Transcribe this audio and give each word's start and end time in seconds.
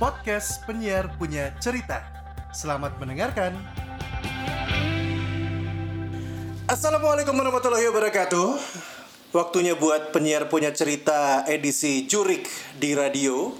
podcast 0.00 0.64
penyiar 0.64 1.12
punya 1.20 1.52
cerita. 1.60 2.00
Selamat 2.56 2.96
mendengarkan. 2.96 3.52
Assalamualaikum 6.64 7.36
warahmatullahi 7.36 7.84
wabarakatuh. 7.92 8.56
Waktunya 9.36 9.76
buat 9.76 10.08
penyiar 10.16 10.48
punya 10.48 10.72
cerita 10.72 11.44
edisi 11.44 12.08
Jurik 12.08 12.48
di 12.80 12.96
radio. 12.96 13.52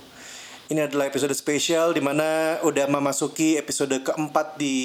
Ini 0.72 0.88
adalah 0.88 1.12
episode 1.12 1.36
spesial 1.36 1.92
di 1.92 2.00
mana 2.00 2.56
udah 2.64 2.88
memasuki 2.88 3.60
episode 3.60 4.00
keempat 4.00 4.56
di 4.56 4.76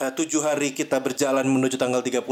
eh, 0.00 0.12
tujuh 0.16 0.40
hari 0.40 0.72
kita 0.72 1.04
berjalan 1.04 1.44
menuju 1.44 1.76
tanggal 1.76 2.00
31. 2.00 2.24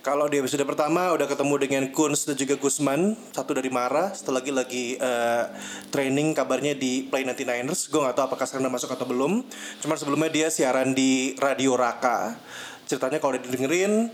Kalau 0.00 0.32
di 0.32 0.40
episode 0.40 0.64
pertama 0.64 1.12
udah 1.12 1.28
ketemu 1.28 1.54
dengan 1.60 1.84
Kunz 1.92 2.24
dan 2.24 2.32
juga 2.32 2.56
Gusman, 2.56 3.20
satu 3.36 3.52
dari 3.52 3.68
Mara. 3.68 4.16
Setelah 4.16 4.40
lagi 4.40 4.52
lagi 4.56 4.84
eh, 4.96 5.44
training 5.92 6.32
kabarnya 6.32 6.72
di 6.72 7.04
Play 7.04 7.28
99ers. 7.28 7.92
Gue 7.92 8.00
nggak 8.00 8.16
tahu 8.16 8.24
apakah 8.32 8.48
sekarang 8.48 8.64
udah 8.64 8.74
masuk 8.80 8.96
atau 8.96 9.04
belum. 9.04 9.44
Cuman 9.84 9.96
sebelumnya 10.00 10.32
dia 10.32 10.48
siaran 10.48 10.96
di 10.96 11.36
Radio 11.36 11.76
Raka. 11.76 12.32
Ceritanya 12.88 13.20
kalau 13.20 13.36
udah 13.36 13.44
didengerin 13.44 14.08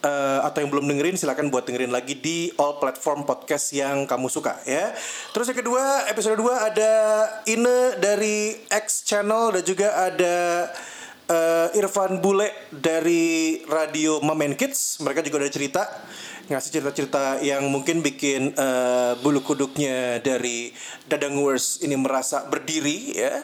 eh, 0.00 0.40
atau 0.40 0.58
yang 0.64 0.72
belum 0.72 0.88
dengerin 0.88 1.20
silakan 1.20 1.52
buat 1.52 1.68
dengerin 1.68 1.92
lagi 1.92 2.16
di 2.16 2.48
all 2.56 2.80
platform 2.80 3.28
podcast 3.28 3.76
yang 3.76 4.08
kamu 4.08 4.32
suka 4.32 4.56
ya. 4.64 4.96
Terus 5.36 5.52
yang 5.52 5.60
kedua 5.60 6.08
episode 6.08 6.40
2 6.40 6.48
ada 6.72 6.92
Ine 7.44 8.00
dari 8.00 8.56
X 8.72 9.04
Channel 9.04 9.60
dan 9.60 9.62
juga 9.68 10.00
ada 10.00 10.36
eh, 11.26 11.78
Irfan 11.78 12.22
Bule 12.22 12.50
dari 12.70 13.60
Radio 13.66 14.22
Mamen 14.22 14.54
Kids. 14.54 15.02
Mereka 15.02 15.22
juga 15.26 15.42
ada 15.42 15.50
cerita 15.50 15.82
ngasih 16.46 16.78
cerita-cerita 16.78 17.42
yang 17.42 17.66
mungkin 17.66 18.06
bikin 18.06 18.54
eh, 18.54 19.12
bulu 19.18 19.42
kuduknya 19.42 20.22
dari 20.22 20.70
Dadang 21.10 21.34
Wars 21.42 21.82
ini 21.82 21.98
merasa 21.98 22.46
berdiri 22.46 23.18
ya. 23.18 23.42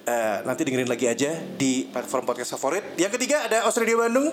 Eh, 0.00 0.38
nanti 0.48 0.64
dengerin 0.64 0.88
lagi 0.88 1.06
aja 1.06 1.36
di 1.36 1.84
platform 1.92 2.24
podcast 2.24 2.56
favorit. 2.56 2.96
Yang 2.96 3.20
ketiga 3.20 3.44
ada 3.44 3.68
Australia 3.68 4.00
Bandung. 4.00 4.32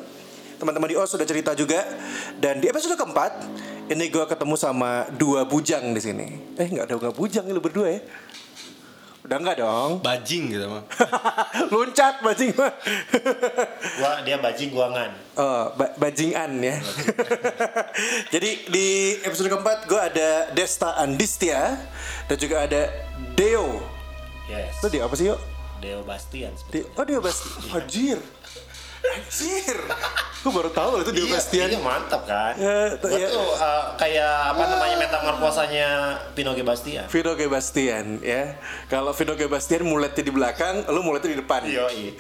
Teman-teman 0.58 0.90
di 0.90 0.98
OS 0.98 1.14
sudah 1.14 1.28
cerita 1.28 1.54
juga. 1.54 1.86
Dan 2.34 2.58
di 2.58 2.66
episode 2.66 2.98
keempat, 2.98 3.46
ini 3.94 4.10
gue 4.10 4.26
ketemu 4.26 4.58
sama 4.58 5.06
dua 5.14 5.46
bujang 5.46 5.94
di 5.94 6.02
sini. 6.02 6.28
Eh 6.58 6.66
nggak 6.66 6.90
ada 6.90 6.96
nggak 6.98 7.14
bujang 7.14 7.46
lu 7.52 7.62
berdua 7.62 7.94
ya? 7.94 8.02
Udah 9.28 9.38
nggak 9.38 9.58
dong? 9.60 9.92
bajing 10.00 10.44
gitu 10.48 10.72
mah 10.72 10.88
Loncat 11.74 12.24
bajing 12.24 12.56
mah. 12.56 12.72
Gua 14.00 14.24
dia 14.24 14.40
bajing 14.40 14.72
guangan. 14.72 15.12
Oh, 15.36 15.68
ba- 15.76 15.92
bajingan 16.00 16.64
ya. 16.64 16.80
Jadi 18.34 18.72
di 18.72 18.88
episode 19.20 19.52
keempat 19.52 19.84
gue 19.84 20.00
ada 20.00 20.30
Desta 20.52 20.96
Andistia 20.96 21.76
dan 22.26 22.38
juga 22.40 22.64
ada 22.64 22.88
Deo. 23.36 23.84
Yes. 24.48 24.80
Itu 24.80 24.88
dia 24.88 25.04
apa 25.04 25.14
sih 25.14 25.28
yuk? 25.28 25.40
Deo 25.78 26.02
Bastian. 26.02 26.56
Di, 26.72 26.88
oh 26.88 27.04
Deo 27.04 27.20
Basti. 27.20 27.68
Anjir. 27.70 28.18
Anjir. 29.08 29.78
Gue 30.38 30.54
baru 30.54 30.70
tahu 30.70 30.90
loh 30.94 31.02
itu 31.02 31.12
Deo 31.12 31.28
Bastian. 31.28 31.68
Iya 31.68 31.80
mantap 31.80 32.24
kan. 32.24 32.54
Ya, 32.56 32.96
Gua 32.96 33.10
ya. 33.14 33.28
tuh 33.28 33.50
uh, 33.54 33.84
kayak 33.96 34.34
apa 34.54 34.64
namanya 34.64 34.96
metamorfosanya 35.02 35.88
Pinoge 36.32 36.64
Bastian. 36.64 37.06
Vino 37.08 37.34
Gebastian 37.34 38.20
ya. 38.20 38.56
Kalau 38.88 39.12
Vino 39.12 39.34
Gebastian 39.34 39.84
muletnya 39.84 40.24
di 40.24 40.32
belakang, 40.32 40.88
lu 40.88 41.04
muletnya 41.04 41.36
di 41.36 41.40
depan. 41.40 41.62
Iya, 41.68 41.86
iya. 41.92 42.12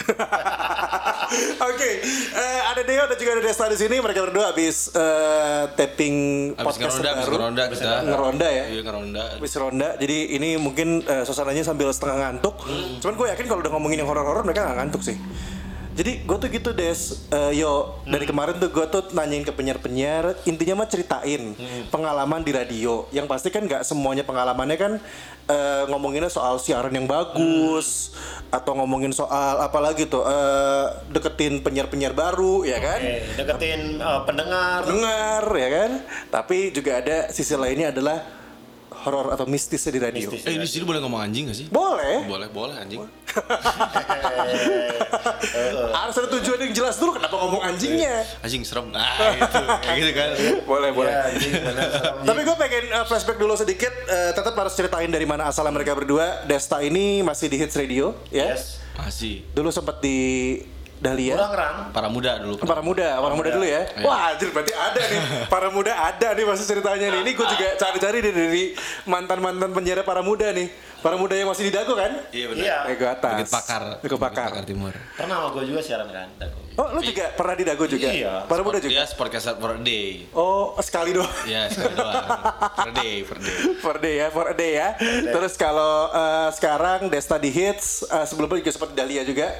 Oke, 1.69 1.89
eh, 2.33 2.59
ada 2.63 2.81
Deo 2.81 3.03
dan 3.05 3.17
juga 3.17 3.31
ada 3.35 3.43
Desta 3.43 3.67
di 3.67 3.77
sini. 3.77 3.95
Mereka 3.97 4.19
berdua 4.23 4.51
habis 4.51 4.91
eh, 4.91 5.63
tapping 5.73 6.15
Abis 6.55 6.65
podcast 6.65 6.99
ngeronda, 6.99 7.11
abis 7.13 7.23
baru. 7.23 7.35
ngeronda 7.37 7.63
kita 7.69 7.95
Ngeronda 8.03 8.47
ya. 8.47 8.63
Iya 8.67 8.81
ngeronda 8.83 9.23
Habis 9.37 9.53
ronda, 9.55 9.89
jadi 9.95 10.17
ini 10.33 10.49
mungkin 10.57 11.03
eh, 11.03 11.23
suasananya 11.23 11.63
sambil 11.63 11.91
setengah 11.91 12.17
ngantuk. 12.27 12.55
Cuman 12.99 13.13
gue 13.15 13.27
yakin 13.31 13.45
kalau 13.45 13.59
udah 13.61 13.71
ngomongin 13.71 14.03
yang 14.03 14.09
horor-horor 14.09 14.43
mereka 14.43 14.67
nggak 14.67 14.77
ngantuk 14.83 15.01
sih. 15.03 15.15
Jadi 15.97 16.21
gue 16.29 16.37
tuh 16.37 16.49
gitu 16.53 16.69
Des, 16.77 17.25
Eh, 17.33 17.59
yo 17.59 17.97
dari 18.05 18.29
kemarin 18.29 18.61
tuh 18.61 18.69
gue 18.69 18.85
tuh 18.85 19.09
nanyain 19.17 19.41
ke 19.41 19.49
penyiar-penyiar, 19.49 20.37
intinya 20.45 20.85
mah 20.85 20.87
ceritain 20.87 21.57
pengalaman 21.89 22.45
di 22.45 22.53
radio. 22.53 23.09
Yang 23.09 23.25
pasti 23.25 23.49
kan 23.49 23.65
nggak 23.65 23.81
semuanya 23.81 24.21
pengalamannya 24.21 24.77
kan 24.77 24.93
eh, 25.49 25.83
ngomonginnya 25.89 26.29
soal 26.29 26.61
siaran 26.61 26.93
yang 26.93 27.09
bagus 27.09 28.13
atau 28.53 28.77
ngomongin 28.77 29.11
soal 29.11 29.57
apalagi 29.59 30.05
tuh 30.05 30.21
eh, 30.21 30.85
deketin 31.09 31.65
penyiar-penyiar 31.65 32.13
baru 32.13 32.61
ya 32.61 32.77
kan? 32.77 33.01
Deketin 33.33 33.97
uh, 33.97 34.21
pendengar. 34.21 34.85
Dengar 34.85 35.43
ya 35.57 35.69
kan? 35.73 35.91
Tapi 36.29 36.69
juga 36.71 37.01
ada 37.01 37.17
sisi 37.33 37.57
lainnya 37.57 37.89
adalah 37.89 38.36
horor 38.91 39.35
atau 39.35 39.45
mistisnya 39.47 39.91
di 39.93 40.01
radio. 40.01 40.27
Mistis. 40.31 40.47
Eh 40.47 40.55
di 40.57 40.67
sini 40.67 40.83
boleh 40.87 40.99
ngomong 41.03 41.21
anjing 41.21 41.47
gak 41.51 41.57
sih? 41.57 41.67
Boleh. 41.71 42.23
Boleh, 42.27 42.47
boleh 42.51 42.75
anjing 42.75 43.03
Harus 45.93 46.15
ada 46.17 46.27
tujuan 46.39 46.57
yang 46.67 46.73
jelas 46.73 46.95
dulu 46.97 47.15
kenapa 47.19 47.35
ngomong 47.37 47.61
anjingnya. 47.61 48.25
Anjing 48.41 48.65
serem 48.65 48.89
Nah 48.89 49.13
gitu, 49.35 49.61
kayak 49.83 49.97
gitu 50.01 50.11
kan 50.15 50.29
Boleh, 50.71 50.89
boleh. 50.95 51.11
Iya, 51.11 51.21
anjing, 51.35 51.51
bener, 51.61 51.87
serem. 51.91 52.15
Tapi 52.25 52.39
gue 52.41 52.55
pengen 52.57 52.83
uh, 52.95 53.05
flashback 53.05 53.37
dulu 53.37 53.53
sedikit. 53.53 53.93
Uh, 54.07 54.31
tetap 54.33 54.53
harus 54.57 54.73
ceritain 54.73 55.09
dari 55.11 55.27
mana 55.27 55.51
asalnya 55.51 55.75
mereka 55.75 55.93
berdua. 55.93 56.43
Desta 56.49 56.81
ini 56.81 57.21
masih 57.21 57.51
di 57.51 57.57
Hits 57.59 57.75
Radio, 57.77 58.15
ya. 58.33 58.55
Yes. 58.55 58.81
Masih 58.97 59.45
Dulu 59.53 59.69
sempat 59.69 60.01
di 60.01 60.57
Dahlia. 60.97 61.37
Kurang 61.37 61.53
rang. 61.53 61.77
Para 61.93 62.09
muda 62.09 62.31
dulu 62.41 62.53
Para 62.57 62.81
muda, 62.81 63.07
para 63.17 63.33
muda 63.37 63.49
dulu 63.53 63.65
ya. 63.65 63.85
Wah, 64.01 64.33
anjir 64.33 64.49
berarti 64.49 64.73
ada 64.73 64.97
nih. 64.99 65.19
Para 65.45 65.67
muda 65.69 65.93
ada 65.93 66.27
nih 66.33 66.43
masih 66.43 66.65
ceritanya 66.65 67.07
nih. 67.13 67.19
Ini 67.21 67.31
gue 67.31 67.45
juga 67.45 67.67
cari-cari 67.77 68.17
nih 68.19 68.33
dari 68.33 68.63
mantan-mantan 69.05 69.69
penjara 69.71 70.01
para 70.01 70.25
muda 70.25 70.49
nih. 70.49 70.67
Para 70.97 71.13
muda 71.13 71.37
yang 71.37 71.45
masih 71.45 71.69
di 71.69 71.71
Dago 71.71 71.93
kan? 71.93 72.09
Iya 72.33 72.45
Iya. 72.51 72.77
Dago 72.89 73.05
atas. 73.05 73.33
Bukit 73.37 73.49
Pakar 73.53 73.83
Bukit 74.01 74.17
Pakar. 74.17 74.49
Bukit 74.49 74.65
Timur 74.65 74.93
Pernah 75.13 75.35
sama 75.37 75.47
gue 75.53 75.63
juga 75.69 75.79
siaran 75.79 76.09
kan. 76.09 76.27
Dago. 76.35 76.57
Oh, 76.77 76.87
lu 76.93 77.01
juga 77.01 77.25
pernah 77.33 77.53
di 77.53 77.63
Dago 77.63 77.85
juga? 77.85 78.09
Iya. 78.09 78.33
Para 78.45 78.61
muda 78.61 78.77
juga? 78.77 78.91
Dia 78.91 79.05
sportcaster 79.05 79.53
for 79.55 79.73
a 79.73 79.79
day 79.79 80.25
Oh, 80.33 80.73
sekali 80.79 81.13
doang. 81.13 81.29
Ya 81.45 81.69
sekali 81.69 81.93
doang 81.93 82.25
Per 82.73 82.89
day, 82.91 83.15
per 83.21 83.37
day 83.37 83.53
a 83.93 84.01
day 84.01 84.15
ya, 84.17 84.27
for 84.29 84.45
a 84.45 84.55
day 84.55 84.71
ya. 84.73 84.89
Terus 85.27 85.53
kalau 85.53 86.09
eh, 86.09 86.49
sekarang 86.51 87.09
Desta 87.09 87.37
di 87.37 87.49
hits, 87.49 88.01
eh, 88.03 88.25
sebelumnya 88.25 88.57
juga 88.57 88.71
sempat 88.73 88.89
di 88.89 88.97
Dahlia 88.97 89.21
juga, 89.21 89.53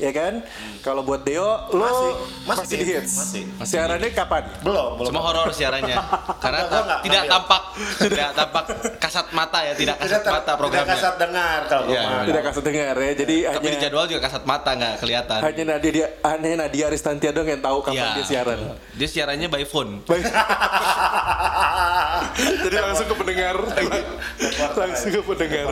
ya 0.00 0.10
kan? 0.10 0.40
Kalau 0.80 1.00
buat 1.00 1.20
Deo, 1.20 1.44
lo 1.70 1.76
masih, 1.78 2.10
Masih, 2.42 2.56
masih 2.56 2.64
di 2.72 2.76
di- 2.80 2.88
hits. 2.96 3.12
masih. 3.14 3.42
Siarannya 3.62 4.10
kapan? 4.10 4.42
Belum, 4.60 4.96
belum. 4.96 5.08
Cuma 5.12 5.20
horor 5.20 5.48
siarannya 5.50 5.92
Karena 6.42 6.58
Enggak, 6.62 6.80
enggak 6.80 7.00
tidak 7.00 7.20
ngambil. 7.20 7.32
tampak 7.36 7.62
Tidak 8.00 8.28
tampak 8.32 8.64
kasat 8.98 9.26
mata 9.30 9.58
ya 9.60 9.72
Tidak 9.74 9.96
kasat 9.96 10.20
ter- 10.20 10.32
mata 10.32 10.42
Tidak 10.46 10.56
programnya 10.56 10.88
kasat 10.90 11.14
dengar 11.16 11.58
kalau 11.66 11.84
Iya, 11.86 12.00
mah. 12.02 12.22
Tidak 12.24 12.42
kasih 12.42 12.62
dengar 12.62 12.94
ya. 12.96 13.12
Jadi 13.14 13.36
Tapi 13.44 13.60
di 13.60 13.68
hanya 13.68 13.78
jadwal 13.78 14.04
juga 14.06 14.20
kasat 14.22 14.42
mata 14.42 14.70
nggak 14.72 14.94
kelihatan 14.98 15.38
hanya 15.42 15.62
Nadia 15.68 15.90
dia 15.92 16.06
hanya 16.22 16.56
Nadia 16.58 16.84
Aristantia 16.86 17.30
dong 17.30 17.44
yang 17.44 17.60
tahu 17.60 17.78
kapan 17.82 18.00
Iya. 18.00 18.16
dia 18.16 18.24
siaran. 18.24 18.58
Dia 18.90 19.08
siarannya 19.08 19.48
by 19.48 19.64
phone 19.64 20.00
Baik. 20.02 20.24
Jadi 22.40 22.76
langsung 22.76 23.06
ke 23.06 23.14
pendengar. 23.14 23.56
langsung 24.72 25.10
ke 25.10 25.22
pendengar. 25.26 25.66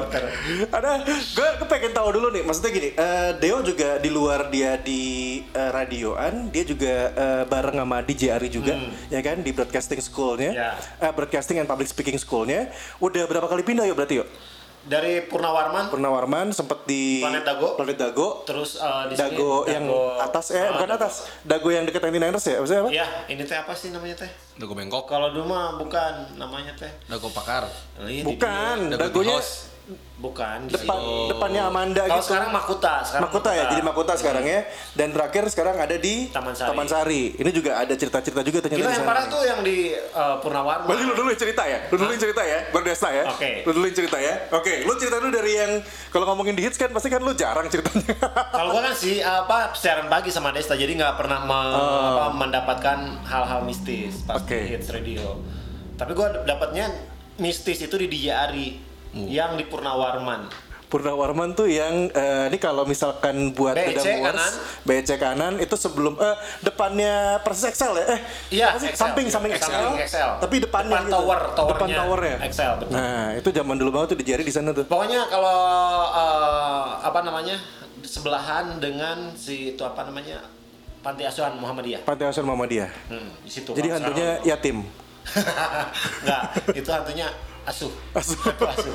Ada, 0.71 0.91
gue 1.07 1.49
gue 1.55 1.67
pengen 1.67 1.93
tahu 1.93 2.09
dulu 2.13 2.29
nih. 2.31 2.43
Maksudnya 2.43 2.71
gini, 2.71 2.89
eh, 2.93 3.31
Deo 3.39 3.63
juga 3.63 3.97
di 3.97 4.11
luar 4.19 4.51
dia 4.51 4.75
di 4.77 5.03
eh, 5.47 5.71
radioan, 5.71 6.51
dia 6.51 6.63
juga 6.63 6.95
eh, 7.09 7.43
bareng 7.45 7.79
sama 7.79 8.03
DJ 8.03 8.35
Ari 8.35 8.51
juga, 8.51 8.75
ya 9.07 9.23
kan 9.23 9.39
di 9.39 9.51
broadcasting 9.51 9.99
schoolnya, 9.99 10.51
Ya. 10.51 10.71
Eh, 10.99 11.13
broadcasting 11.15 11.57
and 11.57 11.65
public 11.65 11.87
speaking 11.87 12.19
schoolnya. 12.19 12.67
Udah 12.99 13.23
berapa 13.25 13.47
kali 13.47 13.63
pindah 13.63 13.87
yuk 13.87 13.95
berarti 13.95 14.19
yuk? 14.19 14.29
Dari 14.81 15.21
Purnawarman 15.21 15.93
Pernah 15.93 16.09
Warman 16.09 16.49
sempet 16.49 16.81
di 16.85 17.21
Planet 17.21 17.45
Dago. 17.45 17.77
Planet 17.77 17.99
Dago. 17.99 18.29
terus 18.43 18.81
uh, 18.81 19.05
di 19.05 19.13
sini 19.13 19.37
Dago, 19.37 19.69
yang 19.69 19.85
atas 20.19 20.49
eh 20.49 20.65
Ah, 20.65 20.73
bukan 20.73 20.89
Dago. 20.89 20.99
atas. 20.99 21.15
Dago 21.45 21.69
yang 21.69 21.85
deket 21.85 22.01
99ers 22.01 22.41
ya? 22.43 22.57
Maksudnya 22.57 22.81
apa? 22.81 22.91
Iya, 22.91 23.07
ini 23.29 23.43
teh 23.45 23.59
apa 23.59 23.77
sih 23.77 23.93
namanya 23.93 24.17
teh? 24.19 24.31
Dago 24.57 24.73
bengkok 24.73 25.05
Kalau 25.05 25.29
dulu 25.29 25.45
mah 25.47 25.77
bukan 25.77 26.33
namanya 26.35 26.73
teh. 26.73 26.89
Dago 27.05 27.29
pakar 27.29 27.69
Ini 28.01 28.25
Bukan, 28.25 28.77
Dago 28.91 29.03
Dagonya 29.21 29.37
house. 29.37 29.77
Bukan. 30.19 30.67
depan 30.67 30.99
situ. 30.99 31.31
depannya 31.31 31.63
Amanda 31.71 32.03
Kalau 32.03 32.19
gitu. 32.19 32.35
sekarang 32.35 32.51
Makuta, 32.51 32.95
sekarang 33.07 33.23
Makuta 33.31 33.51
ya, 33.55 33.65
jadi 33.71 33.83
Makuta 33.87 34.13
sekarang 34.19 34.45
ya. 34.45 34.61
Dan 34.99 35.15
terakhir 35.15 35.47
sekarang 35.47 35.79
ada 35.79 35.95
di 35.95 36.27
Taman 36.35 36.55
Sari. 36.59 36.75
Sari. 36.91 37.23
Ini 37.39 37.51
juga 37.55 37.79
ada 37.79 37.95
cerita-cerita 37.95 38.43
juga 38.43 38.59
ternyata 38.59 38.83
Kita 38.83 38.93
yang 38.99 39.07
parah 39.07 39.25
tuh 39.31 39.43
yang 39.47 39.61
di 39.63 39.95
uh, 39.95 40.43
Purnawarman. 40.43 40.91
Berarti 40.91 41.05
lu 41.07 41.15
dulu 41.15 41.31
cerita 41.39 41.63
ya? 41.71 41.87
Lu 41.87 41.97
dulu 42.03 42.11
cerita 42.19 42.43
ya? 42.43 42.59
Berdesa 42.75 43.09
ya? 43.15 43.25
Oke. 43.31 43.63
Lu 43.63 43.71
dulu 43.71 43.87
cerita 43.95 44.19
ya? 44.19 44.35
Oke, 44.51 44.75
lu 44.83 44.93
cerita 44.99 45.17
dulu 45.23 45.31
dari 45.31 45.53
yang 45.55 45.73
kalau 46.11 46.27
ngomongin 46.35 46.59
di 46.59 46.67
hits 46.67 46.75
kan 46.75 46.91
pasti 46.91 47.09
kan 47.09 47.23
lu 47.23 47.31
jarang 47.39 47.71
ceritanya. 47.71 48.19
Kalau 48.59 48.75
gua 48.75 48.83
kan 48.91 48.95
sih 48.99 49.23
apa 49.23 49.71
siaran 49.71 50.11
pagi 50.11 50.35
sama 50.35 50.51
Desta, 50.51 50.75
jadi 50.75 50.99
nggak 50.99 51.15
pernah 51.15 51.47
me- 51.47 51.79
apa, 51.79 52.35
mendapatkan 52.35 52.99
hal-hal 53.23 53.63
mistis 53.63 54.27
pas 54.27 54.43
Oke. 54.43 54.59
di 54.59 54.75
hits 54.75 54.91
radio. 54.91 55.39
Tapi 55.95 56.11
gua 56.11 56.43
dapatnya 56.43 56.91
mistis 57.39 57.79
itu 57.79 57.95
di 57.95 58.11
DJ 58.11 58.35
Ari 58.35 58.88
yang 59.27 59.57
di 59.57 59.65
Purnawarman. 59.65 60.47
Purnawarman 60.89 61.53
tuh 61.53 61.69
yang 61.69 62.09
eh, 62.09 62.49
ini 62.49 62.57
kalau 62.57 62.89
misalkan 62.89 63.53
buat 63.53 63.77
BC 63.77 64.25
kanan. 64.25 64.53
BC 64.89 65.11
kanan 65.17 65.53
itu 65.57 65.77
sebelum 65.77 66.17
eh, 66.17 66.33
depannya 66.63 67.45
Persis 67.45 67.69
Excel 67.69 67.93
ya? 67.93 68.07
Eh, 68.09 68.21
Iya? 68.55 68.67
Excel. 68.73 68.97
samping 68.97 69.29
samping 69.29 69.53
Excel. 69.53 69.69
Excel, 69.69 70.01
Excel. 70.01 70.31
tapi 70.41 70.57
depannya 70.59 70.97
Depan 70.97 71.05
gitu. 71.05 71.17
tower, 71.19 71.41
towernya 71.53 71.77
depan 71.77 71.89
towernya 72.01 72.37
Excel, 72.41 72.73
betul. 72.81 72.93
Nah, 72.97 73.25
itu 73.37 73.49
zaman 73.53 73.77
dulu 73.77 73.91
banget 73.93 74.09
tuh 74.09 74.19
di 74.21 74.25
Jari 74.25 74.43
di 74.43 74.55
sana 74.55 74.73
tuh. 74.73 74.85
Pokoknya 74.89 75.29
kalau 75.29 75.61
eh, 76.09 76.85
apa 77.05 77.21
namanya 77.21 77.57
sebelahan 78.01 78.81
dengan 78.81 79.37
si 79.37 79.77
itu 79.77 79.83
apa 79.85 80.09
namanya 80.09 80.41
panti 80.99 81.23
asuhan 81.23 81.53
Muhammadiyah. 81.61 82.01
Pantai 82.09 82.33
Asuhan 82.33 82.49
Muhammadiyah. 82.49 82.89
Hmm, 83.13 83.29
di 83.45 83.51
situ. 83.53 83.77
Jadi 83.77 83.93
hantunya 83.93 84.41
yatim. 84.43 84.81
Enggak, 86.25 86.43
itu 86.73 86.89
hantunya 86.89 87.29
asuh. 87.69 87.93
Asuh. 88.17 88.41
Asuh. 88.57 88.95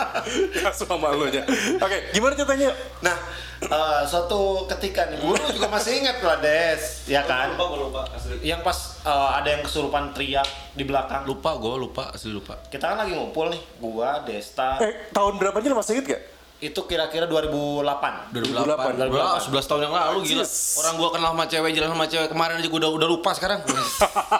Asuh 0.70 0.86
sama 0.86 1.10
lu 1.12 1.26
aja. 1.26 1.42
Oke, 1.82 1.98
gimana 2.14 2.32
ceritanya? 2.38 2.70
Nah, 3.02 3.16
eh, 3.60 4.02
suatu 4.06 4.64
ketika 4.70 5.10
nih, 5.10 5.18
gue 5.18 5.36
juga 5.54 5.66
masih 5.66 6.00
ingat 6.06 6.22
lah 6.22 6.38
Des, 6.38 7.10
ya 7.10 7.26
kan? 7.26 7.58
Lupa 7.58 7.64
gue 7.74 7.80
lupa 7.90 8.02
asli. 8.14 8.34
Yang 8.46 8.60
pas 8.62 8.78
eh, 9.02 9.30
ada 9.42 9.48
yang 9.50 9.62
kesurupan 9.66 10.14
teriak 10.14 10.46
di 10.78 10.84
belakang. 10.86 11.26
Lupa 11.26 11.58
gue 11.58 11.74
lupa 11.74 12.14
asli 12.14 12.30
lupa. 12.30 12.54
Kita 12.70 12.94
kan 12.94 12.96
lagi 13.02 13.12
ngumpul 13.18 13.50
nih, 13.50 13.62
gua, 13.82 14.22
Desta, 14.22 14.78
Eh, 14.78 15.10
tahun 15.10 15.42
berapanya 15.42 15.74
lu 15.74 15.78
masih 15.78 15.98
inget 15.98 16.06
gak? 16.16 16.22
Itu 16.56 16.80
kira-kira 16.88 17.28
2008. 17.28 18.32
2008. 18.32 19.12
2008. 19.12 19.12
Wah, 19.12 19.36
11 19.36 19.68
tahun 19.68 19.80
yang 19.84 19.92
lalu 19.92 20.18
gila. 20.24 20.44
Yes. 20.44 20.80
Orang 20.80 20.94
gua 20.96 21.10
kenal 21.12 21.30
sama 21.36 21.44
cewek, 21.44 21.70
jalan 21.76 21.90
sama 21.92 22.06
cewek 22.08 22.28
kemarin 22.32 22.54
aja 22.56 22.68
gua 22.72 22.80
udah 22.80 22.92
udah 22.96 23.08
lupa 23.12 23.30
sekarang. 23.36 23.60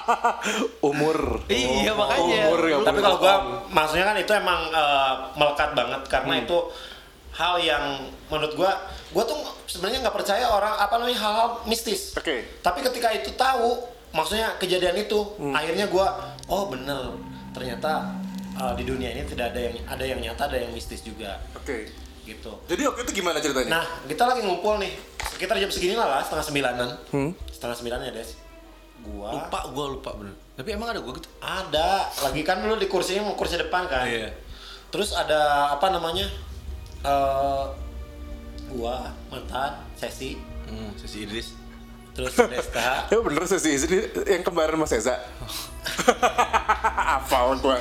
Umur. 0.89 1.45
Iya, 1.53 1.93
makanya. 1.93 2.41
Umur 2.49 2.61
ya. 2.65 2.77
Tapi 2.81 2.99
kalau 3.05 3.19
gua 3.21 3.35
maksudnya 3.69 4.05
kan 4.09 4.17
itu 4.17 4.33
emang 4.33 4.61
eh, 4.73 5.15
melekat 5.37 5.71
banget 5.77 6.03
karena 6.09 6.35
itu 6.41 6.59
hal 7.37 7.61
yang 7.61 7.85
menurut 8.33 8.53
gua 8.57 8.73
gua 9.13 9.25
tuh 9.29 9.37
sebenarnya 9.69 10.09
nggak 10.09 10.17
percaya 10.17 10.49
orang 10.49 10.73
apa 10.73 10.97
namanya 10.97 11.21
hal-hal 11.21 11.49
mistis. 11.69 12.17
Oke. 12.17 12.49
Tapi 12.65 12.81
ketika 12.81 13.13
itu 13.13 13.29
tahu, 13.37 13.77
maksudnya 14.17 14.57
kejadian 14.57 14.97
itu, 15.05 15.21
akhirnya 15.53 15.85
gua 15.93 16.33
oh 16.49 16.73
bener 16.73 17.13
ternyata 17.53 18.09
eh, 18.57 18.73
di 18.81 18.85
dunia 18.89 19.13
ini 19.13 19.29
tidak 19.29 19.53
ada 19.53 19.61
yang 19.61 19.77
ada 19.85 20.05
yang 20.09 20.21
nyata, 20.25 20.49
ada 20.49 20.59
yang 20.65 20.73
mistis 20.73 21.05
juga 21.05 21.41
Oke. 21.57 22.06
Gitu. 22.27 22.53
Jadi 22.67 22.83
waktu 22.85 23.01
itu 23.07 23.13
gimana 23.17 23.39
ceritanya? 23.39 23.71
Nah, 23.71 23.85
kita 24.05 24.27
lagi 24.27 24.43
ngumpul 24.43 24.77
nih. 24.77 24.91
Sekitar 25.31 25.57
jam 25.57 25.71
segini 25.71 25.95
lah, 25.95 26.19
setengah 26.21 26.43
sembilanan. 26.43 26.89
Hmm. 27.09 27.31
Setengah 27.47 27.77
sembilan 27.79 27.99
ya, 28.03 28.13
Des. 28.13 28.31
Gua 29.07 29.31
lupa 29.31 29.59
gua 29.71 29.87
lupa 29.95 30.11
bener. 30.19 30.35
Tapi 30.59 30.75
emang 30.75 30.91
ada 30.91 30.99
gua 30.99 31.15
gitu. 31.15 31.31
ada. 31.39 32.11
Lagi 32.21 32.43
kan 32.43 32.59
dulu 32.59 32.75
di 32.75 32.91
kursinya 32.91 33.23
mau 33.23 33.39
kursi 33.39 33.55
depan 33.55 33.87
kan. 33.87 34.03
Iya. 34.03 34.35
Terus 34.91 35.15
ada 35.15 35.71
apa 35.73 35.87
namanya? 35.89 36.27
eh 37.01 37.65
gua, 38.67 39.15
mantan, 39.31 39.79
sesi, 39.95 40.35
Hmm, 40.67 40.91
sesi 40.99 41.23
Idris. 41.23 41.55
terus 42.11 42.35
Desta. 42.51 43.07
Ya 43.07 43.21
bener 43.23 43.45
sih 43.47 43.61
ini 43.77 43.99
yang 44.27 44.43
kembaran 44.43 44.75
Mas 44.75 44.91
Eza. 44.99 45.15
Apa 47.23 47.55
gua? 47.61 47.79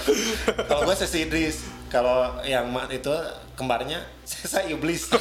Kalau 0.68 0.86
gua 0.86 0.94
sesi 0.94 1.26
Idris. 1.26 1.66
Kalau 1.96 2.18
yang 2.44 2.68
ma- 2.68 2.92
itu 2.92 3.08
kembarnya 3.56 4.04
Sesa 4.28 4.60
Iblis. 4.62 5.08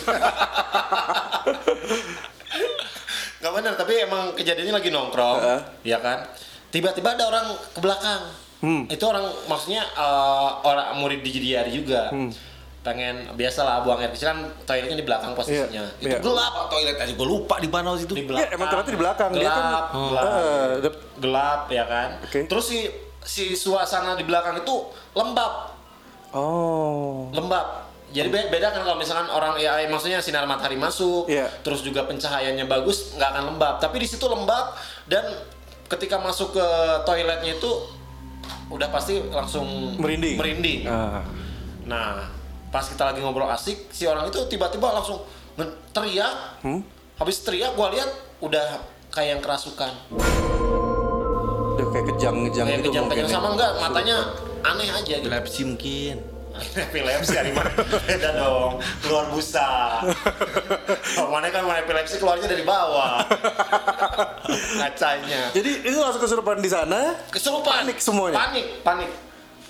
Gak 3.39 3.53
bener, 3.53 3.77
tapi 3.77 4.01
emang 4.01 4.33
kejadiannya 4.33 4.73
lagi 4.73 4.89
nongkrong, 4.89 5.39
Heeh. 5.39 5.61
ya 5.85 5.99
kan? 6.01 6.25
Tiba-tiba 6.73 7.13
ada 7.13 7.29
orang 7.29 7.47
ke 7.71 7.79
belakang. 7.79 8.23
Hmm. 8.59 8.89
Itu 8.89 9.05
orang 9.05 9.29
maksudnya 9.45 9.85
eh, 9.85 10.49
orang 10.65 10.97
murid 10.97 11.21
di 11.21 11.31
JDR 11.31 11.69
juga. 11.69 12.09
Hmm. 12.09 12.33
Pengen 12.81 13.33
biasalah 13.33 13.81
buang 13.81 13.97
air 13.97 14.13
kecil 14.13 14.29
kan 14.29 14.41
toiletnya 14.65 14.97
di 14.97 15.05
belakang 15.05 15.33
posisinya. 15.33 15.85
Iya, 16.01 16.05
Itu 16.05 16.09
iya. 16.11 16.21
gelap. 16.21 16.53
Apa 16.53 16.69
toilet 16.69 16.97
aja 16.99 17.13
gua 17.13 17.29
lupa 17.31 17.57
di 17.57 17.69
mana 17.69 17.95
situ. 17.95 18.13
Di 18.13 18.25
Ya 18.27 18.49
emang 18.51 18.69
ternyata 18.69 18.91
di 18.91 19.01
belakang 19.01 19.31
dia 19.31 19.41
kan. 19.43 19.57
Gelap, 19.63 19.87
gelap. 19.93 20.25
Dep- 20.81 21.05
gelap 21.17 21.61
ya 21.71 21.85
kan. 21.85 22.09
Oke. 22.21 22.41
Terus 22.45 22.65
si 22.65 22.79
si 23.21 23.45
suasana 23.55 24.17
di 24.17 24.25
belakang 24.25 24.57
itu 24.59 24.75
lembab, 25.13 25.74
oh. 26.35 27.31
lembab. 27.31 27.87
Jadi 28.15 28.31
be- 28.31 28.47
beda 28.47 28.71
kan 28.71 28.87
kalau 28.87 28.95
misalkan 28.95 29.27
orang 29.27 29.59
ya 29.59 29.75
maksudnya 29.91 30.23
sinar 30.23 30.47
matahari 30.47 30.79
masuk, 30.79 31.27
Iya. 31.27 31.51
terus 31.67 31.83
juga 31.83 32.07
pencahayaannya 32.07 32.71
bagus, 32.71 33.19
nggak 33.19 33.27
akan 33.35 33.45
lembab. 33.55 33.83
Tapi 33.83 33.99
di 33.99 34.07
situ 34.07 34.23
lembab 34.31 34.71
dan 35.11 35.27
ketika 35.91 36.23
masuk 36.23 36.55
ke 36.55 36.67
toiletnya 37.03 37.59
itu 37.59 37.71
udah 38.71 38.87
pasti 38.95 39.19
langsung 39.35 39.99
Merinding. 39.99 40.39
Merinding. 40.39 40.81
Ah. 40.87 41.27
Nah, 41.91 42.31
pas 42.71 42.87
kita 42.87 43.03
lagi 43.03 43.19
ngobrol 43.19 43.51
asik, 43.51 43.91
si 43.91 44.07
orang 44.07 44.31
itu 44.31 44.39
tiba-tiba 44.47 44.95
langsung 44.95 45.19
teriak. 45.91 46.63
Hmm? 46.63 46.87
Habis 47.19 47.43
teriak 47.43 47.75
gua 47.75 47.91
lihat 47.91 48.11
udah 48.39 48.79
kayak 49.11 49.39
yang 49.39 49.43
kerasukan. 49.43 49.91
Udah 51.75 51.87
kayak 51.91 52.07
kejang-kejang 52.15 52.67
gitu 52.79 52.95
kejang-kejang 52.95 53.05
mungkin 53.11 53.27
sama 53.27 53.47
ya. 53.47 53.53
enggak, 53.59 53.73
matanya 53.83 54.17
aneh 54.65 54.89
aja 54.89 55.15
gitu. 55.21 55.29
Epilepsi 55.29 55.61
mungkin. 55.69 56.17
epilepsi 56.87 57.35
dari 57.35 57.51
mana? 57.51 57.67
Beda 58.07 58.31
dong, 58.39 58.79
keluar 59.03 59.27
busa. 59.35 59.99
Kalau 61.03 61.31
mana 61.35 61.51
kan 61.51 61.67
mana 61.67 61.83
epilepsi 61.83 62.23
keluarnya 62.23 62.47
dari 62.47 62.63
bawah. 62.63 63.27
Kacanya. 64.87 65.51
Jadi 65.51 65.83
itu 65.83 65.99
langsung 65.99 66.23
kesurupan 66.23 66.63
di 66.63 66.71
sana. 66.71 67.19
Kesurupan. 67.35 67.91
Panik 67.91 67.99
semuanya? 67.99 68.39
Panik, 68.39 68.67
panik. 68.87 69.11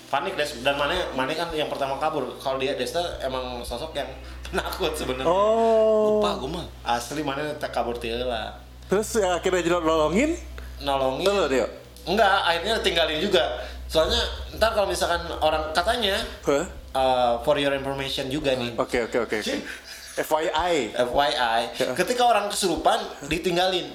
Panik 0.05 0.37
Des 0.37 0.61
dan 0.61 0.77
mana 0.77 0.93
mana 1.17 1.33
kan 1.33 1.49
yang 1.57 1.65
pertama 1.65 1.97
kabur. 1.97 2.37
Kalau 2.37 2.61
dia 2.61 2.77
Desta 2.77 3.01
emang 3.25 3.65
sosok 3.65 3.97
yang 3.97 4.07
penakut 4.45 4.93
sebenarnya. 4.93 5.25
Oh. 5.25 6.21
Lupa 6.21 6.37
gua 6.37 6.61
mah. 6.61 6.65
Asli 6.85 7.25
mana 7.25 7.49
tak 7.57 7.73
kabur 7.73 7.97
lah. 7.97 8.61
Terus 8.85 9.17
ya, 9.17 9.41
akhirnya 9.41 9.65
jadi 9.65 9.81
nolongin. 9.81 10.37
Nolongin. 10.85 11.25
Tuh. 11.25 11.69
Enggak, 12.05 12.37
akhirnya 12.45 12.77
tinggalin 12.85 13.17
juga. 13.17 13.65
Soalnya 13.85 14.17
ntar 14.55 14.73
kalau 14.73 14.85
misalkan 14.85 15.21
orang 15.39 15.69
katanya 15.71 16.17
Hah? 16.43 16.65
uh, 16.91 17.33
for 17.41 17.55
your 17.55 17.71
information 17.71 18.27
juga 18.27 18.53
nih. 18.53 18.73
Oke 18.75 19.03
oke 19.03 19.17
oke. 19.23 19.35
oke. 19.39 19.53
FYI. 20.15 20.95
FYI, 20.95 21.61
Ya. 21.75 21.91
ketika 21.91 22.23
orang 22.23 22.47
kesurupan 22.47 22.97
ditinggalin. 23.27 23.91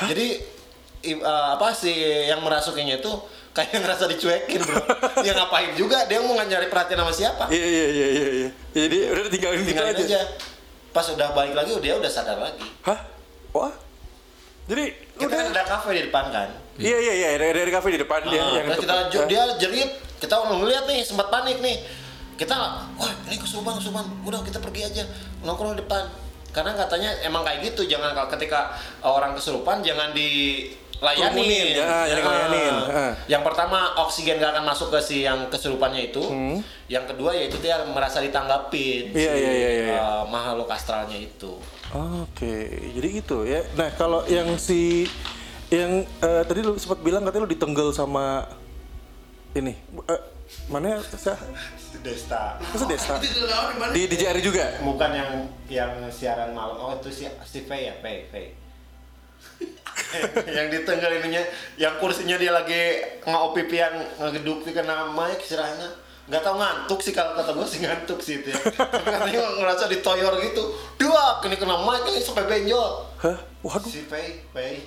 Jadi 0.00 0.40
i- 1.04 1.20
uh, 1.20 1.52
apa 1.54 1.68
sih 1.70 1.92
yang 2.26 2.40
merasukinya 2.40 2.96
itu 2.96 3.12
kayak 3.52 3.76
ngerasa 3.84 4.08
dicuekin, 4.08 4.56
Bro. 4.56 4.80
ya 5.26 5.36
ngapain 5.36 5.76
juga 5.76 6.08
dia 6.08 6.16
mau 6.18 6.32
nyari 6.32 6.66
perhatian 6.66 6.98
sama 6.98 7.12
siapa? 7.12 7.44
Iya 7.52 7.66
iya 7.66 7.86
iya 7.92 8.06
iya. 8.08 8.26
iya. 8.32 8.48
Jadi 8.72 8.98
udah 9.12 9.22
tinggalin 9.28 9.58
gitu 9.60 9.68
Tinggalin 9.76 9.94
aja. 9.94 10.04
aja. 10.04 10.20
Pas 10.90 11.06
udah 11.06 11.28
balik 11.30 11.52
lagi 11.52 11.70
dia 11.78 11.94
udah 11.94 12.08
sadar 12.10 12.40
lagi. 12.40 12.64
Hah? 12.82 12.98
Wah. 13.52 13.72
Jadi. 14.64 15.09
Kan 15.40 15.46
ada 15.50 15.62
kafe 15.64 15.96
di 15.96 16.02
depan 16.04 16.24
kan. 16.28 16.48
Iya 16.76 16.96
iya 16.96 17.12
iya 17.14 17.28
dari, 17.34 17.52
dari 17.56 17.72
kafe 17.72 17.88
di 17.90 18.00
depan 18.00 18.20
dia 18.26 18.40
Ah, 18.40 18.52
yang 18.54 18.66
kita 18.70 18.94
ju- 19.08 19.24
dia 19.24 19.42
jerit, 19.56 19.90
kita 20.16 20.36
ngeliat 20.36 20.84
nih 20.84 21.00
sempat 21.00 21.28
panik 21.28 21.58
nih. 21.58 21.80
Kita 22.36 22.56
wah 22.96 23.12
ini 23.24 23.36
kesurupan 23.36 23.76
kesurupan, 23.76 24.04
udah 24.24 24.40
kita 24.40 24.60
pergi 24.60 24.84
aja 24.84 25.04
nongkrong 25.40 25.76
di 25.76 25.84
depan. 25.84 26.08
Karena 26.50 26.74
katanya 26.74 27.14
emang 27.22 27.40
kayak 27.40 27.62
gitu, 27.62 27.86
jangan 27.86 28.10
kalau 28.10 28.28
ketika 28.28 28.74
orang 29.00 29.32
kesurupan 29.32 29.80
jangan 29.80 30.10
dilayanin. 30.10 30.79
Kerumunin, 31.00 31.66
ya, 31.72 32.04
jangan 32.12 32.20
dilayanin. 32.20 32.74
Ah. 32.92 33.12
Yang 33.24 33.42
pertama 33.48 33.78
oksigen 34.04 34.36
gak 34.36 34.52
akan 34.52 34.64
masuk 34.68 34.88
ke 34.92 35.00
si 35.00 35.16
yang 35.24 35.48
kesurupannya 35.48 36.12
itu. 36.12 36.20
Hmm. 36.20 36.60
Yang 36.92 37.16
kedua 37.16 37.32
yaitu 37.32 37.56
dia 37.64 37.80
merasa 37.88 38.20
ditanggapin 38.20 39.16
Iya, 39.16 39.32
si 39.32 39.40
iya, 39.40 39.52
iya, 39.56 39.70
iya. 39.72 39.96
uh, 39.96 40.24
makhluk 40.28 40.68
astralnya 40.68 41.16
itu. 41.16 41.56
Oke, 41.90 42.68
jadi 42.94 43.08
itu 43.16 43.48
ya. 43.48 43.64
Nah, 43.74 43.88
kalau 43.96 44.22
yang 44.28 44.60
si 44.60 45.08
yang 45.70 46.02
eh, 46.02 46.42
tadi 46.44 46.60
lu 46.66 46.74
sempat 46.76 46.98
bilang 47.00 47.22
katanya 47.22 47.46
lu 47.46 47.50
ditenggel 47.50 47.88
sama 47.94 48.42
ini. 49.54 49.74
Eh, 50.10 50.20
mana 50.66 50.98
ya? 50.98 50.98
Desta. 52.00 52.58
Masa 52.58 52.84
Desta? 52.86 53.14
Di 53.94 54.02
di 54.06 54.16
JRI 54.18 54.42
juga. 54.42 54.78
Bukan 54.82 55.10
yang 55.14 55.30
yang 55.70 55.92
siaran 56.10 56.54
malam. 56.54 56.78
Oh 56.78 56.92
itu 56.98 57.10
si 57.12 57.24
si 57.46 57.66
Faye 57.66 57.90
ya, 57.90 57.94
Faye, 58.02 58.26
Faye. 58.30 58.50
Yang 60.50 60.66
ditenggal 60.72 61.12
ininya, 61.22 61.42
yang 61.78 61.94
kursinya 62.02 62.34
dia 62.34 62.50
lagi 62.50 62.98
ngopipian 63.22 64.18
ngegeduk 64.18 64.66
di 64.66 64.72
kena 64.74 65.14
mic 65.14 65.38
istilahnya. 65.42 65.90
Nggak 66.30 66.46
tahu 66.46 66.56
ngantuk 66.62 67.00
sih 67.02 67.10
kalau 67.10 67.34
kata 67.34 67.50
gue 67.54 67.66
sih 67.66 67.80
ngantuk 67.82 68.18
sih 68.22 68.38
itu 68.42 68.54
ya. 68.54 68.60
Tapi 68.74 69.08
katanya 69.10 69.40
ngerasa 69.58 69.90
ditoyor 69.90 70.34
gitu. 70.46 70.62
Dua, 70.98 71.42
kini 71.42 71.58
kena 71.58 71.78
mic 71.82 72.06
ini 72.10 72.22
sampai 72.22 72.46
benjol. 72.46 73.06
Hah? 73.18 73.38
Waduh. 73.66 73.90
Si 73.90 74.06
Faye, 74.06 74.46
Faye 74.54 74.86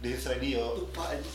di 0.00 0.12
radio. 0.16 0.76
Lupa 0.76 1.08
aja. 1.08 1.32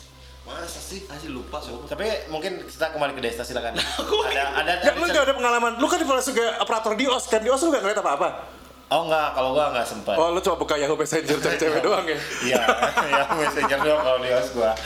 Masa 0.50 0.82
sih? 0.82 1.06
Asli 1.06 1.30
lupa 1.30 1.62
gua. 1.62 1.86
Tapi 1.86 2.10
mungkin 2.34 2.66
kita 2.66 2.90
kembali 2.90 3.14
ke 3.14 3.22
Desta 3.22 3.46
silakan. 3.46 3.78
ada 3.78 4.44
ada 4.58 4.72
Ya, 4.82 4.98
lu 4.98 5.06
gak 5.06 5.30
ada 5.30 5.34
pengalaman. 5.38 5.78
Lu 5.78 5.86
kan 5.86 6.02
masuk 6.02 6.34
ke 6.34 6.46
operator 6.58 6.98
di 6.98 7.06
OS 7.06 7.30
kan. 7.30 7.42
Di 7.42 7.54
OS 7.54 7.62
lu 7.66 7.70
gak 7.70 7.86
ngeliat 7.86 8.02
apa-apa. 8.02 8.59
Oh 8.90 9.06
enggak, 9.06 9.30
kalau 9.32 9.54
gua 9.54 9.70
enggak 9.70 9.86
sempat. 9.86 10.18
Oh, 10.18 10.30
lu 10.30 10.40
cuma 10.40 10.58
buka 10.58 10.74
Yahoo 10.74 10.98
Messenger 10.98 11.38
cewek-cewek 11.38 11.82
doang 11.86 12.04
ya. 12.04 12.18
Iya, 12.42 12.62
ya 13.14 13.24
messenger 13.32 13.80
doang 13.80 14.02
kalau 14.02 14.20
di 14.20 14.30
host 14.30 14.52
gua. 14.52 14.72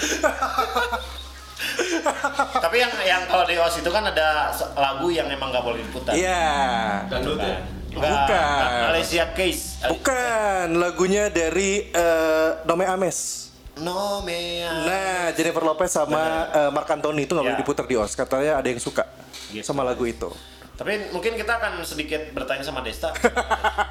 Tapi 2.60 2.76
yang 2.78 2.92
yang 3.02 3.22
kalau 3.26 3.46
di 3.46 3.56
OS 3.56 3.80
itu 3.80 3.88
kan 3.88 4.04
ada 4.04 4.52
lagu 4.74 5.08
yang 5.08 5.28
emang 5.28 5.50
nggak 5.50 5.64
boleh 5.64 5.80
diputar. 5.80 6.12
Iya. 6.12 6.44
Dangdut 7.08 7.40
ya? 7.40 7.64
Enggak, 7.94 8.10
Bukan. 8.10 8.28
enggak, 8.28 8.84
Malaysia 8.90 9.24
Case. 9.32 9.64
Bukan, 9.86 10.66
lagunya 10.76 11.30
dari 11.30 11.88
eh, 11.88 12.50
Nome 12.66 12.84
Ames. 12.84 13.48
No 13.74 14.22
mea. 14.22 14.70
Nah, 14.86 15.24
Jennifer 15.32 15.64
Lopez 15.64 15.90
sama 15.90 16.22
eh, 16.52 16.70
Mark 16.70 16.86
Anthony 16.86 17.24
itu 17.24 17.32
nggak 17.32 17.46
boleh 17.46 17.58
Ya. 17.58 17.62
diputar 17.62 17.86
di 17.86 17.96
Oscar. 17.96 18.26
Katanya 18.26 18.60
ada 18.60 18.68
yang 18.68 18.78
suka 18.78 19.08
Gitu. 19.50 19.62
sama 19.64 19.82
lagu 19.82 20.04
itu. 20.04 20.30
Tapi 20.74 21.14
mungkin 21.14 21.38
kita 21.38 21.62
akan 21.62 21.86
sedikit 21.86 22.34
bertanya 22.34 22.66
sama 22.66 22.82
Desta. 22.82 23.14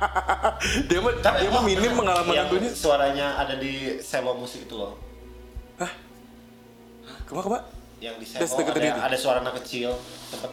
dia 0.90 0.98
mah 0.98 1.14
dia 1.14 1.50
mah 1.50 1.62
minim 1.62 1.94
pengalaman 1.94 2.34
yang 2.34 2.50
lagunya. 2.50 2.70
suaranya 2.74 3.38
ada 3.38 3.54
di 3.54 4.02
selo 4.02 4.34
musik 4.34 4.66
itu 4.66 4.74
loh. 4.74 4.98
Kema 7.26 7.40
kema. 7.46 7.58
Yang 8.02 8.16
di 8.18 8.26
selo 8.26 8.44
ada, 8.66 8.82
itu. 8.82 8.98
ada 8.98 9.16
suara 9.16 9.38
anak 9.46 9.62
kecil. 9.62 9.94
Tempat 10.34 10.50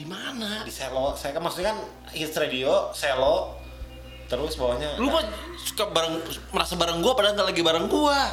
Di 0.00 0.04
mana? 0.08 0.64
di 0.64 0.72
selo. 0.72 1.12
Saya 1.12 1.36
kan 1.36 1.44
maksudnya 1.44 1.76
kan 1.76 1.78
hits 2.16 2.32
radio, 2.40 2.88
selo, 2.96 3.56
terus 4.32 4.56
bawahnya 4.56 4.96
Lu 4.96 5.12
mah 5.12 5.22
suka 5.60 5.92
bareng 5.92 6.24
merasa 6.56 6.72
bareng 6.74 7.04
gua 7.04 7.12
padahal 7.12 7.36
nggak 7.36 7.48
lagi 7.52 7.62
bareng 7.62 7.86
gua. 7.92 8.32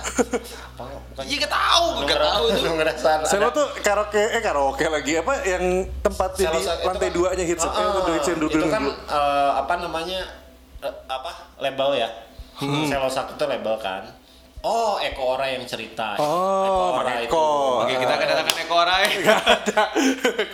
apa? 0.79 0.85
Bukan 1.13 1.23
Iya 1.23 1.37
gak 1.39 1.53
tahu, 1.53 1.85
Lu 1.93 2.03
gak 2.03 2.19
tahu 2.19 2.43
itu. 2.49 2.57
Selo 3.29 3.47
ada- 3.47 3.53
tuh 3.53 3.65
karaoke 3.79 4.17
eh 4.19 4.41
karaoke 4.41 4.85
lagi 4.87 5.13
apa 5.15 5.33
yang 5.43 5.63
tempat 6.01 6.29
di 6.33 6.43
lantai 6.43 7.07
kan- 7.07 7.13
duanya 7.13 7.45
hits 7.45 7.61
Ah, 7.61 7.69
eh, 7.69 7.85
ah, 7.85 8.11
hits 8.11 8.27
itu 8.27 8.49
kan 8.65 8.81
dulu. 8.81 8.89
eh, 8.89 9.51
apa 9.55 9.73
namanya 9.77 10.19
eh, 10.79 10.93
apa 11.05 11.31
label 11.59 11.95
ya 11.95 12.09
Hmm. 12.53 12.85
Selo 12.85 13.05
satu 13.07 13.33
itu 13.33 13.45
label 13.45 13.77
kan 13.77 14.05
oh 14.59 14.95
Eko 14.97 15.35
Ora 15.35 15.45
yang 15.47 15.61
cerita 15.63 16.13
Oh, 16.15 16.95
Ora 16.95 17.09
Mang 17.11 17.19
itu. 17.19 17.29
Eko. 17.29 17.45
Oke, 17.81 17.93
kita 17.95 18.13
kedatangan 18.15 18.55
Eko 18.55 18.75
Orai. 18.79 19.05
Kok 19.19 19.33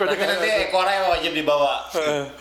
Nanti, 0.00 0.16
jangan- 0.18 0.28
nanti 0.34 0.48
Eko 0.62 0.76
Ora 0.78 0.90
yang 0.94 1.06
wajib 1.08 1.32
dibawa 1.32 1.84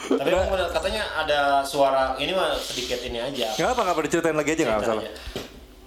tapi 0.10 0.28
emang 0.28 0.48
bener, 0.50 0.68
katanya 0.70 1.04
ada 1.16 1.40
suara 1.62 2.16
ini 2.16 2.32
mah 2.32 2.52
sedikit 2.54 3.00
ini 3.02 3.20
aja 3.22 3.48
Nggak 3.54 3.70
apa 3.70 3.82
nggak 3.82 3.94
apa 3.94 4.02
diceritain 4.02 4.36
lagi 4.36 4.50
aja 4.50 4.64
nggak 4.66 4.76
Cerita 4.76 4.88
masalah. 4.90 5.04
aja. 5.04 5.14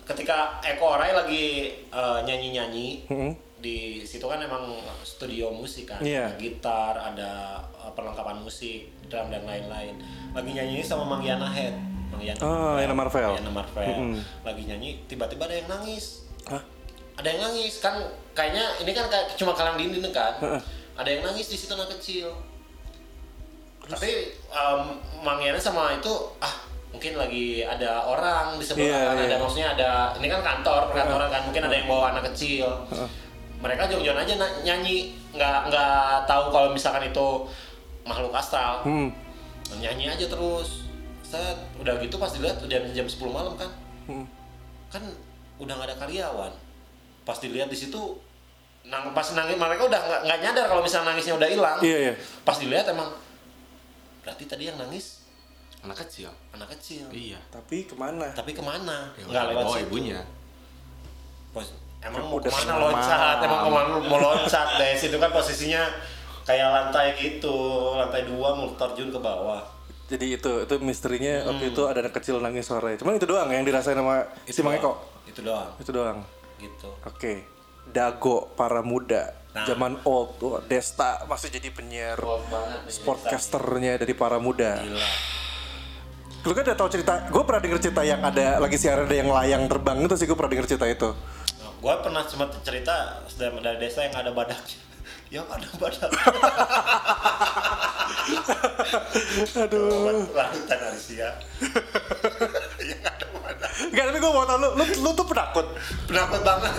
Ketika 0.02 0.59
Eko 0.61 0.94
Orai 0.94 1.12
lagi 1.12 1.44
eh, 1.88 2.18
nyanyi-nyanyi 2.23 3.06
Hmm. 3.06 3.32
di 3.62 4.02
situ 4.02 4.26
kan 4.26 4.38
emang 4.38 4.75
studio 5.02 5.54
musik 5.54 5.87
kan. 5.87 6.02
Iya. 6.02 6.26
ada 6.26 6.37
gitar 6.37 6.94
ada 6.94 7.30
eh, 7.76 7.90
perlengkapan 7.92 8.38
musik 8.38 8.90
drum 9.06 9.30
dan 9.30 9.42
lain-lain. 9.42 9.94
Lagi 10.32 10.50
nyanyi 10.50 10.80
sama 10.80 11.06
Mang 11.06 11.23
Yana 11.23 11.47
Head. 11.47 11.75
Mang 12.11 12.21
Yana 12.21 12.40
Oh, 12.42 12.75
Yana 12.76 12.92
Marvel. 12.92 13.32
Yana 13.37 13.50
Marvel. 13.50 13.87
Mm-mm. 13.87 14.18
lagi 14.42 14.62
nyanyi 14.64 14.99
tiba-tiba 15.06 15.47
ada 15.47 15.54
yang 15.54 15.68
nangis. 15.68 16.26
Hah? 16.44 16.62
ada 17.12 17.28
yang 17.28 17.40
nangis. 17.44 17.78
Kan 17.78 17.94
kayaknya 18.32 18.64
ini 18.80 18.90
kan 18.90 19.06
kayak 19.06 19.37
cuma 19.37 19.52
kalang 19.52 19.76
dinding 19.76 20.02
kan. 20.11 20.35
Ada 20.92 21.09
yang 21.09 21.23
nangis 21.23 21.47
di 21.47 21.56
situ 21.56 21.71
anak 21.71 21.92
kecil. 21.94 22.32
Tapi 23.82 24.11
em, 24.49 24.82
Mang 25.21 25.38
Yana 25.38 25.59
sama 25.59 25.94
itu 25.94 26.11
ah 26.38 26.54
mungkin 26.93 27.13
lagi 27.17 27.65
ada 27.65 28.05
orang 28.05 28.57
di 28.57 28.65
sebelah 28.65 28.85
Iya, 28.85 29.01
kan, 29.03 29.17
ada 29.19 29.25
iya. 29.27 29.37
maksudnya 29.37 29.69
ada 29.73 29.91
ini 30.15 30.27
kan 30.29 30.41
kantor 30.41 30.81
perkantoran 30.89 31.29
kan 31.29 31.43
mungkin 31.43 31.63
ada 31.63 31.75
yang 31.75 31.89
bawa 31.89 32.05
anak 32.13 32.25
kecil 32.33 32.69
mereka 33.59 33.87
jauh-jauh 33.87 34.13
aja 34.15 34.35
nyanyi 34.61 35.17
nggak 35.33 35.59
nggak 35.67 35.97
tahu 36.27 36.45
kalau 36.51 36.69
misalkan 36.71 37.05
itu 37.05 37.27
makhluk 38.03 38.31
astral 38.31 38.85
Hmm. 38.85 39.09
nyanyi 39.73 40.11
aja 40.11 40.27
terus 40.27 40.85
set 41.23 41.57
udah 41.77 41.97
gitu 41.97 42.17
pas 42.17 42.29
dilihat 42.29 42.61
udah 42.61 42.93
jam 42.93 43.07
10 43.07 43.17
malam 43.27 43.57
kan 43.57 43.71
Hmm. 44.05 44.27
kan 44.89 45.01
udah 45.57 45.73
nggak 45.73 45.89
ada 45.89 45.97
karyawan 45.97 46.53
pas 47.23 47.39
dilihat 47.39 47.71
di 47.71 47.79
situ 47.79 48.19
nang 48.83 49.15
pas 49.15 49.25
nangis 49.33 49.55
mereka 49.55 49.87
udah 49.87 50.01
nggak 50.27 50.39
nyadar 50.43 50.67
kalau 50.67 50.83
misalnya 50.83 51.15
nangisnya 51.15 51.39
udah 51.39 51.49
hilang 51.49 51.79
Iya 51.81 51.99
iya. 52.03 52.13
pas 52.43 52.59
dilihat 52.59 52.85
emang 52.85 53.15
berarti 54.21 54.45
tadi 54.45 54.67
yang 54.67 54.77
nangis 54.77 55.22
Anak 55.83 55.97
kecil. 56.01 56.31
anak 56.51 56.69
kecil 56.71 57.05
Iya. 57.11 57.43
Tapi 57.49 57.85
ke 57.85 57.95
mana? 57.95 58.31
tapi 58.31 58.51
ke 58.51 58.61
mana 58.61 59.11
Ya, 59.12 59.25
nggak 59.25 59.45
lewat 59.51 59.65
situ 59.69 59.83
ibunya. 59.85 60.21
Pos- 61.51 61.75
emang 61.99 62.25
mau 62.25 62.39
ke 62.39 62.49
mana 62.49 62.73
loncat 62.81 63.37
emang 63.41 63.61
ke 63.61 63.71
mana 63.71 63.89
mau 64.01 64.19
loncat 64.21 64.69
deh 64.75 64.95
situ 64.97 65.17
kan 65.17 65.31
posisinya 65.31 65.83
kayak 66.43 66.67
lantai 66.67 67.15
gitu 67.15 67.55
lantai 67.93 68.23
dua 68.25 68.55
mau 68.55 68.71
terjun 68.73 69.09
ke 69.09 69.19
bawah 69.19 69.62
Jadi 70.05 70.35
itu 70.35 70.53
itu 70.61 70.75
misterinya 70.79 71.47
waktu 71.47 71.62
Hmm. 71.62 71.73
itu 71.73 71.83
ada 71.85 71.99
anak 72.01 72.12
kecil 72.12 72.37
nangis 72.37 72.67
sore. 72.67 72.95
Cuman 72.95 73.17
itu 73.17 73.25
doang 73.25 73.49
yang 73.49 73.62
dirasain 73.62 73.95
sama 73.95 74.23
si 74.45 74.61
Mang 74.61 74.75
Eko. 74.75 74.99
itu 75.25 75.41
doang 75.41 75.73
Itu 75.79 75.91
doang. 75.91 76.21
gitu 76.59 76.91
Oke. 77.03 77.49
Dago 77.85 78.53
para 78.53 78.79
muda. 78.81 79.33
Nah. 79.51 79.65
Zaman 79.65 79.99
old 80.03 80.37
tuh 80.37 80.61
Desta 80.62 81.23
masih 81.25 81.51
jadi 81.51 81.69
penyiar 81.71 82.19
sportcasternya 82.87 83.97
dari 83.97 84.12
para 84.12 84.37
muda. 84.37 84.79
gila 84.79 85.09
Lu 86.43 86.51
kan 86.51 86.67
udah 86.67 86.75
tahu 86.75 86.91
cerita, 86.91 87.31
gue 87.31 87.43
pernah 87.47 87.63
denger 87.63 87.79
cerita 87.79 88.03
yang 88.03 88.19
ada 88.19 88.59
lagi 88.59 88.75
siaran 88.75 89.07
ada 89.07 89.15
yang 89.15 89.31
layang 89.31 89.71
terbang 89.71 90.03
itu 90.03 90.15
sih 90.19 90.27
gue 90.27 90.35
pernah 90.35 90.51
denger 90.51 90.67
cerita 90.67 90.87
itu. 90.91 91.11
gue 91.83 91.95
pernah 91.99 92.23
sempat 92.23 92.55
cerita 92.63 92.95
dari 93.35 93.59
dari 93.59 93.79
desa 93.79 94.07
yang 94.07 94.15
ada 94.15 94.31
badaknya 94.31 94.79
yang 95.35 95.47
ada 95.51 95.67
badak 95.79 96.11
Aduh. 99.67 100.31
lautan 100.31 100.79
Arisia 100.79 101.35
yang 102.91 103.03
ada 103.03 103.27
badak 103.35 103.71
Enggak, 103.91 104.05
tapi 104.11 104.19
gue 104.23 104.31
mau 104.31 104.47
tau 104.47 104.63
lu, 104.63 104.69
lu, 104.79 104.85
lu 104.87 105.11
tuh 105.11 105.27
penakut. 105.27 105.67
penakut 106.07 106.43
banget 106.47 106.71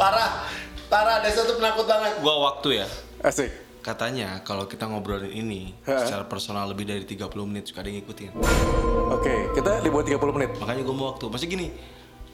parah 0.00 0.48
parah 0.88 1.20
desa 1.20 1.44
tuh 1.44 1.60
penakut 1.60 1.84
banget 1.84 2.16
Gua 2.24 2.48
waktu 2.48 2.80
ya. 2.80 2.86
Asik. 3.20 3.52
Katanya 3.88 4.44
kalau 4.44 4.68
kita 4.68 4.84
ngobrolin 4.84 5.32
ini 5.32 5.72
Heeh. 5.88 6.04
secara 6.04 6.28
personal 6.28 6.68
lebih 6.68 6.84
dari 6.84 7.08
30 7.08 7.24
menit 7.48 7.72
suka 7.72 7.80
ada 7.80 7.88
yang 7.88 8.04
ngikutin. 8.04 8.36
Oke, 9.08 9.48
kita 9.56 9.80
dibuat 9.80 10.04
30 10.04 10.36
menit. 10.36 10.52
Makanya 10.60 10.84
gue 10.84 10.92
mau 10.92 11.16
waktu. 11.16 11.32
Masih 11.32 11.48
gini, 11.48 11.72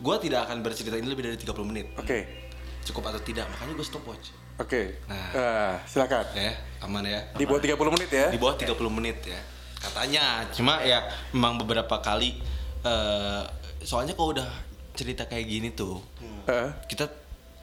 gue 0.03 0.15
tidak 0.19 0.51
akan 0.51 0.67
bercerita 0.67 0.99
ini 0.99 1.07
lebih 1.07 1.31
dari 1.31 1.39
30 1.39 1.55
menit. 1.63 1.95
Oke. 1.95 2.51
Cukup 2.83 3.07
atau 3.07 3.23
tidak, 3.23 3.47
makanya 3.55 3.71
gue 3.79 3.87
stopwatch. 3.87 4.35
Oke. 4.59 4.99
Nah. 5.07 5.31
Ah, 5.31 5.75
silakan. 5.87 6.27
Ya, 6.35 6.59
aman 6.83 7.07
ya. 7.07 7.23
Dibuat 7.39 7.63
30 7.63 7.79
menit 7.95 8.11
ya. 8.11 8.27
Di 8.35 8.39
bawah 8.43 8.59
30 8.59 8.91
menit 8.91 9.23
ya. 9.23 9.39
Katanya, 9.79 10.51
cuma 10.51 10.83
ya 10.83 11.07
memang 11.31 11.63
beberapa 11.63 12.03
kali 12.03 12.35
eh 12.83 13.43
soalnya 13.87 14.19
kalau 14.19 14.35
udah 14.35 14.51
cerita 14.99 15.23
kayak 15.31 15.47
gini 15.47 15.71
tuh, 15.71 16.03
Heeh. 16.51 16.75
kita 16.91 17.07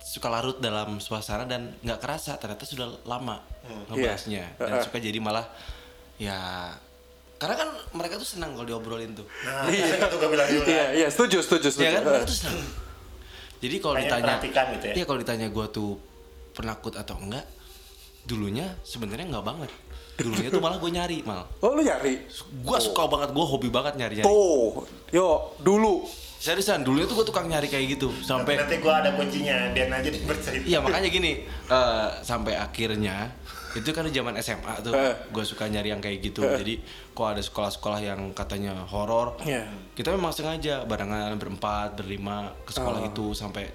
suka 0.01 0.27
larut 0.27 0.57
dalam 0.57 0.97
suasana 0.97 1.45
dan 1.45 1.77
nggak 1.79 1.97
kerasa 1.97 2.35
ternyata 2.35 2.65
sudah 2.65 2.89
lama 3.03 3.37
ngebahasnya 3.87 4.43
Iya. 4.49 4.59
dan 4.59 4.71
Heeh. 4.73 4.83
suka 4.83 4.97
jadi 4.97 5.17
malah 5.17 5.45
ya 6.17 6.37
karena 7.37 7.55
kan 7.55 7.69
mereka 7.91 8.15
tuh 8.15 8.27
senang 8.27 8.53
kalau 8.53 8.67
diobrolin 8.67 9.13
tuh 9.13 9.25
nah 9.41 9.65
itu 9.65 9.81
gue 10.11 10.29
bilang 10.29 10.45
juga 10.47 10.65
Iya, 10.67 10.85
iya, 10.95 11.07
setuju, 11.07 11.39
setuju, 11.39 11.67
setuju. 11.69 11.85
ya 11.85 11.91
kan 11.91 12.01
Heeh. 12.01 12.09
mereka 12.11 12.25
tuh 12.25 12.37
senang 12.37 12.59
jadi 13.61 13.75
kalau 13.77 13.95
ditanya 13.95 14.33
gitu 14.41 14.85
ya. 14.85 14.93
iya 14.95 15.03
kalau 15.05 15.19
ditanya 15.19 15.47
gue 15.47 15.65
tuh 15.69 15.91
penakut 16.51 16.93
atau 16.93 17.15
enggak 17.15 17.45
dulunya 18.23 18.73
sebenarnya 18.81 19.29
nggak 19.29 19.45
banget 19.45 19.71
dulunya 20.13 20.49
tuh 20.49 20.59
malah 20.59 20.77
gue 20.77 20.91
nyari 20.91 21.17
mal 21.21 21.45
Oh, 21.59 21.73
lu 21.73 21.81
nyari? 21.81 22.25
gue 22.59 22.77
suka 22.79 23.05
banget 23.07 23.29
gue 23.31 23.41
hobi 23.43 23.69
banget 23.69 23.97
nyari 23.97 24.13
nyari 24.17 24.27
Tuh, 24.27 24.85
yo, 25.09 25.55
dulu. 25.57 26.05
Seriusan 26.41 26.81
dulunya 26.81 27.05
tuh 27.05 27.15
gue 27.15 27.27
tukang 27.27 27.45
nyari 27.45 27.69
kayak 27.69 27.85
gitu 27.91 28.09
sampai 28.17 28.57
nanti 28.57 28.75
gue 28.75 28.89
ada 28.91 29.13
kuncinya 29.13 29.69
biar 29.69 29.93
aja 29.93 30.09
dia 30.09 30.25
bercerita 30.25 30.65
Iya 30.65 30.79
makanya 30.81 31.07
gini 31.07 31.31
eh, 31.45 32.07
sampai 32.19 32.57
akhirnya 32.57 33.29
itu 33.71 33.87
kan 33.89 34.03
di 34.03 34.11
zaman 34.11 34.33
SMA 34.35 34.73
tuh 34.81 34.91
Eh. 34.91 35.13
gue 35.29 35.43
suka 35.43 35.63
nyari 35.65 35.87
yang 35.87 36.01
kayak 36.01 36.17
gitu 36.19 36.41
jadi 36.41 36.81
kok 37.13 37.27
ada 37.27 37.39
sekolah-sekolah 37.39 37.99
yang 38.01 38.19
katanya 38.33 38.73
horor 38.83 39.37
Iya. 39.39 39.69
kita 39.93 40.11
memang 40.11 40.33
sengaja 40.33 40.81
barengan 40.83 41.37
berempat 41.37 41.93
berlima 41.95 42.57
ke 42.63 42.73
sekolah 42.73 42.99
Oh. 42.99 43.07
itu 43.07 43.25
sampai 43.31 43.69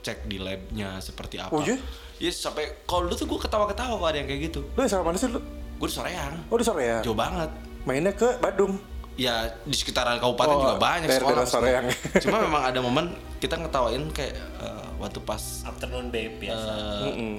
cek 0.00 0.24
di 0.24 0.38
labnya 0.38 0.96
seperti 0.98 1.36
apa 1.36 1.52
Oh, 1.52 1.60
iya? 1.60 1.76
Iya, 2.16 2.32
sampai 2.32 2.80
kalau 2.82 3.06
dulu 3.06 3.14
tuh 3.14 3.28
gue 3.28 3.38
ketawa-ketawa 3.38 3.92
kalau 3.94 4.08
ada 4.08 4.16
yang 4.16 4.26
kayak 4.26 4.48
gitu 4.48 4.64
Lu 4.72 4.80
sama 4.82 5.12
mana 5.12 5.20
sih 5.20 5.28
lu? 5.28 5.36
gue 5.76 5.84
di 5.84 5.92
Soreang 5.92 6.32
Oh, 6.48 6.56
di 6.56 6.64
sore 6.64 6.82
ya? 6.82 6.98
jauh 7.02 7.12
banget 7.12 7.52
Mainnya 7.84 8.10
ke 8.10 8.40
Badung. 8.40 8.80
Ya 9.16 9.34
di 9.60 9.72
sekitaran 9.72 10.16
kabupaten 10.16 10.52
Oh, 10.52 10.60
juga 10.62 10.76
banyak 10.76 11.08
sekolah 11.10 11.44
Soreang. 11.44 11.88
cuma 12.22 12.36
memang 12.38 12.62
ada 12.62 12.78
momen 12.78 13.10
kita 13.36 13.56
ngetawain 13.56 14.04
kayak 14.10 14.32
eh, 14.58 14.86
waktu 14.96 15.18
pas 15.20 15.40
afternoon 15.64 16.08
babe 16.08 16.36
biasa 16.38 16.70
eh, 16.70 17.04
Mm-mm. 17.06 17.34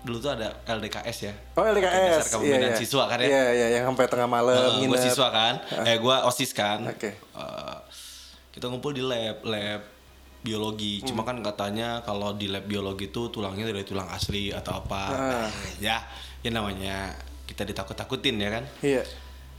dulu 0.00 0.16
tuh 0.18 0.32
ada 0.32 0.56
LDKS 0.66 1.18
ya 1.22 1.34
Oh, 1.52 1.62
Dasar 1.62 1.72
LDKS. 1.74 2.24
kepemimpinan 2.30 2.72
siswa 2.74 3.04
kan 3.06 3.18
ya? 3.18 3.28
Iya, 3.28 3.42
iya, 3.52 3.66
yang 3.74 3.84
sampai 3.86 4.06
tengah 4.06 4.24
malam 4.26 4.56
gue 4.74 4.88
nginep. 4.88 5.04
siswa 5.04 5.28
kan, 5.28 5.54
eh 5.82 5.96
gue 5.96 6.16
osis 6.24 6.50
kan. 6.52 6.78
Oke. 6.86 7.10
Eh, 7.12 7.76
kita 8.50 8.66
ngumpul 8.66 8.90
di 8.90 9.02
lab, 9.02 9.42
lab 9.42 9.82
biologi. 10.38 11.02
Cuma 11.02 11.20
Hmm. 11.20 11.28
kan 11.34 11.36
katanya 11.44 12.00
kalau 12.00 12.32
di 12.32 12.46
lab 12.46 12.64
biologi 12.64 13.06
itu 13.06 13.28
tulangnya 13.28 13.66
dari 13.66 13.82
tulang 13.82 14.08
asli 14.08 14.48
atau 14.48 14.78
apa. 14.78 15.02
Ah. 15.08 15.48
ya, 15.78 15.98
ya 16.38 16.50
namanya 16.50 17.12
kita 17.44 17.62
ditakut-takutin 17.62 18.38
ya 18.38 18.50
kan. 18.50 18.64
Iya. 18.80 19.02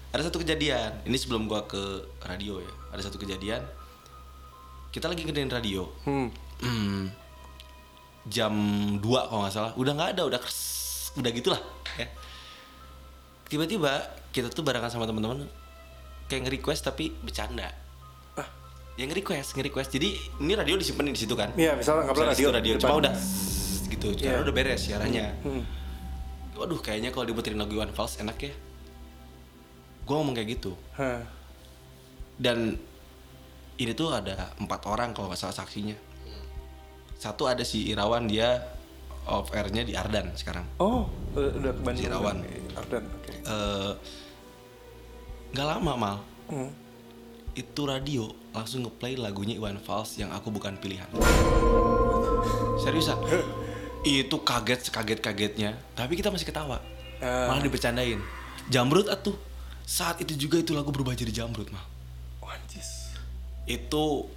Ada 0.09 0.21
satu 0.25 0.39
kejadian. 0.39 1.05
Ini 1.05 1.15
sebelum 1.15 1.45
gua 1.45 1.63
ke 1.63 1.79
radio 2.21 2.57
ya. 2.57 2.71
Ada 2.89 3.07
satu 3.07 3.17
kejadian. 3.17 3.61
Kita 4.89 5.05
lagi 5.05 5.21
ngedein 5.21 5.49
radio. 5.49 5.85
Hmm. 6.03 6.29
Hmm. 6.59 7.05
jam 8.29 8.53
2 8.93 9.01
kalau 9.01 9.41
nggak 9.41 9.55
salah 9.55 9.71
udah 9.73 9.93
nggak 9.95 10.09
ada 10.13 10.21
udah 10.27 10.37
kers, 10.37 10.59
udah 11.17 11.31
gitulah 11.31 11.57
ya 11.97 12.05
tiba-tiba 13.49 13.89
kita 14.29 14.51
tuh 14.51 14.61
barengan 14.61 14.91
sama 14.91 15.09
teman-teman 15.09 15.49
kayak 16.27 16.45
nge-request 16.45 16.85
tapi 16.85 17.09
bercanda 17.15 17.73
Ah. 18.37 18.45
yang 18.99 19.09
nge-request 19.09 19.57
nge-request 19.57 19.89
jadi 19.89 20.13
ini 20.37 20.53
radio 20.53 20.77
disimpan 20.77 21.09
di 21.09 21.17
situ 21.17 21.33
kan 21.33 21.49
Iya, 21.57 21.73
misalnya 21.73 22.05
nggak 22.05 22.37
radio, 22.37 22.47
radio 22.53 22.73
depan. 22.75 22.83
cuma 22.83 22.95
udah 23.01 23.13
gitu 23.89 24.07
karena 24.13 24.29
Iya. 24.29 24.43
udah 24.45 24.53
beres 24.53 24.79
siarannya 24.83 25.25
Hmm. 25.41 25.63
waduh 26.53 26.77
kayaknya 26.77 27.09
kalau 27.09 27.25
diputerin 27.25 27.57
lagu 27.57 27.73
Iwan 27.73 27.89
Fals 27.89 28.19
enak 28.19 28.37
ya 28.37 28.53
gue 30.09 30.15
ngomong 30.17 30.33
kayak 30.33 30.49
gitu. 30.57 30.73
Dan 32.33 32.73
ini 33.77 33.91
tuh 33.93 34.09
ada 34.09 34.49
empat 34.57 34.89
orang 34.89 35.13
kalau 35.13 35.29
nggak 35.29 35.37
salah 35.37 35.53
saksinya. 35.53 35.93
Satu 37.21 37.45
ada 37.45 37.61
si 37.61 37.93
Irawan 37.93 38.25
dia 38.25 38.57
off 39.29 39.53
airnya 39.53 39.85
di 39.85 39.93
Ardan 39.93 40.33
sekarang. 40.33 40.65
Oh, 40.81 41.05
udah, 41.37 41.51
udah 41.61 41.71
ke 41.77 41.81
Bandung. 41.85 42.03
Sirawan. 42.09 42.37
Ardan, 42.73 43.03
oke. 43.05 43.31
Eh, 43.37 43.91
nggak 45.53 45.67
lama 45.77 45.93
mal. 45.93 46.17
Hmm. 46.49 46.73
itu 47.53 47.81
radio 47.83 48.29
langsung 48.55 48.87
ngeplay 48.87 49.19
lagunya 49.19 49.59
Iwan 49.59 49.77
Fals 49.83 50.15
yang 50.15 50.31
aku 50.31 50.47
bukan 50.47 50.79
pilihan. 50.79 51.05
Seriusan? 52.79 53.19
Itu 54.05 54.41
kaget 54.47 54.87
sekaget 54.87 55.19
kagetnya 55.19 55.75
tapi 55.91 56.15
kita 56.15 56.31
masih 56.31 56.47
ketawa. 56.47 56.79
Ah. 57.19 57.51
malah 57.51 57.59
dibercandain. 57.59 58.23
Jamrut 58.71 59.11
atuh 59.11 59.35
saat 59.89 60.21
itu 60.21 60.37
juga 60.37 60.61
itu 60.61 60.77
lagu 60.77 60.93
berubah 60.93 61.17
jadi 61.17 61.33
jamrut 61.33 61.73
mal 61.73 61.81
Wancis. 62.45 63.09
itu 63.65 64.29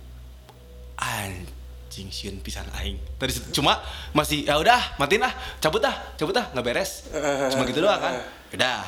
anjing 0.97 2.09
siun 2.09 2.41
pisan 2.41 2.65
aing. 2.73 2.97
Situ 3.29 3.61
cuma 3.61 3.77
masih 4.17 4.49
ya 4.49 4.57
udah 4.57 4.97
matiin 4.97 5.21
ah 5.29 5.33
cabut 5.61 5.85
ah 5.85 5.93
cabut 6.17 6.33
ah 6.41 6.49
nggak 6.57 6.65
beres. 6.65 7.05
Cuma 7.53 7.69
gitu 7.69 7.85
doang 7.85 8.01
kan. 8.01 8.17
Udah. 8.53 8.81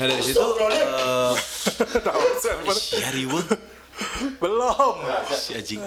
Nah 0.00 0.04
dari 0.08 0.22
situ 0.24 0.42
eh 0.42 0.86
si 2.74 2.98
riweuh 3.14 3.46
Belum. 4.42 4.94
si 5.38 5.54
anjing. 5.54 5.78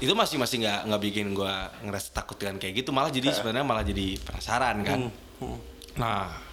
Itu 0.00 0.16
masih 0.16 0.40
masih 0.40 0.64
nggak 0.64 0.80
nggak 0.88 1.02
bikin 1.12 1.26
gua 1.36 1.68
ngerasa 1.84 2.16
takut 2.16 2.40
dengan 2.40 2.56
kayak 2.56 2.80
gitu. 2.80 2.96
Malah 2.96 3.12
jadi 3.12 3.28
sebenarnya 3.34 3.66
malah 3.66 3.84
jadi 3.84 4.16
penasaran 4.24 4.80
kan. 4.84 5.12
Nah 6.00 6.51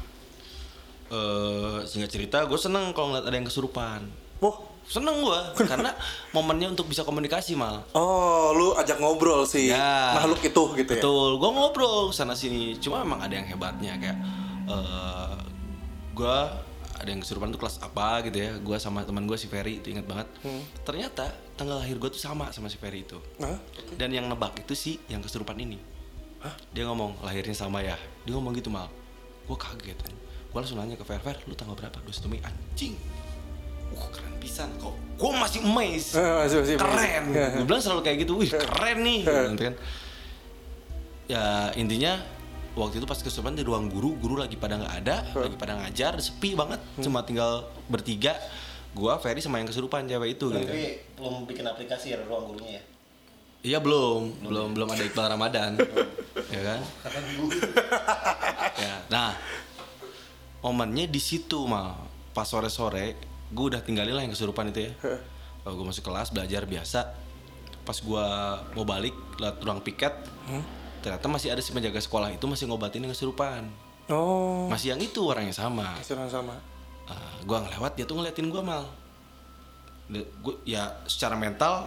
eh 1.09 1.77
singkat 1.83 2.09
cerita 2.09 2.37
gue 2.43 2.55
seneng 2.55 2.93
kalau 2.93 3.09
ngeliat 3.09 3.25
ada 3.25 3.35
yang 3.35 3.43
kesurupan 3.43 4.05
Wah. 4.39 4.55
seneng 4.85 5.21
gua 5.21 5.53
karena 5.69 5.93
momennya 6.29 6.69
untuk 6.69 6.85
bisa 6.85 7.01
komunikasi 7.01 7.53
mal 7.53 7.85
Oh, 7.93 8.49
lu 8.51 8.73
ajak 8.73 8.97
ngobrol 8.97 9.43
sih 9.43 9.69
Ya. 9.69 10.13
makhluk 10.13 10.41
itu 10.41 10.63
gitu 10.75 10.89
ya. 10.89 10.97
Betul, 10.97 11.37
gue 11.37 11.49
ngobrol 11.49 12.09
sana 12.09 12.33
sini. 12.33 12.73
Cuma 12.75 13.01
emang 13.01 13.19
ada 13.19 13.29
yang 13.31 13.45
hebatnya 13.45 13.93
kayak 13.95 14.17
eh 14.65 15.37
gue 16.11 16.37
ada 16.99 17.05
yang 17.07 17.21
kesurupan 17.21 17.47
tuh 17.49 17.59
kelas 17.59 17.79
apa 17.79 18.25
gitu 18.25 18.37
ya. 18.39 18.57
Gue 18.57 18.75
sama 18.75 19.05
teman 19.05 19.23
gue 19.23 19.37
si 19.37 19.45
Ferry 19.45 19.77
itu 19.77 19.93
inget 19.93 20.03
banget. 20.03 20.25
Hmm. 20.41 20.63
Ternyata 20.81 21.29
tanggal 21.53 21.79
lahir 21.79 21.95
gue 21.95 22.09
tuh 22.09 22.17
sama 22.17 22.49
sama 22.49 22.65
si 22.65 22.75
Ferry 22.75 23.05
itu. 23.05 23.21
Hah? 23.37 23.61
Dan 23.93 24.09
yang 24.09 24.25
nebak 24.25 24.57
itu 24.57 24.73
sih 24.73 24.97
yang 25.05 25.21
kesurupan 25.21 25.53
ini. 25.55 25.77
Dia 26.71 26.87
ngomong 26.87 27.21
lahirnya 27.21 27.53
sama 27.53 27.79
ya. 27.79 27.93
Dia 28.23 28.33
ngomong 28.33 28.57
gitu 28.57 28.67
mal. 28.67 28.89
Gue 29.45 29.53
kaget 29.53 30.01
kan. 30.01 30.13
Gue 30.49 30.57
langsung 30.57 30.77
nanya 30.77 30.97
ke 30.97 31.03
Fer, 31.03 31.21
Fer, 31.21 31.37
lu 31.45 31.53
tanggal 31.53 31.77
berapa? 31.77 31.93
21 32.01 32.25
Mei. 32.27 32.41
Anjing. 32.41 32.97
Uh 33.89 34.05
keren 34.09 34.33
pisan 34.37 34.69
kok. 34.77 34.93
Gue 35.15 35.31
masih 35.31 35.59
amazed. 35.61 36.13
Eh, 36.13 36.21
masih- 36.21 36.59
masih- 36.59 36.77
keren. 36.77 37.23
Masih. 37.27 37.53
gue 37.55 37.65
bilang 37.65 37.81
selalu 37.81 38.01
kayak 38.01 38.17
gitu 38.23 38.33
wih 38.35 38.49
keren 38.49 38.97
nih. 39.01 39.21
Gitu 39.25 39.63
kan. 39.63 39.75
Ya 41.25 41.45
intinya 41.73 42.17
waktu 42.73 42.97
itu 42.97 43.05
pas 43.05 43.17
kesurupan 43.17 43.53
di 43.53 43.61
ruang 43.61 43.85
guru 43.87 44.15
guru 44.15 44.37
lagi 44.37 44.55
pada 44.55 44.77
nggak 44.77 44.93
ada 44.99 45.17
lagi 45.35 45.55
pada 45.55 45.73
ngajar 45.77 46.17
sepi 46.17 46.53
banget. 46.53 46.81
Cuma 46.97 47.21
tinggal 47.21 47.69
bertiga 47.85 48.33
gua 48.89 49.17
Ferry 49.17 49.37
sama 49.37 49.57
yang 49.57 49.69
kesurupan 49.69 50.05
cewek 50.05 50.33
itu 50.33 50.49
gitu 50.49 50.57
kan. 50.59 50.65
Tapi 50.65 50.85
belum 51.13 51.45
bikin 51.45 51.61
aplikasi 51.63 52.05
ya 52.09 52.17
ruang 52.23 52.49
gurunya 52.49 52.77
ya. 52.77 52.83
iya 53.61 53.77
belum. 53.77 54.39
Belum 54.41 54.71
belum 54.71 54.87
ada 54.87 55.03
Iqbal 55.03 55.27
Ramadan. 55.29 55.77
Ya 56.49 56.61
kan? 56.63 56.79
Ya 58.75 58.95
nah 59.07 59.35
momennya 60.59 61.07
di 61.07 61.19
situ 61.19 61.63
mah 61.63 61.95
pas 62.31 62.45
sore 62.45 62.67
sore 62.67 63.15
gue 63.49 63.65
udah 63.73 63.81
tinggalin 63.81 64.13
lah 64.13 64.23
yang 64.23 64.33
kesurupan 64.33 64.69
itu 64.69 64.87
ya. 64.87 64.91
Kalau 65.59 65.73
gue 65.75 65.85
masuk 65.85 66.03
kelas 66.05 66.29
belajar 66.29 66.63
biasa. 66.63 66.99
Pas 67.81 67.97
gue 67.97 68.25
mau 68.73 68.85
balik 68.85 69.15
lewat 69.37 69.57
ruang 69.61 69.81
piket 69.81 70.13
ternyata 70.99 71.25
masih 71.31 71.55
ada 71.55 71.63
si 71.63 71.71
penjaga 71.71 71.97
sekolah 71.97 72.27
itu 72.29 72.43
masih 72.43 72.67
ngobatin 72.67 72.99
yang 73.01 73.15
kesurupan. 73.15 73.65
Oh, 74.09 74.65
masih 74.67 74.91
yang 74.91 75.01
itu 75.01 75.21
orang 75.23 75.47
yang 75.47 75.55
sama. 75.55 75.95
Masih 75.95 76.17
orang 76.17 76.27
sama. 76.27 76.55
uh, 77.07 77.35
gue 77.41 77.57
ngelewat 77.57 77.91
dia 77.95 78.05
tuh 78.05 78.17
ngeliatin 78.17 78.49
gue 78.49 78.61
mal. 78.61 78.83
Gua, 80.41 80.57
ya 80.65 80.89
secara 81.05 81.37
mental 81.37 81.85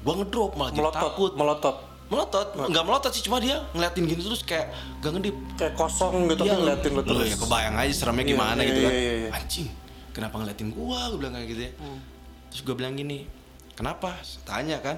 gue 0.00 0.14
ngedrop 0.14 0.54
malah 0.54 0.70
jadi 0.70 0.80
Melotot, 0.80 1.02
takut. 1.02 1.32
melotot. 1.36 1.76
Melotot 2.10 2.46
nggak 2.52 2.84
melotot 2.84 3.10
sih 3.10 3.22
cuma 3.22 3.38
dia 3.38 3.62
ngeliatin 3.70 4.02
gini 4.04 4.18
terus 4.20 4.42
kayak 4.42 4.66
gak 4.98 5.10
ngedip 5.12 5.36
Kayak 5.54 5.74
kosong 5.74 6.26
gitu 6.26 6.42
Iya, 6.42 6.50
kan 6.50 6.58
ngeliatin 6.58 6.90
lu 6.90 6.96
lu 6.96 7.02
terus. 7.06 7.26
ya 7.28 7.36
kebayang 7.38 7.74
aja 7.76 7.92
seremnya 7.94 8.20
Iya, 8.20 8.30
gimana 8.30 8.58
iya, 8.58 8.68
gitu 8.68 8.80
kan 8.80 8.90
iya, 8.90 9.00
iya, 9.00 9.14
iya. 9.16 9.28
anjing 9.32 9.68
kenapa 10.10 10.34
ngeliatin 10.36 10.68
gua 10.70 11.00
gue 11.06 11.18
bilang 11.18 11.32
kayak 11.32 11.48
gitu 11.48 11.60
ya 11.62 11.72
Hmm. 11.76 11.98
terus 12.50 12.60
gue 12.60 12.74
bilang 12.74 12.94
gini 12.94 13.18
kenapa 13.72 14.10
tanya 14.42 14.76
kan 14.78 14.96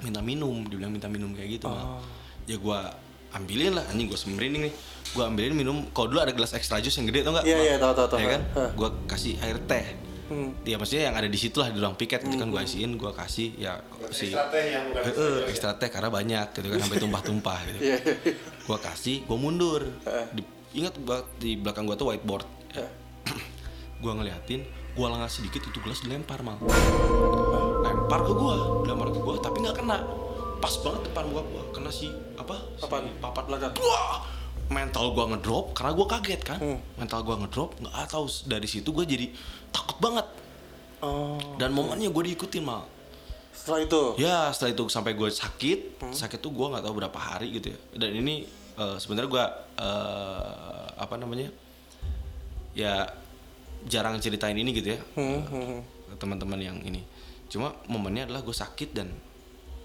minta 0.00 0.20
minum 0.20 0.64
dia 0.64 0.76
bilang 0.76 0.90
minta 0.90 1.06
minum 1.06 1.30
kayak 1.30 1.50
gitu 1.52 1.66
Mal. 1.66 1.98
Oh. 1.98 2.02
ya 2.46 2.56
gua 2.56 2.94
ambilin 3.30 3.74
lah 3.74 3.84
anjing 3.86 4.06
gue 4.06 4.16
sembrinding 4.16 4.62
nih 4.64 4.74
gue 5.10 5.24
ambilin 5.24 5.52
minum 5.52 5.82
kalau 5.90 6.06
dulu 6.08 6.20
ada 6.20 6.30
gelas 6.30 6.50
extra 6.52 6.78
jus 6.78 6.94
yang 6.94 7.04
gede 7.04 7.22
tau 7.22 7.32
nggak 7.32 7.42
Iya, 7.44 7.58
iya, 7.60 7.74
tahu, 7.76 7.92
tahu, 7.92 8.06
tahu. 8.08 8.18
ya 8.18 8.28
kan 8.30 8.42
Hah. 8.54 8.70
gue 8.70 8.88
kasih 9.06 9.34
air 9.40 9.58
teh 9.60 9.86
Hmm. 10.30 10.54
dia 10.62 10.78
maksudnya 10.78 11.10
yang 11.10 11.16
ada 11.18 11.26
di 11.26 11.34
situ 11.34 11.58
lah 11.58 11.74
di 11.74 11.82
ruang 11.82 11.98
piket 11.98 12.22
gitu 12.22 12.38
kan 12.38 12.54
gue 12.54 12.62
isiin 12.62 12.94
gue 12.94 13.10
kasih 13.10 13.50
ya 13.58 13.82
si 14.14 14.30
Ekstra 14.30 14.46
teh 14.46 14.62
yang 14.70 14.86
bukan 14.86 15.02
Eh, 15.02 15.10
ekstra 15.10 15.18
eh, 15.18 15.26
jus 15.26 15.42
ya. 15.42 15.50
ekstra 15.50 15.70
teh 15.74 15.88
karena 15.90 16.06
banyak 16.06 16.46
gitu 16.54 16.66
kan 16.70 16.78
sampai 16.86 16.98
tumpah-tumpah 17.02 17.58
gitu. 17.66 17.78
Iya. 17.90 17.98
Gua 18.62 18.78
kasih, 18.78 19.26
gua 19.26 19.38
mundur. 19.42 19.82
Di, 20.30 20.42
ingat 20.78 20.94
di 21.42 21.58
belakang 21.58 21.82
gua 21.82 21.98
tuh 21.98 22.14
whiteboard. 22.14 22.46
gua 24.02 24.12
ngeliatin, 24.14 24.62
gua 24.94 25.10
lengah 25.10 25.26
sedikit 25.26 25.66
itu 25.66 25.82
gelas 25.82 25.98
dilempar 26.06 26.46
mal. 26.46 26.62
Lempar 27.82 28.22
ke 28.22 28.30
gua, 28.30 28.86
dilempar 28.86 29.10
ke 29.10 29.18
gua 29.18 29.34
tapi 29.42 29.66
nggak 29.66 29.82
kena. 29.82 29.98
Pas 30.62 30.74
banget 30.78 31.10
depan 31.10 31.24
gua, 31.34 31.42
gua 31.42 31.62
kena 31.74 31.90
si 31.90 32.06
apa? 32.38 32.54
Si 32.78 32.86
Belakang. 32.86 33.74
Wah! 33.82 34.39
Mental 34.70 35.10
gua 35.10 35.26
ngedrop 35.28 35.74
karena 35.74 35.92
gua 35.92 36.06
kaget 36.08 36.40
kan. 36.40 36.58
Hmm. 36.58 36.78
Mental 36.94 37.20
gua 37.20 37.36
ngedrop, 37.36 37.74
nggak 37.76 38.06
tahu 38.06 38.24
dari 38.46 38.64
situ 38.64 38.88
gua 38.90 39.02
jadi 39.02 39.26
takut 39.68 39.98
banget. 39.98 40.26
Oh, 41.00 41.40
Dan 41.56 41.72
momennya 41.72 42.08
gua 42.08 42.22
diikutin 42.22 42.62
mal. 42.62 42.84
setelah 43.50 43.82
itu. 43.82 44.02
Ya 44.16 44.48
setelah 44.54 44.72
itu 44.72 44.84
sampai 44.88 45.12
gue 45.12 45.28
sakit, 45.28 46.00
sakit 46.14 46.38
tuh 46.38 46.48
gue 46.48 46.66
nggak 46.70 46.80
tahu 46.80 46.94
berapa 46.96 47.18
hari 47.18 47.52
gitu 47.52 47.74
ya. 47.74 47.78
Dan 47.92 48.16
ini 48.16 48.46
eh, 48.78 48.96
sebenarnya 48.96 49.28
gue 49.28 49.44
eh, 49.76 50.86
apa 50.96 51.14
namanya 51.18 51.50
ya 52.72 53.04
jarang 53.84 54.16
ceritain 54.16 54.54
ini 54.54 54.70
gitu 54.70 54.94
ya 54.96 55.00
Hmm, 55.12 55.42
hmm, 55.44 55.64
hmm. 55.66 55.80
ke 56.08 56.14
teman-teman 56.16 56.56
yang 56.56 56.78
ini. 56.80 57.02
Cuma 57.50 57.74
momennya 57.84 58.30
adalah 58.30 58.40
gue 58.40 58.54
sakit 58.54 58.90
dan 58.94 59.12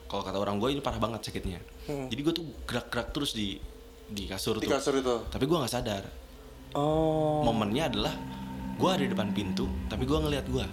kalau 0.05 0.21
kata 0.23 0.37
orang 0.37 0.55
gue 0.55 0.69
ini 0.71 0.79
parah 0.79 1.01
banget 1.01 1.27
sakitnya. 1.27 1.59
Jadi 1.89 2.21
gue 2.21 2.33
tuh 2.33 2.45
gerak-gerak 2.63 3.11
terus 3.11 3.33
di 3.33 3.59
di 4.07 4.23
kasur 4.25 4.55
Di 4.55 4.65
tuh. 4.65 4.71
kasur 4.71 4.93
itu. 4.95 5.15
Tapi 5.25 5.43
gue 5.43 5.57
nggak 5.57 5.71
sadar. 5.71 6.03
Oh. 6.71 7.41
Momennya 7.41 7.87
adalah 7.87 8.13
gue 8.75 8.89
ada 8.89 8.99
di 8.99 9.09
depan 9.09 9.31
pintu, 9.31 9.65
tapi 9.85 10.03
gue 10.03 10.15
ngelihat 10.15 10.45
gue. 10.45 10.65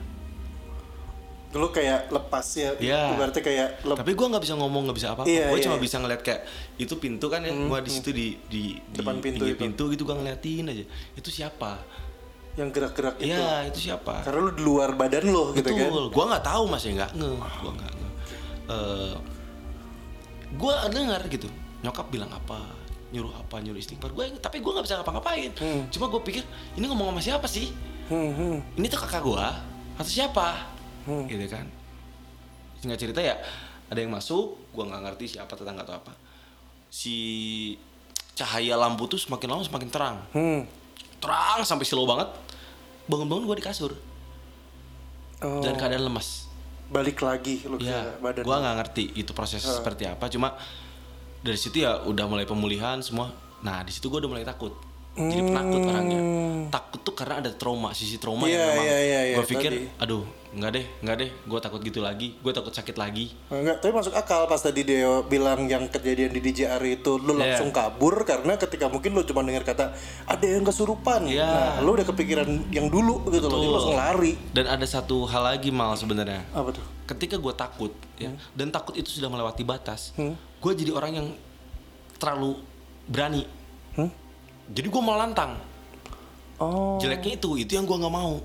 Dulu 1.48 1.68
kayak 1.68 2.08
lepas 2.08 2.46
ya. 2.54 2.72
Iya. 2.74 3.12
Berarti 3.14 3.40
kayak 3.40 3.84
lep- 3.84 3.98
tapi 3.98 4.12
gue 4.12 4.26
nggak 4.26 4.40
bisa 4.40 4.54
ngomong 4.54 4.82
nggak 4.84 4.96
bisa 4.96 5.08
apa-apa 5.10 5.28
Iya, 5.28 5.46
gue 5.46 5.58
iya, 5.58 5.64
cuma 5.64 5.76
iya. 5.76 5.82
bisa 5.82 5.96
ngeliat 5.98 6.20
kayak 6.20 6.40
itu 6.76 6.94
pintu 6.96 7.26
kan 7.26 7.40
ya 7.40 7.52
gue 7.52 7.78
di 7.78 7.90
situ 7.90 8.10
di 8.10 8.26
di 8.42 8.62
di 8.72 8.96
Depan 8.96 9.20
pintu 9.20 9.44
pinggir 9.44 9.54
itu. 9.54 9.60
pintu 9.60 9.82
gitu 9.88 10.02
gue 10.02 10.16
ngeliatin 10.16 10.64
aja 10.66 10.84
itu 11.12 11.28
siapa 11.30 11.76
yang 12.52 12.68
gerak-gerak 12.68 13.16
itu. 13.16 13.28
Iya 13.30 13.64
itu 13.64 13.78
siapa 13.82 14.20
Karena 14.22 14.40
lu 14.40 14.50
di 14.50 14.60
luar 14.60 14.92
badan 14.92 15.24
lo 15.28 15.52
gitu 15.52 15.68
kan. 15.68 15.88
betul 15.88 16.04
gue 16.08 16.24
nggak 16.26 16.40
tahu 16.42 16.64
masih 16.66 16.90
nggak 16.96 17.10
nge 17.14 17.30
gue 17.32 17.70
nggak 17.70 17.92
nge 17.92 18.10
Eh, 18.64 19.14
gue 20.50 20.74
dengar 20.88 21.20
gitu 21.26 21.48
nyokap 21.82 22.06
bilang 22.08 22.28
apa 22.28 22.64
nyuruh 23.12 23.32
apa 23.36 23.60
nyuruh 23.60 23.78
istighfar. 23.78 24.10
Gue 24.16 24.32
tapi 24.40 24.64
gue 24.64 24.72
nggak 24.72 24.84
bisa 24.88 24.96
ngapa-ngapain. 24.98 25.52
Cuma 25.92 26.08
gue 26.08 26.20
pikir 26.24 26.42
ini 26.74 26.88
ngomong 26.88 27.12
sama 27.12 27.20
siapa 27.20 27.46
sih? 27.46 27.92
Hmm, 28.12 28.30
hmm. 28.36 28.56
ini 28.76 28.86
tuh 28.92 29.00
kakak 29.00 29.22
gua 29.24 29.56
atau 29.96 30.10
siapa? 30.10 30.68
Hmm. 31.08 31.24
gitu 31.24 31.48
kan. 31.48 31.66
Singkat 32.82 32.98
cerita 32.98 33.20
ya 33.24 33.40
ada 33.88 33.98
yang 33.98 34.12
masuk 34.12 34.58
gua 34.74 34.84
nggak 34.90 35.02
ngerti 35.08 35.38
siapa 35.38 35.56
tetangga 35.56 35.86
atau 35.88 35.96
apa. 35.96 36.12
Si 36.92 37.16
cahaya 38.36 38.76
lampu 38.76 39.08
tuh 39.08 39.16
semakin 39.16 39.48
lama 39.48 39.62
semakin 39.64 39.88
terang. 39.88 40.16
Hmm. 40.36 40.68
terang 41.22 41.62
sampai 41.62 41.86
slow 41.86 42.04
banget. 42.04 42.28
Bangun-bangun 43.06 43.48
gua 43.48 43.56
di 43.56 43.64
kasur. 43.64 43.94
Oh, 45.42 45.62
dan 45.64 45.78
keadaan 45.78 46.06
lemas. 46.06 46.50
Balik 46.92 47.24
lagi 47.24 47.64
lu 47.64 47.80
ke 47.80 47.88
ya 47.88 48.18
badan. 48.20 48.44
gua 48.44 48.60
nggak 48.60 48.76
ngerti 48.82 49.04
itu 49.16 49.32
proses 49.32 49.62
seperti 49.64 50.04
apa. 50.04 50.28
Cuma 50.28 50.58
dari 51.42 51.58
situ 51.58 51.82
ya 51.82 52.06
udah 52.06 52.24
mulai 52.30 52.46
pemulihan 52.46 53.02
semua. 53.02 53.34
Nah 53.66 53.82
di 53.82 53.90
situ 53.90 54.06
gue 54.06 54.22
udah 54.22 54.30
mulai 54.30 54.46
takut 54.46 54.74
jadi 55.14 55.42
penakut 55.44 55.80
orangnya 55.82 56.20
takut 56.68 57.00
tuh 57.00 57.12
karena 57.12 57.34
ada 57.38 57.50
trauma 57.50 57.92
sisi 57.92 58.16
trauma 58.16 58.44
Iya, 58.44 58.54
yang 58.54 58.64
memang 58.66 58.84
iya, 58.86 58.96
iya, 58.98 59.20
iya, 59.22 59.36
gue 59.36 59.44
pikir 59.46 59.70
tadi. 59.70 60.00
aduh 60.00 60.24
nggak 60.52 60.70
deh 60.70 60.84
nggak 61.00 61.16
deh 61.16 61.30
gue 61.42 61.58
takut 61.58 61.80
gitu 61.80 62.00
lagi 62.00 62.28
gue 62.34 62.48
takut 62.50 62.68
sakit 62.70 62.92
lagi 62.94 63.32
Enggak, 63.48 63.76
tapi 63.78 63.88
masuk 63.90 64.12
akal 64.12 64.44
pas 64.44 64.56
tadi 64.56 64.80
dia 64.82 65.04
bilang 65.22 65.64
yang 65.64 65.84
kejadian 65.86 66.28
di 66.30 66.40
DJR 66.40 66.80
itu 66.86 67.16
lu 67.16 67.32
Iya. 67.34 67.56
langsung 67.56 67.70
kabur 67.70 68.20
karena 68.22 68.56
ketika 68.56 68.84
mungkin 68.86 69.12
lu 69.12 69.20
cuma 69.22 69.40
dengar 69.42 69.64
kata 69.64 69.96
ada 70.26 70.44
yang 70.46 70.60
kesurupan. 70.62 71.24
Iya. 71.24 71.44
Nah, 71.44 71.80
lu 71.80 71.92
udah 71.94 72.04
kepikiran 72.06 72.48
yang 72.68 72.86
dulu 72.86 73.24
gitu 73.28 73.46
loh, 73.46 73.56
jadi 73.58 73.68
langsung 73.70 73.96
lari. 73.96 74.32
dan 74.50 74.64
ada 74.66 74.84
satu 74.86 75.24
hal 75.24 75.42
lagi 75.46 75.68
mal 75.68 75.92
sebenarnya 75.94 76.44
Apa 76.50 76.68
tuh? 76.70 76.84
ketika 77.06 77.36
gue 77.36 77.52
takut 77.54 77.92
ya 78.16 78.28
Hmm. 78.28 78.40
dan 78.54 78.68
takut 78.68 78.92
itu 78.94 79.08
sudah 79.10 79.28
melewati 79.28 79.60
batas 79.62 80.12
gue 80.54 80.72
jadi 80.74 80.88
orang 80.90 81.12
yang 81.14 81.28
terlalu 82.16 82.60
berani 83.04 83.44
Hmm? 83.44 83.60
Jadi 84.68 84.86
gue 84.86 85.02
malah 85.02 85.26
lantang 85.26 85.54
Oh, 86.62 86.94
jeleknya 87.02 87.42
itu 87.42 87.58
itu 87.58 87.74
yang 87.74 87.82
gue 87.82 87.96
nggak 87.96 88.12
mau 88.12 88.38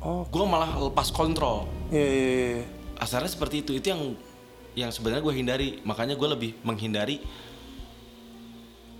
Oh. 0.00 0.24
gue 0.24 0.44
malah 0.44 0.80
lepas 0.80 1.12
kontrol 1.12 1.68
iya 1.88 2.00
iya 2.04 2.28
iya. 2.56 2.64
asalnya 2.96 3.28
seperti 3.28 3.60
itu 3.60 3.76
itu 3.76 3.92
yang 3.92 4.16
yang 4.72 4.88
sebenarnya 4.88 5.20
gue 5.20 5.34
hindari 5.34 5.68
makanya 5.84 6.16
gue 6.16 6.24
lebih 6.24 6.50
menghindari 6.60 7.20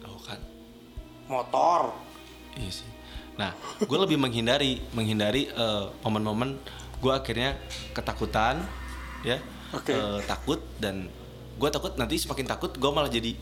oh 0.04 0.20
kan 0.20 0.36
Motor. 1.24 1.96
iya 2.56 2.68
sih 2.68 2.88
nah 3.36 3.56
gue 3.80 3.98
lebih 3.98 4.20
menghindari 4.20 4.84
menghindari 4.92 5.48
eh, 5.48 5.84
momen-momen 6.04 6.60
gue 7.00 7.12
akhirnya 7.12 7.56
ketakutan 7.96 8.60
ya 9.24 9.40
Oke. 9.72 9.96
eh, 9.96 10.20
takut 10.28 10.60
dan 10.76 11.08
gue 11.56 11.68
takut 11.72 11.96
nanti 11.96 12.20
semakin 12.20 12.44
takut 12.46 12.72
gue 12.72 12.90
malah 12.92 13.08
jadi 13.08 13.32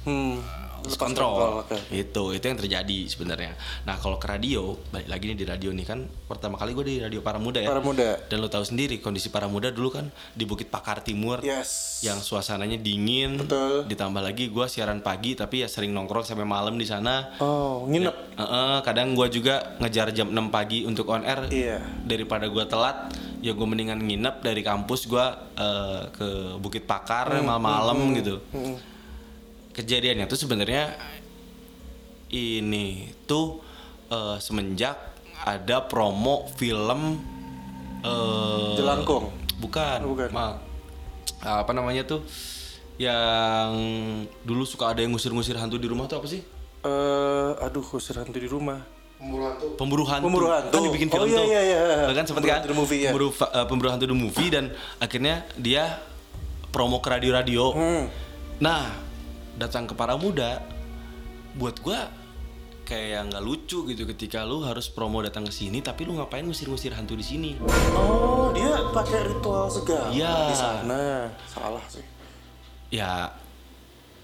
Hmm. 0.00 0.40
Lepas 0.82 0.96
control, 0.96 1.60
oke. 1.60 1.76
itu 1.90 2.22
itu 2.30 2.44
yang 2.44 2.56
terjadi 2.56 2.98
sebenarnya 3.06 3.52
nah 3.82 3.94
kalau 3.94 4.16
ke 4.16 4.26
radio 4.26 4.72
balik 4.88 5.06
lagi 5.06 5.24
nih 5.26 5.36
di 5.36 5.44
radio 5.44 5.70
nih 5.70 5.84
kan 5.84 5.98
pertama 6.24 6.54
kali 6.54 6.72
gue 6.72 6.84
di 6.84 6.96
radio 6.98 7.20
para 7.20 7.36
muda 7.36 7.58
ya 7.58 7.68
Para 7.68 7.80
muda. 7.80 8.16
dan 8.22 8.36
lo 8.36 8.46
tahu 8.46 8.62
sendiri 8.62 8.98
kondisi 8.98 9.28
para 9.28 9.44
muda 9.44 9.68
dulu 9.68 9.90
kan 9.92 10.06
di 10.30 10.42
Bukit 10.42 10.68
Pakar 10.68 11.00
Timur 11.00 11.40
Yes. 11.40 12.00
yang 12.00 12.18
suasananya 12.18 12.76
dingin 12.76 13.36
Betul. 13.36 13.84
ditambah 13.86 14.20
lagi 14.20 14.46
gue 14.46 14.66
siaran 14.66 15.00
pagi 15.00 15.32
tapi 15.32 15.60
ya 15.60 15.68
sering 15.68 15.90
nongkrong 15.90 16.22
sampai 16.22 16.44
malam 16.44 16.74
di 16.74 16.84
sana 16.84 17.32
Oh, 17.38 17.84
nginep. 17.84 18.14
Eh, 18.34 18.42
eh, 18.42 18.78
kadang 18.80 19.12
gue 19.12 19.26
juga 19.30 19.76
ngejar 19.78 20.10
jam 20.10 20.28
6 20.28 20.48
pagi 20.48 20.82
untuk 20.82 21.08
on 21.08 21.22
air 21.22 21.46
Iya. 21.46 21.78
daripada 22.02 22.46
gue 22.46 22.64
telat 22.64 23.10
ya 23.38 23.50
gue 23.50 23.64
mendingan 23.64 23.96
nginep 23.98 24.40
dari 24.40 24.60
kampus 24.60 25.06
gue 25.06 25.26
eh, 25.56 26.02
ke 26.10 26.28
Bukit 26.56 26.84
Pakar 26.84 27.32
Hmm, 27.32 27.46
malam-malam 27.46 27.98
gitu 28.14 28.36
kejadiannya 29.80 30.26
tuh 30.26 30.38
sebenarnya 30.38 30.92
ini 32.30 33.10
tuh 33.24 33.58
eh, 34.08 34.36
semenjak 34.38 34.96
ada 35.40 35.82
promo 35.82 36.46
film 36.54 37.18
eh 38.00 38.76
Jelangkung. 38.76 39.32
bukan, 39.58 39.98
Oh, 40.04 40.12
bukan. 40.12 40.28
Ma- 40.30 40.60
apa 41.40 41.72
namanya 41.72 42.04
tuh 42.04 42.20
yang 42.96 43.72
dulu 44.40 44.64
suka 44.64 44.92
ada 44.92 45.00
yang 45.00 45.10
ngusir-ngusir 45.10 45.56
hantu 45.56 45.76
di 45.76 45.88
rumah 45.88 46.04
tuh 46.04 46.20
apa 46.20 46.28
sih 46.28 46.44
Eh, 46.80 47.50
aduh, 47.60 47.84
kusir 47.84 48.16
hantu 48.16 48.40
di 48.40 48.48
rumah. 48.48 48.80
Tuh. 49.60 49.76
pemburu 49.76 50.00
hantu. 50.08 50.24
Pemburu 50.24 50.48
hantu. 50.48 50.72
Kan 50.72 50.80
dibikin 50.80 51.08
Oh, 51.08 51.20
film 51.20 51.28
iya, 51.28 51.36
tuh. 51.36 51.44
iya, 51.44 51.60
iya. 51.60 51.78
Bahkan 52.08 52.24
sempat 52.24 52.40
Pemburu 52.40 52.48
kan 52.48 52.56
hantu 52.56 52.68
the 52.68 52.78
movie, 52.80 52.98
iya. 52.98 53.10
pemburu, 53.12 53.28
eh, 53.28 53.66
pemburu 53.68 53.88
hantu 53.92 54.04
the 54.08 54.16
movie 54.16 54.48
dan 54.48 54.64
akhirnya 54.96 55.34
dia 55.60 56.00
promo 56.72 57.04
ke 57.04 57.08
radio-radio. 57.10 57.64
Hmm. 57.68 58.08
Nah, 58.58 58.96
datang 59.60 59.84
ke 59.84 59.92
para 59.92 60.16
muda 60.16 60.64
buat 61.52 61.76
gua 61.78 62.08
kayak 62.82 63.30
nggak 63.30 63.44
lucu 63.44 63.86
gitu 63.86 64.02
ketika 64.08 64.42
lu 64.42 64.64
harus 64.64 64.88
promo 64.88 65.20
datang 65.20 65.44
ke 65.44 65.52
sini 65.52 65.78
tapi 65.78 66.02
lu 66.02 66.16
ngapain 66.16 66.42
ngusir-ngusir 66.42 66.90
hantu 66.90 67.14
di 67.14 67.22
sini. 67.22 67.50
Oh, 67.94 68.50
dia 68.50 68.72
pakai 68.90 69.30
ritual 69.30 69.70
segala 69.70 70.10
Iya. 70.10 70.34
di 70.48 70.56
sana. 70.56 71.02
Salah 71.46 71.84
sih. 71.86 72.02
Ya 72.90 73.30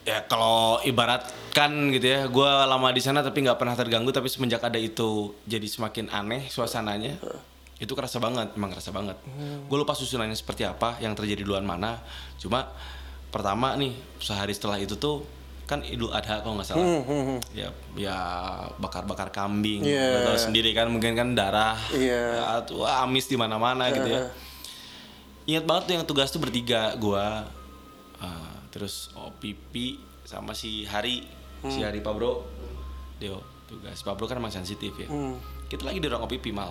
ya 0.03 0.23
kalau 0.27 0.79
ibaratkan 0.83 1.91
gitu 1.91 2.07
ya 2.07 2.27
gua 2.27 2.63
lama 2.65 2.91
di 2.91 3.03
sana 3.03 3.23
tapi 3.23 3.43
nggak 3.43 3.59
pernah 3.59 3.75
terganggu 3.75 4.11
tapi 4.11 4.31
semenjak 4.31 4.63
ada 4.63 4.79
itu 4.79 5.35
jadi 5.45 5.67
semakin 5.67 6.11
aneh 6.11 6.47
suasananya 6.47 7.19
itu 7.77 7.93
kerasa 7.93 8.23
banget 8.23 8.55
emang 8.55 8.71
kerasa 8.71 8.89
banget 8.89 9.19
gue 9.67 9.77
lupa 9.77 9.93
susunannya 9.93 10.33
seperti 10.33 10.63
apa 10.63 10.97
yang 11.03 11.13
terjadi 11.13 11.43
duluan 11.45 11.67
mana 11.67 11.99
cuma 12.39 12.71
pertama 13.29 13.75
nih 13.75 13.91
sehari 14.17 14.51
setelah 14.51 14.77
itu 14.77 14.95
tuh 14.95 15.27
kan 15.65 15.83
idul 15.83 16.09
adha 16.09 16.41
kalau 16.41 16.55
nggak 16.55 16.69
salah. 16.69 16.87
Ya 17.53 17.69
ya 17.95 18.17
bakar 18.77 19.03
bakar 19.03 19.29
kambing 19.29 19.83
Hmm, 19.83 19.91
Iya. 19.91 20.07
Lo 20.15 20.19
tahu 20.25 20.39
sendiri 20.41 20.71
kan 20.71 20.87
mungkin 20.87 21.13
kan 21.13 21.33
darah 21.33 21.75
Iya. 21.91 22.23
ya, 22.33 22.63
tuh 22.63 22.83
amis 22.83 23.27
di 23.27 23.35
mana 23.35 23.57
mana 23.57 23.91
gitu 23.91 24.07
ya. 24.07 24.31
Ingat 25.47 25.65
banget 25.65 25.83
tuh 25.85 25.93
yang 25.93 26.05
tugas 26.05 26.29
tuh 26.29 26.39
bertiga 26.39 26.95
gua 26.97 27.51
uh, 28.19 28.57
terus 28.69 29.11
oh 29.15 29.31
pipi 29.33 29.99
sama 30.23 30.53
si 30.53 30.83
Hari 30.83 31.23
si 31.65 31.81
Hari 31.81 31.99
Pak 31.99 32.13
Bro 32.13 32.47
Deo 33.17 33.39
tugas 33.67 33.99
Pak 34.01 34.15
Bro 34.15 34.27
kan 34.27 34.37
emang 34.37 34.51
sensitif 34.51 34.95
ya. 34.97 35.07
Hmm. 35.07 35.35
kita 35.67 35.83
lagi 35.83 35.99
di 35.99 36.07
ruang 36.07 36.27
pipi 36.27 36.51
mal 36.51 36.71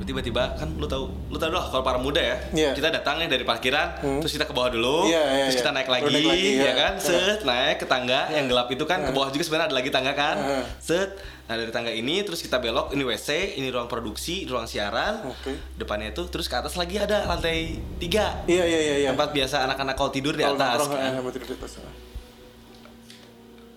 tiba-tiba 0.00 0.54
kan 0.54 0.70
lu 0.72 0.84
tahu 0.84 1.04
lu 1.26 1.34
tahu 1.34 1.50
lah 1.50 1.66
kalau 1.66 1.80
para 1.80 1.96
muda 1.96 2.18
ya 2.18 2.36
Iya. 2.50 2.70
kita 2.72 2.88
datang 2.90 3.18
nih 3.18 3.26
dari 3.26 3.42
parkiran 3.42 3.98
terus 4.18 4.30
kita 4.30 4.42
ke 4.42 4.52
bawah 4.52 4.68
dulu 4.68 5.04
Iya, 5.04 5.18
iya, 5.18 5.44
terus 5.44 5.54
iya. 5.54 5.60
kita 5.60 5.72
naik 5.72 5.88
lagi, 5.88 6.04
naik 6.08 6.26
lagi, 6.28 6.50
ya 6.50 6.62
iya. 6.62 6.72
kan 6.72 6.92
set 6.96 7.40
naik 7.42 7.76
ke 7.76 7.86
tangga 7.86 8.20
yang 8.28 8.46
gelap 8.46 8.68
itu 8.68 8.84
kan 8.84 9.00
ke 9.00 9.10
bawah 9.10 9.28
juga 9.28 9.42
sebenarnya 9.42 9.66
ada 9.66 9.76
lagi 9.76 9.90
tangga 9.90 10.12
kan 10.12 10.36
Iya. 10.36 10.60
set 10.78 11.10
nah 11.44 11.56
dari 11.56 11.70
tangga 11.70 11.88
ini 11.88 12.20
terus 12.20 12.38
kita 12.38 12.56
belok 12.56 12.92
ini 12.92 13.02
WC 13.02 13.28
ini 13.56 13.68
ruang 13.68 13.86
produksi 13.86 14.44
ruang 14.44 14.64
siaran 14.64 15.24
Oke. 15.24 15.56
depannya 15.74 16.10
itu 16.10 16.22
terus 16.26 16.44
ke 16.44 16.54
atas 16.54 16.74
lagi 16.74 16.96
ada 16.96 17.24
lantai 17.24 17.80
tiga 17.96 18.44
Iya, 18.44 18.64
iya, 18.64 18.78
iya, 18.78 18.94
iya. 18.98 19.08
tempat 19.10 19.32
biasa 19.32 19.64
anak-anak 19.64 19.94
kalau 19.94 20.10
tidur 20.10 20.32
di 20.32 20.44
atas 20.44 20.84
kan. 20.84 21.00
eh, 21.08 21.16
mau 21.16 21.28
tidur 21.28 21.48
di 21.48 21.56
atas. 21.56 21.80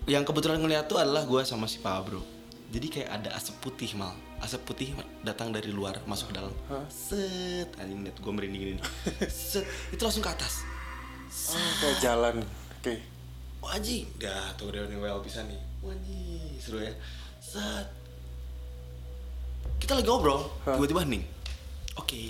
yang 0.05 0.21
kebetulan 0.21 0.57
ngeliat 0.57 0.85
tuh 0.85 0.97
adalah 0.97 1.23
gue 1.23 1.41
sama 1.41 1.65
si 1.65 1.77
Pak 1.77 1.97
Bro 2.03 2.21
jadi 2.67 2.87
kayak 2.87 3.09
ada 3.11 3.29
asap 3.35 3.55
putih 3.61 3.93
mal 3.93 4.15
asap 4.41 4.61
putih 4.65 4.89
datang 5.21 5.53
dari 5.53 5.69
luar 5.69 6.01
masuk 6.09 6.33
ke 6.33 6.41
dalam. 6.41 6.53
Set 6.89 7.69
anjing 7.77 8.01
liat 8.01 8.17
gue 8.17 8.33
merinding 8.33 8.63
ini. 8.77 8.81
Set 9.29 9.65
itu 9.93 10.01
langsung 10.01 10.25
ke 10.25 10.31
atas. 10.33 10.65
Oh, 11.53 11.71
kayak 11.79 11.97
jalan. 12.01 12.35
Oke. 12.81 12.97
Wah 13.61 13.77
anjing. 13.77 14.09
Dah 14.17 14.51
tuh 14.57 14.73
udah 14.73 14.89
nih 14.89 14.97
well 14.97 15.21
bisa 15.21 15.45
nih. 15.45 15.61
Anjing 15.85 16.57
seru 16.57 16.81
ya. 16.81 16.93
Set. 17.37 17.87
Kita 19.77 19.97
lagi 19.97 20.09
ngobrol 20.09 20.45
tiba-tiba 20.65 21.05
hening 21.05 21.25
oke. 21.97 22.21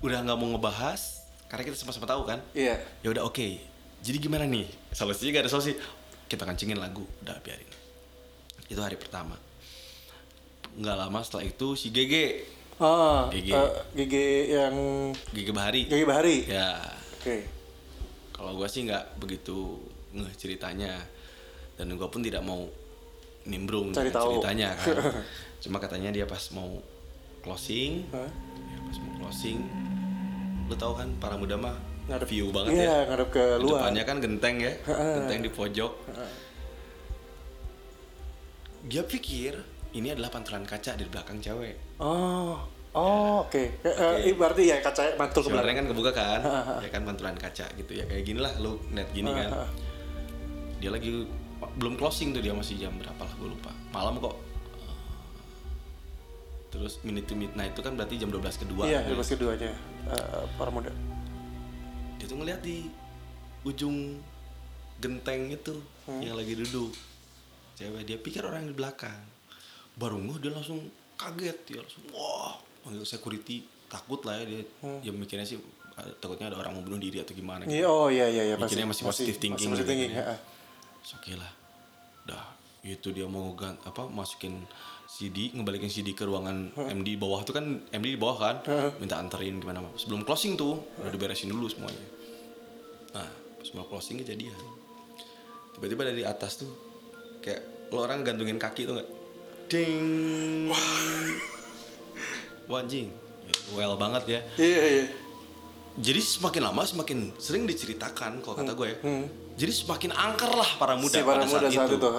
Udah 0.00 0.24
nggak 0.24 0.38
mau 0.40 0.48
ngebahas 0.56 1.24
karena 1.52 1.62
kita 1.68 1.76
sama-sama 1.76 2.08
tahu 2.08 2.24
kan? 2.24 2.40
Iya. 2.56 2.80
ya 3.04 3.08
udah 3.12 3.28
oke. 3.28 3.60
Jadi 4.00 4.16
gimana 4.16 4.48
nih? 4.48 4.64
Solusinya 4.96 5.36
gak 5.36 5.44
ada 5.44 5.52
solusi. 5.52 5.76
Kita 6.24 6.48
kencingin 6.48 6.80
lagu. 6.80 7.04
Udah 7.20 7.36
biarin. 7.44 7.68
Itu 8.70 8.80
hari 8.80 8.96
pertama 8.96 9.49
nggak 10.72 10.96
lama 10.96 11.18
setelah 11.20 11.44
itu 11.44 11.74
si 11.74 11.88
GG 11.88 12.14
Ah, 12.76 13.28
Gigi. 13.28 13.52
eh, 13.52 13.70
gigi 13.94 14.26
yang 14.50 14.72
GG 15.28 15.48
Bahari 15.50 15.84
gigi 15.84 16.00
bahari. 16.02 16.36
ya 16.44 16.80
Oke. 17.14 17.44
kalau 18.32 18.56
gue 18.56 18.64
sih 18.66 18.82
nggak 18.82 19.20
begitu 19.20 19.76
ngeh 20.10 20.32
ceritanya 20.34 20.96
dan 21.74 21.92
gue 21.92 22.08
pun 22.08 22.18
tidak 22.18 22.40
mau 22.40 22.64
nimbrung 23.42 23.90
Cari 23.90 24.08
tahu. 24.08 24.40
ceritanya 24.40 24.72
kan 24.74 24.96
cuma 25.62 25.76
katanya 25.76 26.08
dia 26.10 26.24
pas 26.24 26.40
mau 26.50 26.80
closing 27.40 28.08
Hah? 28.10 28.24
ya 28.64 28.78
pas 28.82 28.96
mau 28.98 29.12
closing 29.18 29.58
lu 30.64 30.74
tahu 30.74 30.92
kan 30.94 31.08
para 31.16 31.36
muda 31.36 31.54
mah 31.54 31.76
Ngadep- 32.06 32.26
view 32.26 32.48
banget 32.48 32.80
iya, 32.80 32.88
ya 32.96 32.98
ngadep 33.06 33.28
ke 33.28 33.44
Di 33.44 33.60
luar. 33.60 33.76
depannya 33.84 34.02
kan 34.02 34.16
genteng 34.18 34.56
ya 34.56 34.72
genteng 34.88 35.40
di 35.42 35.50
pojok 35.50 35.92
dia 38.82 39.02
pikir 39.04 39.60
ini 39.94 40.08
adalah 40.14 40.30
pantulan 40.30 40.62
kaca 40.62 40.94
di 40.94 41.04
belakang 41.06 41.42
cewek. 41.42 41.74
Oh. 41.98 42.58
Oh, 42.90 43.46
oke. 43.46 43.54
Eh, 43.86 43.94
eh, 44.26 44.34
Berarti 44.34 44.66
ya 44.66 44.82
kaca 44.82 45.14
mantul 45.14 45.46
ke 45.46 45.50
belakang. 45.54 45.78
kan 45.78 45.86
kebuka 45.94 46.10
kan? 46.10 46.40
Ya 46.82 46.90
kan 46.90 47.02
pantulan 47.06 47.38
kaca 47.38 47.66
gitu 47.78 47.92
ya. 47.94 48.02
Kayak 48.06 48.24
gini 48.26 48.40
lah 48.42 48.50
lu 48.58 48.78
ngeliat 48.90 49.10
gini 49.14 49.30
kan. 49.30 49.50
dia 50.80 50.88
lagi 50.88 51.28
belum 51.76 52.00
closing 52.00 52.32
tuh 52.32 52.40
dia 52.40 52.56
masih 52.56 52.80
jam 52.80 52.90
berapa 52.98 53.20
lah 53.22 53.34
gue 53.38 53.48
lupa. 53.50 53.70
Malam 53.94 54.18
kok. 54.18 54.34
Terus 56.70 57.02
minute 57.02 57.26
to 57.26 57.34
midnight 57.34 57.74
itu 57.74 57.82
kan 57.82 57.94
berarti 57.98 58.14
jam 58.14 58.30
12 58.30 58.62
kedua 58.62 58.86
Iya, 58.86 59.02
bebas 59.06 59.26
keduanya. 59.30 59.70
Eh, 60.10 60.44
para 60.58 60.70
muda. 60.70 60.90
dia 62.20 62.28
tuh 62.28 62.36
ngeliat 62.36 62.60
di 62.60 62.84
ujung 63.64 64.20
genteng 65.00 65.48
itu 65.48 65.72
yang 66.20 66.36
lagi 66.36 66.52
duduk. 66.52 66.92
Cewek 67.78 68.02
dia 68.04 68.18
pikir 68.20 68.44
orang 68.44 68.66
di 68.66 68.74
belakang 68.76 69.39
baru 70.00 70.16
ngeh 70.18 70.38
dia 70.40 70.50
langsung 70.50 70.80
kaget 71.14 71.58
dia 71.66 71.78
langsung 71.78 72.00
wah. 72.10 72.56
Panggil 72.80 73.04
security 73.04 73.60
takut 73.86 74.24
lah 74.24 74.40
ya 74.40 74.44
dia. 74.46 74.62
Ya 75.02 75.12
mikirnya 75.12 75.44
sih 75.44 75.60
ada- 75.92 76.16
takutnya 76.16 76.48
ada 76.48 76.56
orang 76.56 76.72
mau 76.72 76.82
bunuh 76.82 76.96
diri 76.96 77.20
atau 77.20 77.30
gimana 77.30 77.68
Iya, 77.68 77.84
oh 77.84 78.08
iya 78.08 78.24
iya 78.24 78.42
iya 78.44 78.54
Mikirnya 78.56 78.88
masih 78.88 79.04
positive 79.04 79.36
thinking 79.36 79.68
Masih 79.68 79.84
gitu 79.84 79.90
thinking, 79.90 80.10
kan 80.10 80.16
ya. 80.16 80.24
heeh. 80.24 80.38
Terus 80.98 81.12
oke 81.14 81.32
lah. 81.36 81.52
Udah 82.22 82.44
itu 82.80 83.08
dia 83.10 83.26
mau 83.26 83.52
gan 83.52 83.76
apa 83.82 84.08
masukin 84.08 84.64
CD 85.06 85.52
ngebalikin 85.52 85.92
CD 85.92 86.10
ke 86.10 86.24
ruangan 86.24 86.72
MD 86.72 87.04
di 87.04 87.20
bawah. 87.20 87.44
Tuh 87.44 87.52
kan 87.52 87.64
MD 87.84 88.06
di 88.08 88.16
bawah 88.16 88.36
kan? 88.38 88.56
Minta 88.96 89.20
anterin 89.20 89.60
gimana. 89.60 89.84
Sebelum 89.94 90.24
closing 90.24 90.56
tuh 90.56 90.80
udah 90.96 91.10
diberesin 91.10 91.46
dulu 91.46 91.66
semuanya. 91.66 92.00
Nah 93.12 93.28
pas 93.28 93.68
mau 93.74 93.84
closing 93.84 94.16
kejadian. 94.16 94.56
Tiba-tiba 95.70 96.02
dari 96.06 96.24
atas 96.24 96.56
tuh 96.56 96.70
kayak 97.38 97.60
lo 97.90 98.00
orang 98.00 98.22
gantungin 98.22 98.56
kaki 98.56 98.86
tuh 98.86 98.96
nggak 98.96 99.08
ding 99.70 100.68
wah 102.66 102.78
anjing 102.78 103.08
well 103.72 103.94
banget 103.94 104.22
ya 104.28 104.40
Iya 104.56 104.78
iya. 104.84 105.04
jadi 105.96 106.20
semakin 106.20 106.62
lama 106.66 106.82
semakin 106.82 107.18
sering 107.36 107.64
diceritakan 107.64 108.40
kalau 108.40 108.54
kata 108.56 108.72
gue 108.72 108.88
ya. 108.88 108.96
Jadi 109.58 109.72
semakin 109.76 110.10
angker 110.10 110.48
lah 110.48 110.70
para 110.74 110.96
muda 110.96 111.12
Hmm. 111.12 111.12
Si 111.12 111.20
para 111.20 111.36
pada 111.36 111.44
muda 111.44 111.58
saat, 111.60 111.74
saat 111.76 111.90
itu. 111.90 111.98
itu. 111.98 112.10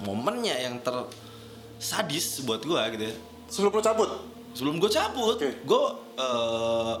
Momennya 0.00 0.54
yang 0.56 0.80
ter 0.80 0.96
sadis 1.76 2.40
buat 2.40 2.62
gue 2.62 2.80
gitu 2.96 3.04
ya. 3.04 3.14
Sebelum 3.46 3.70
lo 3.70 3.82
cabut. 3.82 4.10
Sebelum 4.52 4.78
gue 4.78 4.88
cabut, 4.88 5.36
Oke. 5.36 5.50
gue 5.52 5.82
eh 6.16 6.94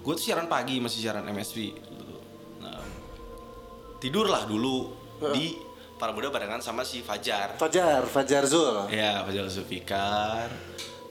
gue 0.00 0.12
tuh 0.12 0.22
siaran 0.22 0.44
pagi 0.44 0.76
masih 0.76 1.00
siaran 1.00 1.24
MSV. 1.24 1.58
Nah, 2.60 2.82
tidurlah 3.96 4.44
dulu 4.44 4.92
di 5.32 5.56
para 6.00 6.10
muda 6.10 6.32
barengan 6.32 6.58
sama 6.58 6.80
si 6.80 7.04
Fajar. 7.04 7.54
Fajar, 7.54 8.00
Fajar 8.06 8.42
Zul. 8.42 8.88
Ya, 8.88 9.20
Fajar 9.20 9.44
Zulfikar. 9.46 10.48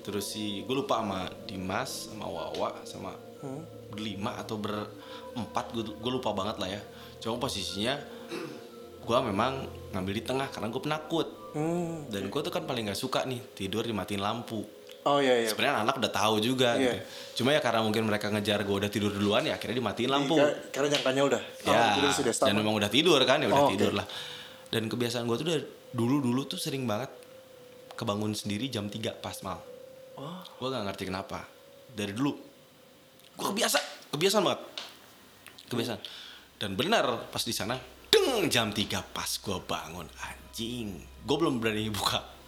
Terus 0.01 0.25
si 0.25 0.65
gue 0.65 0.75
lupa 0.75 0.97
sama 0.97 1.29
Dimas, 1.45 2.09
sama 2.09 2.25
Wawa, 2.25 2.81
sama 2.83 3.13
berlima 3.87 4.33
atau 4.35 4.57
berempat 4.57 5.65
gue 5.71 6.11
lupa 6.11 6.33
banget 6.33 6.57
lah 6.57 6.69
ya. 6.71 6.81
Cuma 7.21 7.37
posisinya 7.37 8.01
gue 8.99 9.17
memang 9.23 9.63
ngambil 9.91 10.13
di 10.15 10.23
tengah 10.23 10.49
karena 10.49 10.67
gue 10.67 10.81
penakut. 10.81 11.27
Hmm. 11.49 12.09
Dan 12.09 12.29
gue 12.29 12.41
tuh 12.41 12.49
kan 12.49 12.65
paling 12.65 12.89
gak 12.89 12.97
suka 12.97 13.25
nih 13.25 13.41
tidur 13.53 13.85
dimatiin 13.85 14.21
lampu. 14.21 14.65
Oh 14.99 15.17
iya 15.17 15.45
iya. 15.45 15.49
Sebenarnya 15.49 15.81
anak 15.81 15.95
udah 15.97 16.11
tahu 16.11 16.35
juga 16.37 16.75
Iya. 16.75 16.81
gitu. 16.81 16.97
Cuma 17.41 17.55
ya 17.55 17.61
karena 17.63 17.81
mungkin 17.81 18.03
mereka 18.03 18.27
ngejar 18.29 18.61
gue 18.61 18.75
udah 18.75 18.91
tidur 18.91 19.09
duluan 19.09 19.45
ya 19.45 19.55
akhirnya 19.55 19.77
dimatiin 19.77 20.09
lampu. 20.09 20.35
Ka- 20.37 20.69
Karena 20.69 20.87
jangkanya 20.91 21.21
udah. 21.25 21.41
Ya, 21.63 21.71
Oh, 21.71 21.89
tidur 21.95 22.11
sudah 22.11 22.33
dan 22.35 22.53
memang 22.53 22.73
udah 22.75 22.89
tidur 22.89 23.19
kan 23.23 23.37
ya 23.39 23.47
udah 23.47 23.63
Oh, 23.63 23.69
tidur 23.71 23.93
lah. 23.95 24.05
Dan 24.69 24.85
kebiasaan 24.85 25.25
gue 25.25 25.37
tuh 25.37 25.45
udah 25.49 25.61
dulu-dulu 25.93 26.45
tuh 26.45 26.61
sering 26.61 26.85
banget 26.85 27.09
kebangun 27.97 28.37
sendiri 28.37 28.69
jam 28.69 28.87
3 28.87 29.17
pas 29.19 29.37
mal. 29.41 29.59
Oh. 30.15 30.41
Gue 30.61 30.67
gak 30.69 30.85
ngerti 30.85 31.03
kenapa. 31.09 31.43
Dari 31.89 32.13
dulu. 32.13 32.37
Gue 33.33 33.45
kebiasa, 33.49 33.79
kebiasaan 34.13 34.43
banget. 34.45 34.61
Kebiasaan. 35.67 35.99
Dan 36.59 36.75
benar 36.77 37.31
pas 37.33 37.41
di 37.41 37.55
sana, 37.55 37.75
deng 38.07 38.47
jam 38.47 38.69
3 38.69 38.85
pas 39.15 39.29
gue 39.29 39.57
bangun 39.65 40.07
anjing. 40.25 41.01
Gue 41.25 41.35
belum 41.37 41.57
berani 41.57 41.89
buka 41.89 42.38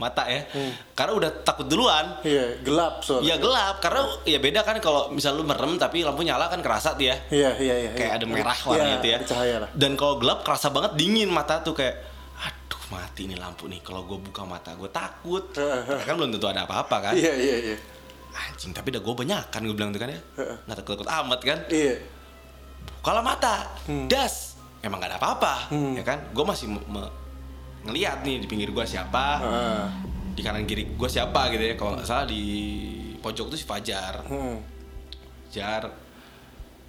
mata 0.00 0.24
ya. 0.24 0.48
Karena 0.90 1.12
udah 1.14 1.30
takut 1.40 1.64
duluan. 1.64 2.16
Iya, 2.22 2.56
gelap 2.60 3.04
soalnya. 3.04 3.26
Ya 3.26 3.34
gelap 3.36 3.76
karena 3.78 4.00
ya 4.24 4.38
beda 4.38 4.60
kan 4.62 4.76
kalau 4.78 5.08
misal 5.08 5.32
lu 5.32 5.44
merem 5.44 5.76
tapi 5.76 6.00
lampu 6.00 6.22
nyala 6.22 6.48
kan 6.48 6.58
kerasa 6.58 6.92
tuh 6.92 7.04
ya 7.04 7.16
Iya, 7.28 7.52
iya, 7.54 7.74
iya. 7.78 7.90
kayak 7.92 8.10
iya. 8.10 8.16
ada 8.16 8.26
merah 8.26 8.56
Iya, 8.56 8.64
warnanya 8.64 8.96
itu 8.96 9.06
ya. 9.06 9.18
cahaya 9.22 9.56
lah. 9.58 9.70
Dan 9.72 9.92
kalau 9.94 10.16
gelap 10.16 10.40
kerasa 10.40 10.66
banget 10.68 10.96
dingin 10.96 11.28
mata 11.28 11.60
tuh 11.60 11.72
kayak 11.72 12.00
aduh 12.34 12.82
mati 12.90 13.28
nih 13.28 13.36
lampu 13.36 13.68
nih. 13.68 13.78
Kalau 13.78 14.02
gue 14.02 14.16
buka 14.18 14.42
mata 14.42 14.72
gue 14.72 14.88
takut. 14.88 15.44
Karena 15.54 16.00
kan 16.00 16.14
belum 16.16 16.32
tentu 16.32 16.46
ada 16.46 16.64
apa-apa 16.64 16.96
kan. 17.02 17.12
Iya, 17.12 17.32
iya, 17.32 17.56
iya. 17.64 17.76
Anjing 18.30 18.70
tapi 18.70 18.88
udah 18.90 19.02
gue 19.02 19.14
banyak 19.18 19.44
kan 19.46 19.60
gue 19.60 19.74
bilang 19.74 19.90
tuh 19.90 20.00
kan 20.00 20.08
ya. 20.08 20.20
Nggak 20.64 20.76
takut-takut 20.78 21.06
amat 21.06 21.40
kan. 21.40 21.58
Iya. 21.68 22.00
Kalau 23.00 23.20
mata 23.20 23.68
Hmm. 23.84 24.06
das 24.06 24.56
emang 24.80 24.96
gak 24.96 25.12
ada 25.12 25.18
apa-apa 25.18 25.68
ya 25.92 26.00
kan. 26.00 26.24
Gue 26.30 26.40
masih 26.42 26.66
me- 26.66 26.86
me- 26.86 27.12
ngeliat 27.86 28.24
nih 28.26 28.42
di 28.42 28.46
pinggir 28.46 28.70
gue 28.72 28.84
siapa. 28.84 29.26
Ah. 29.40 29.86
Di 30.36 30.40
kanan 30.40 30.64
kiri 30.64 30.94
gue 30.96 31.08
siapa 31.10 31.50
gitu 31.52 31.62
ya. 31.62 31.74
Kalau 31.76 31.96
nggak 31.96 32.06
salah 32.08 32.26
di 32.28 32.42
pojok 33.20 33.52
tuh 33.52 33.58
si 33.58 33.66
Fajar. 33.68 34.24
Hmm. 34.26 34.60
Jar 35.50 35.90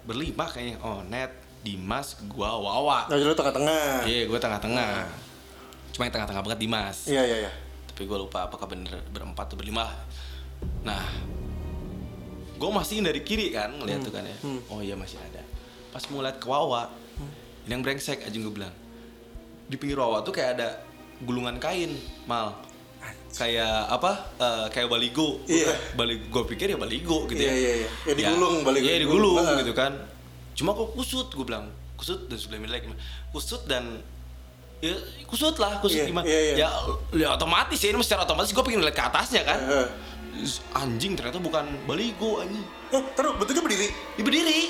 berlima 0.06 0.48
kayaknya. 0.48 0.78
Oh 0.82 1.00
net 1.06 1.42
Dimas 1.62 2.18
gua 2.26 2.58
Wawa. 2.58 3.06
Nah, 3.06 3.14
jadi 3.14 3.30
lo 3.30 3.38
tengah-tengah. 3.38 4.02
Iya, 4.02 4.26
gue 4.26 4.38
tengah-tengah. 4.42 5.06
Cuma 5.94 6.10
yang 6.10 6.14
tengah-tengah 6.18 6.42
banget 6.42 6.58
Dimas. 6.58 7.06
Iya, 7.06 7.22
iya, 7.22 7.36
iya. 7.46 7.52
Tapi 7.86 8.02
gue 8.10 8.18
lupa 8.18 8.50
apakah 8.50 8.66
bener 8.66 8.98
berempat 9.14 9.46
atau 9.46 9.54
berlima. 9.54 9.86
lah. 9.86 9.94
Nah, 10.82 11.06
gue 12.58 12.70
masih 12.70 13.02
dari 13.02 13.22
kiri 13.22 13.54
kan 13.54 13.70
ngeliat 13.78 14.02
tuh 14.02 14.10
kan 14.10 14.26
ya. 14.26 14.36
Oh 14.74 14.82
iya 14.82 14.98
masih 14.98 15.22
ada. 15.22 15.42
Pas 15.94 16.02
mau 16.10 16.18
lihat 16.22 16.42
ke 16.42 16.46
Wawa, 16.50 16.90
ini 17.66 17.70
yang 17.70 17.82
brengsek 17.86 18.26
aja 18.26 18.34
gue 18.34 18.52
bilang. 18.52 18.74
Di 19.72 19.80
pinggir 19.80 19.96
Wawa 19.96 20.20
tuh 20.20 20.30
kayak 20.30 20.60
ada 20.60 20.68
gulungan 21.18 21.56
kain, 21.56 21.96
mal. 22.28 22.60
Kayak 23.32 23.88
apa? 23.88 24.28
eh, 24.36 24.64
kayak 24.68 24.86
baligo. 24.86 25.40
Iya. 25.48 25.72
Baligo. 25.96 26.28
Gue 26.28 26.44
pikir 26.46 26.68
ya 26.68 26.76
baligo 26.76 27.24
gitu 27.24 27.40
Iya, 27.40 27.48
ya. 27.48 27.56
iya, 27.56 27.72
iya. 27.74 27.88
Ya, 28.04 28.12
digulung, 28.12 28.60
baligo 28.60 28.84
Iya 28.84 28.96
digulung. 29.00 29.34
digulung 29.34 29.58
gitu 29.58 29.72
kan. 29.72 29.92
Cuma 30.52 30.76
kok 30.76 30.92
kusut 30.92 31.32
gue 31.32 31.40
bilang. 31.42 31.72
Kusut 31.96 32.28
dan 32.28 32.36
sudah 32.36 32.58
milik 32.58 32.84
kusut 33.32 33.64
dan 33.64 34.02
ya 34.82 34.92
kusut 35.24 35.54
lah 35.56 35.78
kusut 35.78 36.02
Iya, 36.02 36.10
gimana 36.10 36.26
iya, 36.26 36.40
iya. 36.42 36.54
ya 36.58 36.68
ya 37.14 37.28
otomatis 37.32 37.78
ya 37.78 37.94
ini 37.94 38.02
secara 38.02 38.26
otomatis 38.26 38.50
gue 38.50 38.58
pengen 38.60 38.82
lihat 38.82 38.92
ke 38.92 39.04
atasnya 39.06 39.46
kan 39.46 39.62
Heeh. 39.62 39.86
anjing 40.74 41.14
ternyata 41.14 41.38
bukan 41.38 41.62
baligo 41.86 42.42
anjing 42.42 42.66
Eh, 42.90 42.98
taruh 43.14 43.38
bentuknya 43.38 43.62
berdiri. 43.62 43.88
di 44.18 44.22
berdiri 44.26 44.60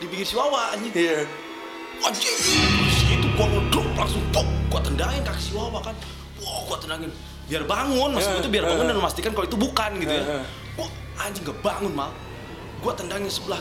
di 0.00 0.06
pinggir 0.08 0.24
si 0.24 0.32
Wawa 0.32 0.72
anjing 0.72 0.96
Iya. 0.96 1.28
anjing 2.00 2.36
Itu 3.34 3.42
gua 3.42 3.50
ngedrop 3.50 3.86
langsung 3.98 4.22
pok 4.30 4.46
gua 4.70 4.78
tendangin 4.78 5.26
kaki 5.26 5.42
si 5.42 5.50
Wawa 5.58 5.82
kan. 5.82 5.90
Wah 6.38 6.58
gua 6.70 6.78
tendangin. 6.78 7.10
Biar 7.50 7.66
bangun 7.66 8.14
maksud 8.14 8.30
gua 8.30 8.42
tuh 8.46 8.52
biar 8.54 8.62
bangun 8.62 8.86
dan 8.86 8.94
memastikan 8.94 9.34
kalau 9.34 9.46
itu 9.50 9.58
bukan 9.58 9.90
gitu 9.98 10.14
ya. 10.14 10.46
Wah 10.78 10.86
anjing 11.18 11.42
gak 11.42 11.58
bangun 11.58 11.90
mal. 11.98 12.14
Gua 12.78 12.94
tendangin 12.94 13.26
sebelah 13.26 13.58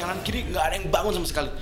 kanan 0.00 0.24
kiri 0.24 0.48
nggak 0.48 0.64
ada 0.64 0.74
yang 0.80 0.88
bangun 0.88 1.20
sama 1.20 1.28
sekali. 1.28 1.52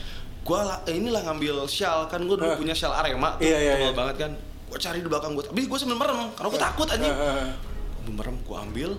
Gua 0.47 0.71
lah, 0.71 0.79
eh, 0.87 1.03
inilah 1.03 1.27
ngambil 1.27 1.67
shawl 1.67 2.07
kan 2.07 2.23
gua 2.31 2.39
dulu 2.39 2.63
punya 2.63 2.79
shawl 2.79 2.95
Arema 2.95 3.35
tuh 3.43 3.51
Iya, 3.51 3.59
iya, 3.59 3.73
tebal 3.75 3.91
iya. 3.91 3.99
banget 3.99 4.17
kan. 4.23 4.31
Gua 4.71 4.79
cari 4.79 4.99
di 5.03 5.09
belakang 5.11 5.31
gua. 5.35 5.45
Tapi 5.51 5.61
gua 5.67 5.79
sambil 5.83 5.99
merem 5.99 6.19
karena 6.39 6.49
gua 6.55 6.61
takut 6.63 6.87
anjing. 6.95 7.11
Gua 8.07 8.13
merem 8.15 8.37
gua 8.47 8.57
ambil 8.63 8.91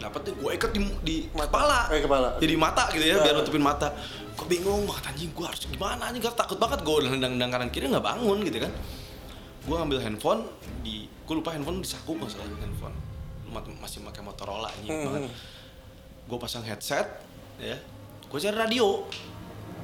dapet 0.00 0.20
tuh 0.22 0.34
gue 0.34 0.50
ikat 0.52 0.70
di, 0.70 0.80
di 1.00 1.16
kepala. 1.28 1.90
Eh, 1.90 2.00
kepala. 2.00 2.28
jadi 2.36 2.54
mata 2.54 2.88
gitu 2.90 3.02
ya 3.02 3.18
biar 3.18 3.34
nutupin 3.36 3.60
mata. 3.60 3.90
Gue 4.32 4.46
bingung 4.48 4.82
banget 4.84 5.04
anjing 5.08 5.30
gue 5.30 5.42
harus 5.42 5.62
gimana 5.62 6.02
anjing? 6.04 6.20
Gue 6.20 6.32
takut 6.32 6.56
banget 6.56 6.80
gue 6.80 6.96
nendang-nendang 7.04 7.50
kanan 7.50 7.68
kiri 7.68 7.86
nggak 7.86 8.02
bangun 8.02 8.38
gitu 8.42 8.58
kan. 8.60 8.72
Gue 9.62 9.74
ngambil 9.76 9.98
handphone 10.00 10.40
di 10.80 11.04
gue 11.04 11.34
lupa 11.34 11.50
handphone 11.50 11.78
di 11.78 11.88
saku 11.88 12.14
nggak 12.14 12.30
salah 12.30 12.46
handphone. 12.56 12.96
Ma- 13.48 13.64
masih 13.78 14.00
pakai 14.02 14.20
Motorola 14.20 14.68
anjing 14.70 14.90
Hmm. 14.90 15.06
banget. 15.08 15.22
gue 16.24 16.38
pasang 16.38 16.60
headset 16.60 17.08
ya. 17.56 17.76
Gue 18.24 18.38
cari 18.38 18.52
radio. 18.54 19.08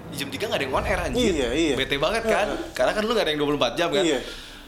Di 0.05 0.20
jam 0.20 0.29
3 0.29 0.37
gak 0.46 0.53
ada 0.53 0.62
yang 0.62 0.74
on 0.74 0.85
air 0.85 1.00
anjir 1.00 1.33
Iya, 1.33 1.48
iya. 1.50 1.74
bete 1.74 1.96
banget 1.96 2.22
kan? 2.22 2.46
Karena 2.70 2.92
kan 2.92 3.03
lu 3.03 3.12
gak 3.12 3.24
ada 3.24 3.33
yang 3.33 3.40
24 3.40 3.72
jam 3.74 3.88
kan? 3.88 4.05
Iya. 4.05 4.20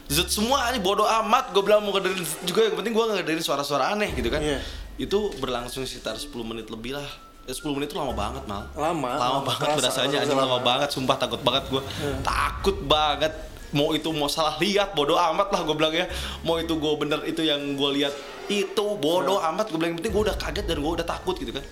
Zut 0.08 0.32
semua 0.32 0.64
aja 0.64 0.80
bodoh 0.80 1.04
amat. 1.04 1.52
Gue 1.52 1.60
bilang 1.60 1.84
mau 1.84 1.92
ngedengerin 1.92 2.24
juga 2.42 2.64
yang 2.64 2.74
penting 2.74 2.90
gue 2.90 3.04
ngedengerin 3.04 3.44
suara-suara 3.44 3.92
aneh 3.92 4.10
gitu 4.10 4.26
kan? 4.26 4.40
Iya. 4.40 4.64
Itu 4.96 5.18
berlangsung 5.40 5.84
sekitar 5.84 6.16
10 6.16 6.32
menit 6.44 6.66
lebih 6.72 6.96
lah. 6.96 7.08
Ya, 7.46 7.52
10 7.54 7.76
menit 7.76 7.92
itu 7.92 7.96
lama 8.00 8.16
banget 8.16 8.42
mal. 8.48 8.66
Lama, 8.74 9.12
lama, 9.14 9.20
lama. 9.20 9.40
banget 9.44 9.68
Kerasa, 9.76 9.78
berasanya 9.78 10.16
anjing 10.24 10.38
lama 10.40 10.58
lama. 10.58 10.66
banget. 10.66 10.88
Sumpah 10.90 11.16
takut 11.20 11.40
banget 11.44 11.64
gue 11.70 11.82
takut 12.24 12.76
banget. 12.88 13.32
Mau 13.76 13.92
itu 13.92 14.08
mau 14.14 14.30
salah 14.30 14.56
lihat 14.58 14.96
bodoh 14.96 15.20
amat 15.20 15.52
lah 15.52 15.60
gue 15.62 15.76
bilang 15.76 15.94
ya. 15.94 16.06
Mau 16.42 16.56
itu 16.56 16.74
gue 16.74 16.92
bener 16.96 17.20
itu 17.28 17.44
yang 17.44 17.60
gue 17.76 17.90
lihat 18.02 18.14
itu 18.48 18.84
bodoh 18.98 19.38
amat 19.52 19.68
gue 19.70 19.78
bilang. 19.78 19.94
Penting 20.00 20.12
gue 20.16 20.22
udah 20.32 20.36
kaget 20.40 20.64
dan 20.64 20.80
gue 20.80 20.92
udah 20.96 21.06
takut 21.06 21.36
gitu 21.36 21.52
kan. 21.52 21.64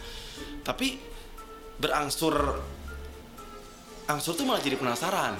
Tapi 0.63 1.01
berangsur 1.81 2.61
angsur 4.05 4.37
tuh 4.37 4.45
malah 4.45 4.61
jadi 4.61 4.77
penasaran. 4.77 5.35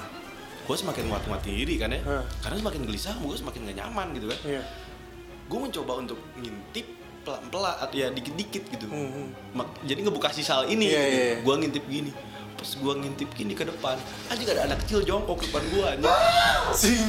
Gue 0.65 0.73
semakin 0.73 1.05
nguat-nguat 1.05 1.45
diri 1.45 1.77
kan 1.77 1.93
ya. 1.93 2.01
Hah. 2.01 2.23
karena 2.41 2.65
semakin 2.65 2.81
gelisah 2.89 3.13
gue 3.21 3.35
semakin 3.37 3.69
gak 3.69 3.77
nyaman 3.85 4.07
gitu 4.17 4.27
kan. 4.33 4.39
Iya. 4.43 4.63
gue 5.45 5.59
mencoba 5.61 6.01
untuk 6.01 6.17
ngintip 6.41 7.04
pelan-pelan 7.25 7.75
atau 7.75 7.95
ya 7.95 8.07
dikit-dikit 8.07 8.63
gitu 8.69 8.85
Hmm, 8.85 9.33
Mak- 9.51 9.81
jadi 9.81 9.99
ngebuka 9.99 10.29
sisal 10.29 10.63
ini 10.65 10.85
Iya, 10.85 10.93
gitu. 10.95 11.09
iya, 11.09 11.23
iya. 11.25 11.35
gue 11.41 11.53
ngintip 11.57 11.85
gini 11.85 12.11
pas 12.55 12.69
gue 12.71 12.93
ngintip 12.95 13.29
gini 13.31 13.51
ke 13.51 13.65
depan 13.65 13.97
anjing 14.27 14.47
ada 14.47 14.61
anak 14.63 14.79
kecil 14.79 15.01
jongkok 15.01 15.35
ke 15.35 15.49
depan 15.49 15.63
gue 15.67 15.83
anjing 15.89 16.07
Anjing. 16.69 17.07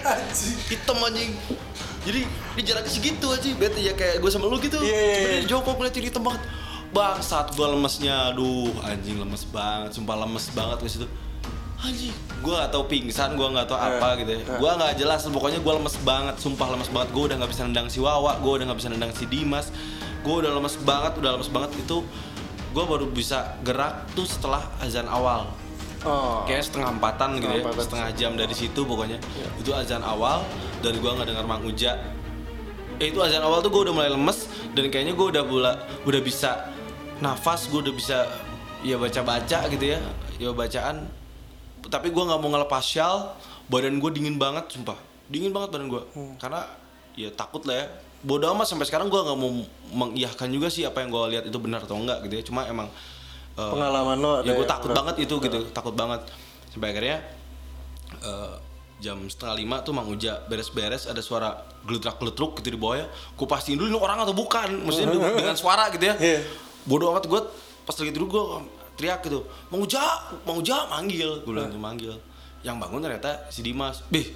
Anjing. 0.00 0.56
hitam 0.68 0.98
anjing 0.98 1.32
jadi 2.02 2.20
di 2.26 2.62
jarak 2.62 2.86
segitu 2.86 3.26
aja 3.28 3.46
bete 3.52 3.80
ya 3.80 3.92
kayak 3.92 4.18
gue 4.18 4.30
sama 4.30 4.46
lu 4.46 4.56
gitu 4.56 4.78
Iya, 4.78 4.88
iya, 4.88 5.12
Cuma 5.12 5.28
iya. 5.28 5.36
dia 5.36 5.48
jongkok 5.48 5.74
ngeliat 5.76 5.92
jadi 5.92 6.06
hitam 6.08 6.22
banget 6.22 6.42
bangsat 6.88 7.46
gue 7.50 7.66
lemesnya 7.66 8.30
aduh 8.30 8.70
anjing 8.82 9.16
lemes 9.16 9.42
banget 9.46 9.90
sumpah 9.92 10.16
lemes 10.18 10.46
banget 10.50 10.78
ke 10.78 10.88
situ 10.88 11.06
anjing. 11.82 12.14
Gue 12.42 12.54
gak 12.54 12.70
tau 12.70 12.84
pingsan 12.86 13.34
gue 13.34 13.48
gak 13.54 13.66
tau 13.66 13.78
apa 13.78 14.18
gitu 14.18 14.34
ya. 14.34 14.42
gue 14.58 14.70
gak 14.70 14.94
jelas 14.98 15.22
pokoknya 15.26 15.58
gue 15.62 15.72
lemes 15.74 15.96
banget 16.02 16.34
sumpah 16.38 16.68
lemes 16.70 16.90
banget. 16.90 17.08
Gue 17.10 17.22
udah 17.30 17.36
gak 17.42 17.50
bisa 17.50 17.62
nendang 17.66 17.86
si 17.90 17.98
Wawa 17.98 18.38
gue 18.38 18.52
udah 18.58 18.66
gak 18.70 18.78
bisa 18.78 18.90
nendang 18.90 19.12
si 19.12 19.24
Dimas. 19.26 19.70
Gue 20.22 20.42
udah 20.42 20.54
lemes 20.54 20.74
banget 20.82 21.12
udah 21.18 21.30
lemes 21.34 21.50
banget. 21.50 21.70
Itu 21.78 22.06
gue 22.72 22.84
baru 22.86 23.06
bisa 23.10 23.58
gerak 23.62 24.08
tuh 24.14 24.24
setelah 24.24 24.62
azan 24.80 25.06
awal. 25.06 25.50
Oh. 26.02 26.42
kayak 26.50 26.66
setengah 26.66 26.98
empatan 26.98 27.38
gitu 27.38 27.46
ya 27.46 27.62
Setengah 27.62 27.62
empatan. 27.62 27.84
setengah 27.86 28.08
jam 28.18 28.32
dari 28.34 28.54
situ 28.58 28.80
pokoknya. 28.82 29.18
Itu 29.54 29.70
azan 29.70 30.02
awal 30.02 30.42
dan 30.82 30.98
gue 30.98 31.10
nggak 31.14 31.28
dengar 31.30 31.46
Mang 31.46 31.62
Uja. 31.62 31.94
Eh, 32.98 33.14
itu 33.14 33.22
azan 33.22 33.38
awal 33.38 33.62
tuh 33.62 33.70
gue 33.70 33.86
udah 33.86 33.94
mulai 33.94 34.10
lemes 34.10 34.50
dan 34.74 34.90
kayaknya 34.90 35.14
gue 35.14 35.26
udah 35.30 35.44
bula, 35.46 35.72
udah 36.02 36.18
bisa 36.18 36.70
nafas 37.22 37.70
gue 37.70 37.86
udah 37.86 37.94
bisa 37.94 38.26
ya 38.82 38.98
baca 38.98 39.22
baca 39.22 39.58
gitu 39.70 39.84
ya. 39.94 39.98
Ya 40.42 40.50
bacaan 40.50 41.06
tapi 41.90 42.10
gue 42.10 42.22
nggak 42.22 42.38
mau 42.38 42.50
ngelepas 42.50 42.82
shawl 42.82 43.32
badan 43.66 43.98
gue 43.98 44.10
dingin 44.12 44.36
banget 44.36 44.70
sumpah. 44.70 44.98
Dingin 45.26 45.50
banget 45.50 45.72
badan 45.72 45.88
gue 45.88 46.02
karena 46.38 46.66
ya 47.14 47.30
takut 47.30 47.62
lah 47.64 47.76
ya. 47.78 47.86
Bodoh 48.22 48.54
amat 48.54 48.70
sampai 48.70 48.86
sekarang 48.86 49.10
gue 49.10 49.18
nggak 49.18 49.34
mau 49.34 49.50
mengiyahkan 49.90 50.46
juga 50.46 50.70
sih 50.70 50.86
apa 50.86 51.02
yang 51.02 51.10
gue 51.10 51.22
lihat 51.34 51.44
itu 51.46 51.58
benar 51.58 51.82
atau 51.82 51.98
enggak 51.98 52.22
gitu 52.22 52.34
ya. 52.38 52.42
Cuma 52.44 52.62
emang 52.64 52.86
eh, 53.52 53.70
Pengalaman 53.72 54.16
lo 54.16 54.32
ya 54.40 54.52
gue 54.52 54.62
yang- 54.62 54.70
takut 54.70 54.90
banget 54.92 55.16
itu 55.20 55.34
gitu. 55.40 55.58
Takut 55.70 55.94
banget. 55.94 56.22
Sampai 56.70 56.94
akhirnya 56.94 57.18
eh, 58.22 58.54
jam 59.02 59.18
setengah 59.26 59.58
lima 59.58 59.76
tuh 59.82 59.90
Mang 59.90 60.06
Uja 60.06 60.38
beres-beres 60.46 61.10
ada 61.10 61.18
suara 61.18 61.58
gelutrak-gelutruk 61.82 62.62
gitu 62.62 62.70
di 62.70 62.78
bawah 62.78 63.02
ya. 63.02 63.06
Gue 63.34 63.46
pastiin 63.46 63.74
dulu 63.74 63.88
ini 63.88 63.98
orang 63.98 64.22
atau 64.22 64.30
bukan. 64.30 64.70
Maksudnya 64.86 65.10
dengan- 65.10 65.34
dengan 65.34 65.56
suara 65.58 65.90
gitu 65.90 66.04
ya. 66.06 66.14
Iya. 66.16 66.40
bodoh 66.82 67.14
amat 67.14 67.26
gue 67.26 67.40
pas 67.82 67.94
lagi 67.94 68.10
duduk 68.10 68.28
gue 68.30 68.44
teriak 68.98 69.20
gitu. 69.26 69.44
Mang 69.72 69.82
Uja 69.84 70.02
Mang 70.44 70.58
Uja 70.60 70.86
manggil. 70.88 71.42
Gue 71.42 71.52
bilang 71.56 71.70
tuh 71.72 71.82
manggil. 71.82 72.14
Yang 72.62 72.76
bangun 72.78 73.00
ternyata 73.02 73.30
si 73.50 73.60
Dimas 73.64 74.04
bih 74.08 74.26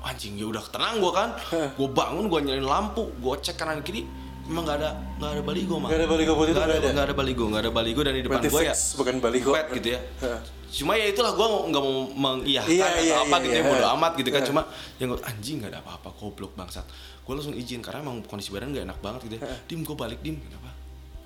anjing 0.00 0.40
ya 0.40 0.48
udah 0.48 0.64
tenang 0.72 0.98
gue 0.98 1.12
kan. 1.12 1.30
Gue 1.78 1.88
bangun 1.92 2.26
gue 2.26 2.38
nyalain 2.40 2.64
lampu 2.64 3.12
gue 3.20 3.34
cek 3.44 3.56
kanan 3.60 3.84
kiri 3.84 4.04
emang 4.50 4.66
nggak 4.66 4.78
ada 4.82 4.90
nggak 5.22 5.30
ada 5.30 5.42
baligo 5.46 5.74
mah 5.78 5.88
Nggak 5.88 6.00
ada 6.02 6.08
baligo 6.10 6.32
putih 6.34 6.52
nggak 6.58 6.66
ada 6.66 6.74
nggak 6.74 6.82
ada? 6.82 6.90
nggak 6.90 7.06
ada 7.06 7.14
baligo 7.14 7.44
nggak 7.46 7.62
ada 7.62 7.70
baligo 7.70 8.00
dan 8.02 8.12
di 8.18 8.22
depan 8.26 8.42
gue 8.42 8.62
ya 8.66 8.74
bukan 8.98 9.14
baligo. 9.22 9.50
pet 9.54 9.66
gitu 9.78 9.88
ya. 9.94 10.00
Cuma 10.80 10.92
ya 10.94 11.06
itulah 11.10 11.32
gue 11.34 11.46
nggak 11.70 11.82
mau 11.82 11.96
mengiyahkan 12.14 12.70
Iya, 12.70 12.84
atau 12.86 13.02
iya, 13.02 13.16
apa 13.22 13.36
iya, 13.38 13.44
gitu 13.46 13.54
ya 13.54 13.62
iya. 13.62 13.70
bodo 13.70 13.86
amat 13.98 14.12
gitu 14.18 14.30
kan. 14.34 14.42
Cuma 14.50 14.60
yang 14.98 15.08
gue 15.14 15.20
anjing 15.22 15.56
nggak 15.62 15.70
ada 15.70 15.78
apa-apa 15.82 16.08
goblok 16.18 16.52
bangsat. 16.58 16.86
Gue 17.22 17.32
langsung 17.38 17.54
izin 17.54 17.78
karena 17.82 18.02
emang 18.02 18.22
kondisi 18.26 18.50
badan 18.50 18.74
gak 18.74 18.86
enak 18.90 18.98
banget 18.98 19.20
gitu 19.30 19.34
ya. 19.38 19.42
Dim 19.70 19.80
gue 19.86 19.96
balik 19.98 20.18
dim. 20.22 20.38
Kenapa 20.42 20.70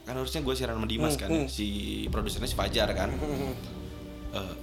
kan 0.05 0.15
harusnya 0.21 0.45
gue 0.45 0.55
siaran 0.55 0.77
sama 0.77 0.89
Dimas 0.89 1.17
kan 1.17 1.33
ya. 1.33 1.49
si 1.49 1.69
produsernya 2.13 2.49
si 2.49 2.57
Fajar 2.57 2.93
kan. 2.93 3.11
Eh, 4.35 4.55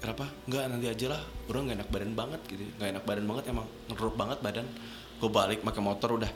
kenapa? 0.00 0.24
Nggak 0.48 0.62
nanti 0.72 0.86
aja 0.88 1.06
lah. 1.12 1.20
Orang 1.52 1.68
nggak 1.68 1.84
enak 1.84 1.90
badan 1.92 2.12
banget 2.16 2.40
gitu. 2.48 2.62
Nggak 2.80 2.88
enak 2.96 3.04
badan 3.04 3.24
banget 3.28 3.44
emang 3.52 3.66
ngedrop 3.92 4.14
banget 4.16 4.38
badan. 4.40 4.66
Gue 5.20 5.30
balik 5.30 5.60
pakai 5.60 5.82
motor 5.84 6.16
udah. 6.16 6.30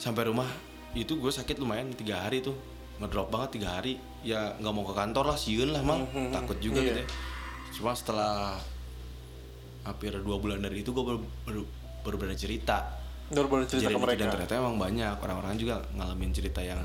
Sampai 0.00 0.30
rumah 0.30 0.48
itu 0.96 1.18
gue 1.20 1.32
sakit 1.32 1.60
lumayan 1.60 1.92
tiga 1.92 2.24
hari 2.24 2.40
tuh. 2.40 2.56
Ngedrop 3.02 3.28
banget 3.28 3.60
tiga 3.60 3.76
hari. 3.76 4.00
Ya 4.24 4.56
nggak 4.56 4.72
mau 4.72 4.84
ke 4.88 4.94
kantor 4.96 5.24
lah 5.34 5.36
siun 5.36 5.76
lah 5.76 5.82
mal 5.84 6.08
takut 6.32 6.56
juga 6.62 6.80
gitu 6.80 7.04
ya. 7.04 7.08
Cuma 7.76 7.92
setelah 7.92 8.56
hampir 9.84 10.12
dua 10.20 10.36
bulan 10.36 10.60
dari 10.60 10.84
itu 10.84 10.92
gue 10.92 11.04
baru 11.04 11.20
baru, 11.44 11.62
baru 12.06 12.16
berani 12.16 12.38
cerita. 12.38 12.96
Baru 13.28 13.46
baru 13.50 13.64
cerita 13.68 13.92
ke 13.92 14.00
mereka. 14.00 14.24
dan 14.24 14.28
ternyata 14.38 14.54
emang 14.56 14.78
banyak. 14.80 15.18
Orang-orang 15.20 15.58
juga 15.60 15.84
ngalamin 15.98 16.30
cerita 16.30 16.62
yang 16.64 16.80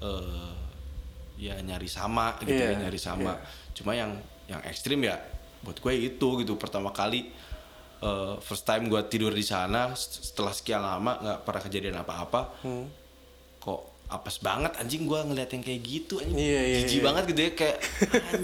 eh, 0.00 0.52
ya 1.38 1.54
nyari 1.56 1.86
sama 1.86 2.34
gitu 2.40 2.50
Iya, 2.52 2.74
ya 2.74 2.82
nyari 2.82 2.98
sama 2.98 3.32
iya. 3.32 3.46
cuma 3.72 3.92
yang 3.92 4.10
yang 4.46 4.58
ekstrim 4.62 4.98
ya 5.00 5.18
buat 5.60 5.76
gue 5.76 5.92
itu 5.94 6.28
gitu 6.38 6.54
pertama 6.54 6.90
kali 6.90 7.30
eh, 7.98 8.34
first 8.40 8.62
time 8.62 8.86
gue 8.86 9.00
tidur 9.06 9.30
di 9.30 9.42
sana 9.42 9.90
set- 9.92 10.24
setelah 10.24 10.50
sekian 10.50 10.80
lama 10.80 11.14
nggak 11.16 11.38
pernah 11.42 11.62
kejadian 11.62 11.96
apa-apa 11.96 12.40
Hmm. 12.60 12.86
kok 13.58 13.80
apes 14.08 14.40
banget 14.40 14.72
anjing 14.74 15.04
gue 15.04 15.20
ngeliat 15.20 15.52
yang 15.52 15.60
kayak 15.60 15.80
gitu 15.80 16.16
anjing 16.16 16.32
Iya, 16.34 16.60
iya, 16.64 16.76
jijik 16.80 16.96
iya. 16.96 17.04
banget 17.04 17.22
gitu 17.28 17.40
ya 17.40 17.50
kayak 17.52 17.78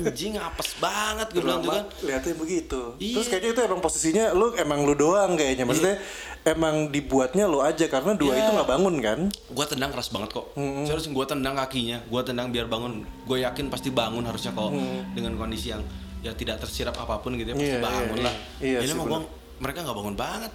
anjing 0.05 0.33
apes 0.37 0.71
banget 0.77 1.27
gue 1.31 1.41
bilang 1.41 1.59
tuh 1.59 1.71
Lama 1.71 1.79
kan 1.81 1.87
lihatnya 2.05 2.35
begitu. 2.37 2.81
Iya. 3.01 3.15
Terus 3.17 3.27
kayaknya 3.27 3.51
itu 3.51 3.61
emang 3.65 3.81
posisinya 3.81 4.25
lu 4.31 4.53
emang 4.55 4.85
lu 4.85 4.93
doang 4.93 5.33
kayaknya. 5.35 5.65
Maksudnya 5.65 5.97
emang 6.47 6.89
dibuatnya 6.89 7.45
lu 7.45 7.59
aja 7.59 7.85
karena 7.87 8.13
dua 8.13 8.33
Iya. 8.33 8.41
itu 8.43 8.51
nggak 8.53 8.69
bangun 8.69 8.95
kan? 8.99 9.19
gue 9.31 9.67
tendang 9.67 9.91
keras 9.91 10.09
banget 10.09 10.31
kok 10.31 10.47
serius 10.85 11.09
gue 11.09 11.27
tendang 11.27 11.55
kakinya 11.55 11.99
gue 12.03 12.21
tendang 12.23 12.49
biar 12.49 12.67
bangun 12.67 12.93
gue 13.23 13.39
yakin 13.41 13.67
pasti 13.67 13.89
bangun 13.89 14.23
harusnya 14.23 14.53
kalau 14.53 14.77
dengan 15.11 15.35
kondisi 15.35 15.69
yang 15.69 15.81
ya 16.21 16.33
tidak 16.33 16.57
tersirap 16.59 16.93
apa 16.95 17.17
pun 17.19 17.35
gitu 17.35 17.49
ya 17.49 17.55
pasti 17.55 17.65
Iya, 17.67 17.75
iya, 17.75 17.83
bangun 17.83 18.17
iya. 18.17 18.25
lah 18.25 18.35
Iya 18.59 18.79
Ini 18.79 18.87
sih, 18.87 18.95
emang 18.95 19.09
gua- 19.09 19.29
mereka 19.57 19.79
nggak 19.81 19.97
bangun 19.97 20.15
banget 20.15 20.53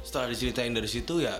setelah 0.00 0.26
diceritain 0.26 0.70
dari 0.70 0.86
situ 0.86 1.14
ya 1.18 1.34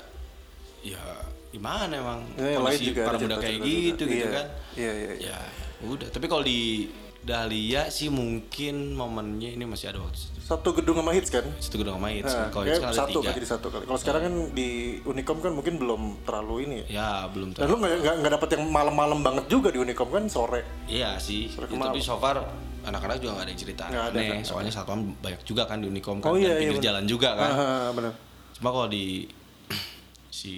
ya 0.81 1.01
gimana 1.49 1.91
emang 1.91 2.21
Ya, 2.35 2.57
lain 2.57 2.61
kondisi 2.63 2.85
juga 2.87 3.03
para 3.05 3.17
muda 3.19 3.37
kayak 3.37 3.57
gitu 3.59 3.65
juga. 3.65 3.85
gitu 3.91 4.05
Iya. 4.15 4.29
kan 4.31 4.47
Iya, 4.75 4.93
iya, 4.95 5.13
iya. 5.19 5.37
ya 5.37 5.39
udah 5.87 6.09
tapi 6.09 6.27
kalau 6.27 6.41
di 6.43 6.89
Dahlia 7.19 7.89
sih 7.89 8.09
mungkin 8.09 8.93
momennya 8.93 9.51
ini 9.51 9.65
masih 9.65 9.91
ada 9.91 10.01
waktu 10.01 10.17
Satu 10.49 10.73
gedung 10.73 10.97
sama 10.97 11.13
hits 11.13 11.29
kan? 11.29 11.45
satu 11.61 11.77
gedung 11.77 12.01
sama 12.01 12.09
hits 12.09 12.33
Nah, 12.33 12.49
kalau 12.49 12.65
hits 12.65 12.81
kan 12.81 12.89
ada 12.89 12.97
satu 12.97 13.19
tiga 13.21 13.37
jadi 13.37 13.49
satu 13.51 13.67
kali. 13.69 13.85
Kalau 13.85 14.01
sekarang 14.01 14.23
kan 14.25 14.35
di 14.57 14.69
Unicom 15.05 15.39
kan 15.39 15.53
mungkin 15.53 15.77
belum 15.77 16.25
terlalu 16.25 16.55
ini 16.65 16.77
ya. 16.81 16.87
ya 16.89 17.11
belum 17.29 17.53
Dan 17.53 17.61
tahu 17.61 17.69
lu 17.69 17.77
nggak 17.79 17.93
nggak 18.01 18.15
nggak 18.19 18.33
dapet 18.33 18.49
yang 18.57 18.65
malam-malam 18.67 19.21
banget 19.21 19.45
juga 19.47 19.69
di 19.69 19.77
Unicom 19.77 20.09
kan 20.09 20.25
sore. 20.25 20.65
Iya 20.89 21.21
sih, 21.21 21.53
Sore 21.53 21.69
Ya, 21.69 21.77
tapi 21.77 22.01
so 22.01 22.17
far 22.17 22.41
anak-anak 22.81 23.21
juga 23.21 23.37
gak 23.37 23.45
ada 23.45 23.53
yang 23.53 23.61
cerita 23.61 23.83
Nggak 23.85 24.05
ada, 24.09 24.17
aneh. 24.17 24.29
kan? 24.33 24.39
Soalnya 24.41 24.73
satpam 24.73 25.01
banyak 25.21 25.41
juga 25.45 25.69
kan 25.69 25.85
di 25.85 25.87
Unicom 25.87 26.17
kan, 26.17 26.33
Oh, 26.33 26.41
iya, 26.41 26.49
dan 26.49 26.57
iya, 26.57 26.61
pinggir 26.65 26.77
bener. 26.81 26.87
jalan 26.89 27.05
juga 27.05 27.29
kan. 27.37 27.51
Ah, 27.53 27.91
benar. 27.93 28.13
Cuma 28.57 28.69
kalau 28.73 28.89
di 28.89 29.29
si 30.33 30.55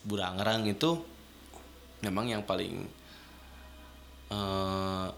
Burangrang 0.00 0.64
itu 0.64 0.96
memang 2.00 2.24
yang 2.26 2.40
paling 2.40 2.88
eh, 4.30 5.08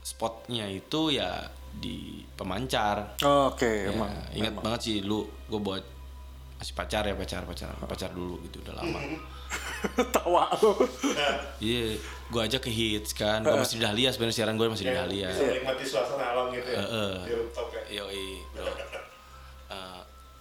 spotnya 0.00 0.66
itu 0.66 1.10
ya 1.10 1.46
di 1.76 1.96
pemancar. 2.32 3.16
Oh, 3.20 3.48
Oke, 3.48 3.86
Ya, 3.86 3.92
emang. 3.92 4.10
ingat 4.32 4.54
banget 4.56 4.80
sih 4.82 4.96
lu 5.00 5.20
gue 5.46 5.60
buat 5.60 5.84
masih 6.56 6.72
pacar 6.72 7.04
ya 7.04 7.12
pacar 7.12 7.44
pacar 7.44 7.68
pacar 7.78 8.10
dulu 8.10 8.40
gitu 8.42 8.64
udah 8.64 8.74
lama. 8.74 8.96
Tawa 10.16 10.48
lu. 10.56 10.72
Iya, 11.60 12.00
gua 12.26 12.44
aja 12.44 12.58
ke 12.58 12.66
hits 12.66 13.12
kan. 13.12 13.44
Gua 13.44 13.60
masih 13.60 13.76
di 13.76 13.84
Dahlia 13.84 14.08
sebenarnya 14.08 14.36
siaran 14.36 14.56
gue 14.56 14.66
masih 14.66 14.88
di 14.88 14.94
Dahlia. 14.94 15.28
bisa 15.28 15.44
menikmati 15.44 15.84
suasana 15.84 16.24
alam 16.32 16.48
gitu 16.50 16.66
ya 16.66 16.80
Heeh. 16.80 17.12
di 17.22 17.32
rooftop 17.36 17.68
ya 17.70 17.82
Yoi, 17.94 18.28
bro. 18.50 18.66
Eh, 19.68 20.00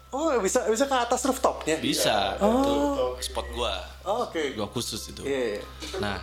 Oh, 0.10 0.32
bisa 0.40 0.64
bisa 0.66 0.88
ke 0.88 0.96
atas 0.96 1.28
rooftopnya? 1.28 1.76
bisa, 1.78 2.40
itu 2.40 2.74
spot 3.22 3.48
gua. 3.52 3.76
Oh, 4.02 4.24
Oke. 4.24 4.56
Gua 4.56 4.72
khusus 4.72 5.12
itu. 5.12 5.20
Iya. 5.22 5.60
iya. 5.60 5.62
Nah, 6.00 6.16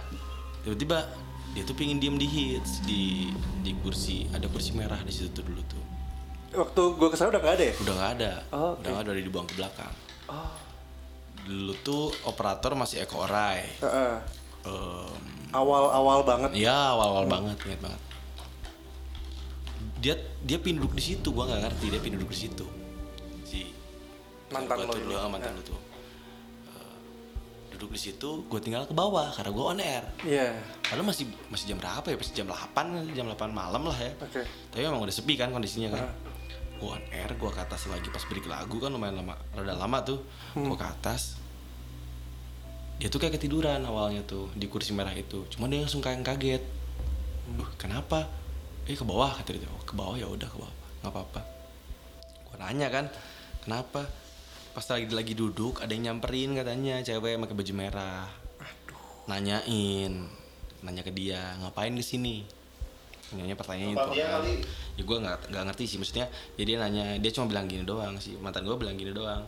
tiba-tiba 0.65 1.05
dia 1.53 1.63
tuh 1.63 1.73
pingin 1.73 1.97
diem 1.97 2.17
di 2.17 2.25
hits 2.25 2.81
di 2.83 3.29
di 3.61 3.73
kursi 3.79 4.25
ada 4.31 4.49
kursi 4.49 4.73
merah 4.73 4.97
di 4.99 5.13
situ 5.13 5.29
tuh 5.31 5.45
dulu 5.45 5.63
tuh 5.67 5.85
Waktu 6.53 6.83
gua 6.97 7.09
ke 7.09 7.17
sana 7.17 7.33
udah 7.33 7.41
nggak 7.41 7.55
ada 7.57 7.65
ya? 7.65 7.75
udah 7.81 7.95
nggak 7.95 8.11
ada 8.17 8.33
Oh, 8.53 8.73
udah 8.77 8.91
nggak 8.93 9.05
ada 9.05 9.13
dibuang 9.17 9.47
ke 9.47 9.55
belakang 9.57 9.95
Oh. 10.29 10.53
dulu 11.43 11.73
tuh 11.81 12.05
operator 12.25 12.73
masih 12.73 13.03
Eko 13.03 13.25
Orai 13.25 13.67
Heeh. 13.81 14.15
Em, 14.63 15.13
Awal-awal 15.53 16.25
banget. 16.25 16.51
Iya 16.57 16.97
awal-awal 16.97 17.29
banget 17.29 17.57
ingat 17.69 17.81
banget. 17.85 18.01
Dia 20.01 20.15
dia 20.41 20.57
pin 20.57 20.81
duduk 20.81 20.97
di 20.97 21.05
situ, 21.05 21.29
gua 21.29 21.45
nggak 21.45 21.69
ngerti 21.69 21.85
dia 21.93 22.01
pin 22.01 22.17
duduk 22.17 22.33
di 22.33 22.39
situ. 22.49 22.65
Si 23.45 23.69
Mantan 24.49 24.83
lo 24.83 24.97
dulu, 24.97 25.13
mantan 25.29 25.53
lu 25.53 25.63
tuh. 25.63 25.77
Duduk 27.83 27.99
di 27.99 28.15
situ, 28.15 28.47
gue 28.47 28.61
tinggal 28.63 28.87
ke 28.87 28.95
bawah 28.95 29.35
karena 29.35 29.51
gue 29.51 29.65
on 29.67 29.83
air. 29.83 30.07
Iya. 30.23 30.55
Padahal 30.87 31.03
masih 31.03 31.27
masih 31.51 31.75
jam 31.75 31.83
berapa 31.83 32.07
ya? 32.07 32.15
Masih 32.15 32.31
jam 32.31 32.47
8, 32.47 33.11
jam 33.11 33.27
8 33.27 33.51
malam 33.51 33.83
lah 33.91 33.99
ya. 33.99 34.15
Oke. 34.23 34.47
Tapi 34.71 34.87
memang 34.87 35.03
udah 35.03 35.11
sepi 35.11 35.35
kan 35.35 35.51
kondisinya 35.51 35.91
kan. 35.91 36.07
Gue 36.79 36.95
on 36.95 37.03
air, 37.11 37.27
gue 37.35 37.51
ke 37.51 37.59
atas 37.59 37.91
lagi 37.91 38.07
pas 38.07 38.23
break 38.23 38.47
lagu 38.47 38.79
kan 38.79 38.87
lumayan 38.87 39.19
lama, 39.19 39.35
rada 39.51 39.75
lama 39.75 39.99
tuh. 40.07 40.23
Gue 40.55 40.79
ke 40.79 40.87
atas. 40.87 41.43
Dia 43.03 43.11
tuh 43.11 43.19
kayak 43.19 43.43
ketiduran 43.43 43.83
awalnya 43.83 44.23
tuh 44.23 44.47
di 44.55 44.71
kursi 44.71 44.95
merah 44.95 45.11
itu. 45.19 45.43
Cuma 45.51 45.67
dia 45.67 45.83
langsung 45.83 45.99
kayak 45.99 46.23
kaget. 46.23 46.63
Duh, 47.59 47.67
kenapa? 47.83 48.31
Eh 48.87 48.95
ke 48.95 49.03
bawah 49.03 49.35
kata 49.43 49.59
dia. 49.59 49.67
Oh, 49.67 49.83
ke 49.83 49.99
bawah 49.99 50.15
ya 50.15 50.31
udah 50.31 50.47
ke 50.47 50.55
bawah. 50.55 50.75
nggak 51.03 51.11
apa-apa. 51.11 51.41
Gue 52.47 52.57
nanya 52.63 52.95
kan, 52.95 53.11
kenapa? 53.67 54.07
Pas 54.73 54.85
lagi 54.89 55.05
lagi 55.09 55.35
duduk 55.37 55.85
ada 55.85 55.93
yang 55.93 56.17
nyamperin 56.17 56.57
katanya 56.57 57.05
cewek 57.05 57.37
pakai 57.39 57.55
baju 57.55 57.73
merah. 57.75 58.25
Nanyain, 59.23 60.13
nanya 60.81 61.03
ke 61.03 61.13
dia 61.13 61.55
ngapain 61.61 61.93
ke 61.93 62.03
sini? 62.03 62.43
Nanya 63.33 63.53
pertanyaan 63.53 63.93
itu. 63.93 64.09
kan. 64.19 64.45
Ya 64.93 65.03
gue 65.03 65.19
nggak 65.19 65.39
nggak 65.53 65.65
ngerti 65.69 65.85
sih 65.87 65.97
maksudnya. 65.97 66.27
Jadi 66.57 66.67
dia 66.67 66.79
nanya, 66.79 67.05
dia 67.17 67.31
cuma 67.31 67.47
bilang 67.47 67.69
gini 67.69 67.85
doang 67.85 68.17
sih. 68.17 68.35
Mantan 68.37 68.65
gue 68.65 68.75
bilang 68.75 68.97
gini 68.97 69.13
doang. 69.13 69.45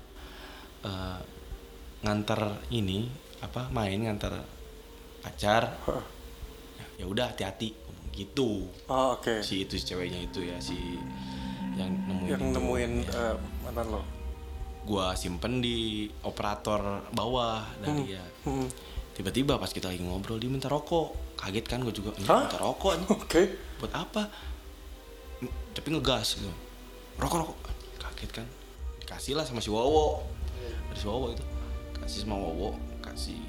Eh, 0.85 1.19
ngantar 2.05 2.61
ini 2.69 3.09
apa 3.41 3.73
main 3.73 3.97
ngantar 3.99 4.45
pacar 5.21 5.73
Hah. 5.85 6.05
ya 6.97 7.05
udah 7.05 7.33
hati-hati 7.33 7.73
gitu 8.13 8.69
Oh, 8.85 9.17
oke. 9.17 9.41
si 9.41 9.65
itu 9.65 9.75
si 9.75 9.85
ceweknya 9.87 10.21
itu 10.23 10.45
ya 10.45 10.61
si 10.61 10.77
yang 11.75 11.89
nemuin 12.05 12.29
Yang 12.29 12.41
itu. 12.43 12.53
nemuin 12.53 12.93
Ya. 13.03 13.33
eh, 13.33 13.37
mantan 13.65 13.87
lo. 13.89 14.01
Gua 14.85 15.13
simpen 15.15 15.59
di 15.59 15.77
operator 16.21 16.81
bawah 17.11 17.65
dari 17.79 18.13
ya 18.13 18.25
Hmm. 18.43 18.69
tiba-tiba 19.13 19.57
pas 19.57 19.69
kita 19.69 19.89
lagi 19.89 19.99
ngobrol 19.99 20.37
dia 20.37 20.47
minta 20.47 20.67
rokok 20.67 21.17
kaget 21.35 21.65
kan 21.65 21.81
gue 21.81 21.91
juga 21.91 22.13
"Ini 22.15 22.27
Hah? 22.27 22.45
minta 22.45 22.59
rokok. 22.59 22.93
Oke. 23.11 23.43
buat 23.77 23.93
apa 23.93 24.29
tapi 25.71 25.89
ngegas 25.91 26.37
gitu 26.37 26.49
rokok 27.17 27.39
rokok 27.43 27.57
kaget 27.99 28.31
kan 28.35 28.47
dikasih 29.01 29.35
lah 29.35 29.43
sama 29.43 29.59
si 29.59 29.69
Wowo 29.69 30.25
dari 30.89 30.97
si 30.97 31.05
Wowo 31.05 31.27
itu 31.31 31.45
kasih 31.97 32.21
sama 32.23 32.37
Wowo 32.37 32.75
kasih 33.01 33.41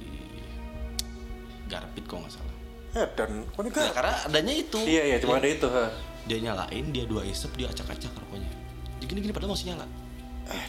garpit 1.66 2.04
kok 2.04 2.18
nggak 2.18 2.34
salah 2.34 2.54
Eh, 2.96 3.08
dan 3.12 3.44
ya, 3.44 3.92
karena 3.92 4.16
adanya 4.24 4.54
itu 4.56 4.80
Iya 4.80 5.04
iya 5.06 5.18
cuma 5.20 5.36
ada 5.36 5.50
itu. 5.50 5.68
ha. 5.68 5.92
dia 6.24 6.40
nyalain 6.40 6.86
dia 6.90 7.04
dua 7.04 7.22
isep 7.24 7.52
dia 7.54 7.68
acak-acak 7.68 8.08
rokoknya 8.10 8.48
dia 8.98 9.06
gini-gini 9.06 9.30
padahal 9.30 9.52
masih 9.52 9.68
nyala 9.70 9.84
Eh, 10.46 10.66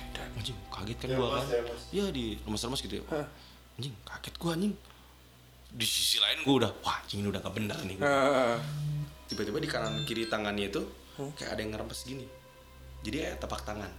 kaget 0.77 0.97
kan 1.01 1.09
Ya, 1.09 1.17
gua 1.17 1.29
Mas, 1.33 1.49
kan. 1.49 1.49
ya, 1.51 1.63
iya 1.93 2.05
di 2.13 2.25
lemes-lemes 2.45 2.81
gitu 2.85 2.95
ya. 3.01 3.05
Anjing 3.77 3.95
kaget 4.05 4.35
gua 4.37 4.51
anjing. 4.53 4.75
Di 5.73 5.87
sisi 5.89 6.17
lain 6.21 6.39
gua 6.45 6.55
udah 6.65 6.71
wah 6.85 6.97
anjing 7.01 7.25
ini 7.25 7.29
udah 7.33 7.41
gak 7.41 7.55
bener 7.57 7.79
nih. 7.89 7.97
Tiba-tiba 9.27 9.59
di 9.59 9.69
kanan 9.69 10.05
kiri 10.05 10.29
tangannya 10.29 10.69
itu 10.71 10.83
kayak 11.37 11.57
ada 11.57 11.61
yang 11.65 11.73
ngerempes 11.75 12.05
gini. 12.07 12.27
Jadi 13.03 13.17
kayak 13.25 13.37
tepak 13.41 13.63
tangan. 13.65 13.91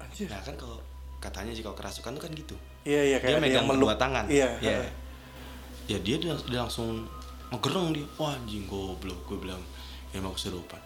Anjir. 0.00 0.26
nah 0.30 0.42
kan 0.42 0.54
kalau 0.58 0.78
katanya 1.22 1.52
sih 1.56 1.64
kalau 1.64 1.76
kerasukan 1.76 2.10
tuh 2.18 2.22
kan 2.22 2.32
gitu. 2.34 2.56
Iya 2.84 3.02
iya 3.14 3.16
dia 3.18 3.24
kayak 3.24 3.36
ada 3.36 3.42
megang 3.42 3.56
yang 3.56 3.66
meluk. 3.66 3.88
kedua 3.88 3.94
tangan. 3.96 4.24
Iya. 4.28 4.48
ya 4.60 4.74
ha. 4.80 4.88
ya 5.88 5.98
dia, 6.00 6.16
dia, 6.20 6.34
dia 6.36 6.60
langsung 6.60 7.08
ngegereng 7.50 7.96
dia. 7.96 8.06
Wah 8.20 8.36
anjing 8.36 8.64
goblok 8.68 9.20
gue 9.26 9.38
bilang. 9.48 9.62
Ini 10.14 10.22
mau 10.22 10.30
kesurupan. 10.30 10.78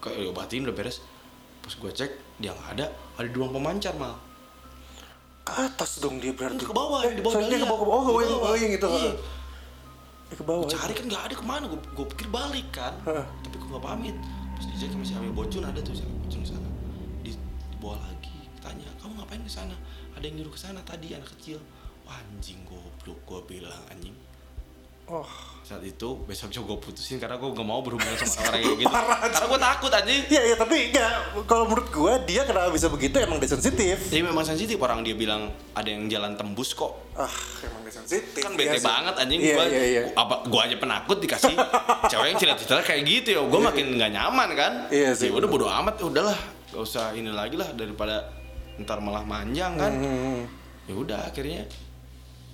Kayak 0.00 0.24
diobatin 0.24 0.64
udah 0.64 0.74
beres 0.74 1.04
pas 1.62 1.72
gue 1.72 1.90
cek 1.92 2.10
dia 2.36 2.50
nggak 2.50 2.70
ada 2.74 2.86
ada 3.14 3.24
di 3.24 3.32
ruang 3.32 3.52
pemancar 3.52 3.94
mal 3.94 4.18
Ke 5.42 5.52
atas 5.64 5.98
dong 5.98 6.18
dia 6.18 6.30
berarti. 6.30 6.62
ke 6.62 6.70
bawah 6.70 7.02
Eh, 7.02 7.14
di 7.14 7.20
bawah 7.20 7.34
soalnya 7.34 7.50
dahlia. 7.52 7.62
ke 7.62 7.68
bawah 7.68 7.80
ke 7.80 7.86
bawah. 7.86 7.98
Oh, 7.98 8.04
ke 8.04 8.12
bawah, 8.12 8.38
bawah. 8.38 8.48
oh, 8.48 8.56
yang 8.56 8.72
itu. 8.72 8.86
Iya. 8.88 9.10
Eh, 10.24 10.36
ke 10.36 10.44
bawah. 10.44 10.62
Gua 10.62 10.70
cari 10.72 10.92
kan 10.92 11.04
nggak 11.04 11.22
ada 11.22 11.34
ke 11.34 11.44
mana 11.44 11.64
gue 11.66 11.80
gue 11.82 12.06
pikir 12.08 12.26
balik 12.28 12.68
kan 12.70 12.94
Heeh. 13.02 13.26
tapi 13.42 13.56
gue 13.56 13.68
nggak 13.68 13.82
pamit 13.84 14.16
pas 14.52 14.64
dicek 14.64 14.88
sama 14.88 15.02
si 15.02 15.12
Amil 15.12 15.32
Bocun 15.32 15.62
ada 15.62 15.78
tuh 15.78 15.92
si 15.92 16.02
Amil 16.02 16.18
Bocun 16.20 16.40
di 16.40 16.48
sana 16.48 16.68
di 17.20 17.30
dibawa 17.68 17.96
lagi 18.00 18.32
tanya 18.58 18.86
kamu 18.96 19.12
ngapain 19.16 19.42
ke 19.42 19.50
sana 19.50 19.74
ada 20.12 20.22
yang 20.22 20.36
nyuruh 20.36 20.50
ke 20.50 20.60
sana 20.60 20.78
tadi 20.82 21.10
anak 21.10 21.26
kecil 21.32 21.58
Wah, 22.02 22.18
anjing 22.18 22.58
goblok 22.62 23.18
gue 23.22 23.40
bilang 23.52 23.82
anjing 23.88 24.14
Oh. 25.12 25.28
saat 25.62 25.84
itu 25.84 26.08
besok 26.24 26.50
juga 26.50 26.74
gue 26.74 26.78
putusin 26.82 27.16
karena 27.16 27.36
gue 27.36 27.46
gak 27.46 27.62
mau 27.62 27.80
berhubungan 27.80 28.18
sama 28.18 28.44
orang 28.50 28.60
kayak 28.60 28.76
gitu. 28.76 28.90
Karena 28.90 29.46
gue 29.46 29.60
takut 29.62 29.90
anjing. 29.92 30.22
Iya 30.26 30.42
iya 30.42 30.56
tapi 30.58 30.76
enggak 30.90 31.12
kalau 31.44 31.64
menurut 31.64 31.88
gua 31.88 32.12
dia 32.18 32.42
kenapa 32.42 32.68
bisa 32.68 32.88
begitu? 32.88 33.16
Emang 33.16 33.38
dia 33.38 33.46
sensitif. 33.46 33.96
Jadi 34.08 34.20
memang 34.20 34.42
sensitif. 34.42 34.74
Orang 34.76 35.00
dia 35.00 35.14
bilang 35.14 35.48
ada 35.72 35.86
yang 35.86 36.08
jalan 36.08 36.34
tembus 36.34 36.74
kok. 36.74 36.96
Ah, 37.14 37.30
emang 37.62 37.84
dia 37.84 37.94
sensitif. 37.94 38.42
kan 38.42 38.52
bete 38.52 38.74
Iya 38.74 38.80
sih. 38.80 38.88
banget 38.88 39.14
anjing. 39.14 39.40
Iya 39.40 39.54
gua, 39.54 39.64
iya 39.68 39.84
iya. 39.86 40.02
apa 40.12 40.34
gua 40.50 40.60
aja 40.66 40.76
penakut 40.76 41.18
dikasih 41.20 41.54
cewek 42.10 42.26
yang 42.26 42.38
cerita-cerita 42.40 42.82
kayak 42.82 43.02
gitu 43.06 43.28
ya. 43.36 43.40
Gua 43.46 43.60
makin 43.62 43.86
nggak 43.96 44.10
nyaman 44.10 44.48
kan? 44.58 44.72
Iya 44.90 45.14
sih, 45.14 45.30
ya 45.30 45.32
udah 45.32 45.46
bodo 45.46 45.70
amat. 45.70 45.94
Ya 46.00 46.06
udahlah 46.10 46.38
gak 46.72 46.82
usah 46.82 47.12
ini 47.12 47.30
lagi 47.30 47.54
lah 47.54 47.70
daripada 47.72 48.32
ntar 48.80 48.98
malah 48.98 49.22
manjang 49.22 49.76
kan? 49.78 49.92
Hmm. 49.94 50.42
ya 50.88 50.94
udah 50.96 51.20
akhirnya. 51.22 51.70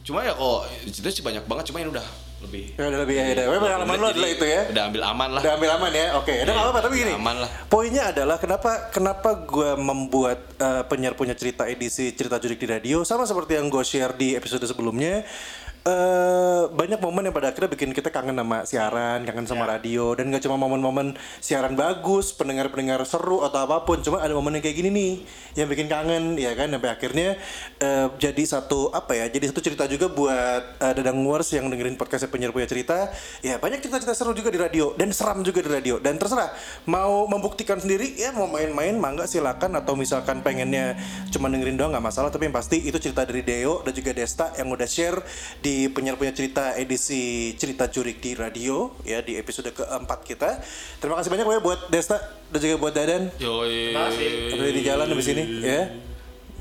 Cuma 0.04 0.22
ya 0.22 0.36
kok 0.36 0.60
cerita 0.92 1.08
sih 1.08 1.24
banyak 1.24 1.48
banget. 1.48 1.72
Cuma 1.72 1.80
ini 1.80 1.88
udah 1.88 2.04
lebih 2.38 2.64
Ya 2.78 2.86
udah 2.86 3.00
lebih 3.02 3.14
ya 3.18 3.24
udah. 3.34 3.44
Memang 3.50 3.62
pengalaman 3.66 3.96
lo 3.98 4.06
adalah 4.14 4.30
itu 4.30 4.44
ya. 4.46 4.60
udah 4.70 4.82
ambil 4.86 5.02
aman 5.10 5.28
lah 5.34 5.42
Udah 5.42 5.52
ambil 5.58 5.70
aman 5.74 5.92
ya. 5.92 6.06
Oke, 6.18 6.34
udah 6.38 6.52
nggak 6.54 6.64
apa-apa 6.70 6.80
tapi 6.86 6.94
gini. 7.02 7.12
Aman 7.18 7.36
lah. 7.42 7.50
Poinnya 7.66 8.04
adalah 8.14 8.36
kenapa 8.38 8.70
kenapa 8.94 9.30
gue 9.42 9.70
membuat 9.74 10.38
eh, 10.56 10.82
penyiar 10.86 11.18
punya 11.18 11.34
cerita 11.34 11.66
edisi 11.66 12.14
cerita 12.14 12.38
jurik 12.38 12.62
di 12.62 12.68
radio 12.70 13.02
sama 13.02 13.26
seperti 13.26 13.58
yang 13.58 13.66
gue 13.66 13.82
share 13.82 14.14
di 14.14 14.38
episode 14.38 14.62
sebelumnya. 14.64 15.26
Eh 15.84 16.62
banyak 16.68 16.98
momen 16.98 17.28
yang 17.28 17.34
pada 17.36 17.52
akhirnya 17.52 17.70
bikin 17.70 17.90
kita 17.94 18.10
kangen 18.10 18.34
sama 18.34 18.64
siaran, 18.64 19.22
kangen 19.22 19.46
sama 19.46 19.64
radio. 19.68 20.16
Dan 20.16 20.32
gak 20.34 20.42
cuma 20.46 20.58
momen-momen 20.58 21.14
siaran 21.38 21.76
bagus, 21.78 22.34
pendengar-pendengar 22.34 23.02
seru 23.04 23.44
atau 23.46 23.68
apa 23.68 23.86
pun, 23.86 24.00
cuma 24.02 24.18
ada 24.24 24.34
momen 24.34 24.58
yang 24.58 24.64
kayak 24.64 24.76
gini 24.80 24.90
nih 24.90 25.12
yang 25.60 25.68
bikin 25.70 25.86
kangen 25.86 26.34
ya 26.40 26.56
kan? 26.58 26.72
Sampai 26.72 26.90
akhirnya 26.90 27.28
eh, 27.78 28.06
jadi 28.18 28.42
satu 28.42 28.90
apa 28.90 29.14
ya, 29.14 29.30
jadi 29.30 29.52
satu 29.52 29.60
cerita 29.62 29.84
juga 29.86 30.10
buat 30.10 30.80
eh, 30.82 30.92
Dadang 30.98 31.22
Wars 31.22 31.52
yang 31.54 31.70
dengerin 31.70 31.94
podcastnya 31.94 32.32
penyiar 32.32 32.50
punya 32.50 32.66
cerita, 32.66 33.12
ya 33.44 33.60
banyak 33.60 33.84
cerita-cerita 33.84 34.16
seru 34.16 34.32
juga 34.34 34.50
di 34.50 34.58
radio 34.58 34.96
dan 34.98 35.12
seram 35.14 35.44
juga 35.44 35.62
di 35.62 35.70
radio. 35.70 36.00
Dan 36.02 36.18
terserah 36.18 36.50
mau 36.88 37.28
membuktikan 37.28 37.78
sendiri 37.78 38.18
ya 38.18 38.34
mau 38.34 38.50
main-main 38.50 38.96
mangga 38.96 39.28
silakan. 39.28 39.76
Atau 39.78 39.94
misalkan 39.94 40.42
pengennya 40.42 40.98
cuma 41.30 41.46
dengerin 41.52 41.78
doang 41.78 41.94
nggak 41.94 42.06
masalah. 42.08 42.32
Tapi 42.32 42.50
yang 42.50 42.56
pasti 42.56 42.82
itu 42.82 42.98
cerita 42.98 43.22
dari 43.28 43.44
Deo 43.44 43.84
dan 43.84 43.92
juga 43.92 44.10
Desta 44.16 44.50
yang 44.56 44.72
udah 44.72 44.88
share 44.88 45.20
di 45.60 45.77
penyiar 45.86 46.18
punya 46.18 46.34
cerita 46.34 46.74
edisi 46.74 47.54
cerita 47.54 47.86
jurik 47.86 48.18
di 48.18 48.34
radio 48.34 48.90
ya 49.06 49.22
di 49.22 49.38
episode 49.38 49.70
keempat 49.70 50.26
kita. 50.26 50.58
Terima 50.98 51.14
kasih 51.22 51.30
banyak 51.30 51.46
ya 51.46 51.62
buat 51.62 51.80
Desta 51.86 52.18
dan 52.50 52.58
juga 52.58 52.76
buat 52.82 52.90
Dadan. 52.98 53.30
Yoi. 53.38 53.94
Terima 53.94 54.02
kasih. 54.10 54.28
udah 54.58 54.74
di 54.74 54.82
jalan 54.82 55.06
habis 55.14 55.28
ini 55.30 55.44
ya. 55.62 55.82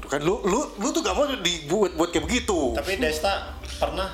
Kan 0.05 0.21
lu 0.21 0.45
lu 0.45 0.61
lu 0.77 0.87
tuh 0.93 1.01
gak 1.01 1.17
mau 1.17 1.25
dibuat 1.25 1.97
buat 1.97 2.13
kayak 2.13 2.29
begitu. 2.29 2.77
Tapi 2.77 3.01
Desta 3.01 3.57
pernah 3.81 4.13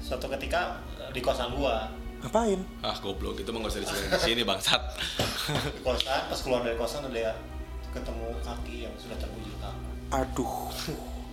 suatu 0.00 0.32
ketika 0.32 0.80
di 1.12 1.20
kosan 1.20 1.52
gua. 1.52 1.92
Ngapain? 2.24 2.64
Ah 2.80 2.96
goblok 2.96 3.36
itu 3.44 3.52
mah 3.52 3.60
gak 3.68 3.76
usah 3.76 3.82
diceritain 3.84 4.16
di 4.16 4.20
sini 4.24 4.42
bangsat. 4.42 4.82
di 5.76 5.80
kosan 5.84 6.32
pas 6.32 6.40
keluar 6.40 6.64
dari 6.64 6.80
kosan 6.80 7.04
ada 7.04 7.18
ya 7.20 7.32
ketemu 7.92 8.28
kaki 8.40 8.76
yang 8.88 8.94
sudah 8.96 9.16
terbujur 9.20 9.56
kaku. 9.60 9.84
aduh. 10.08 10.54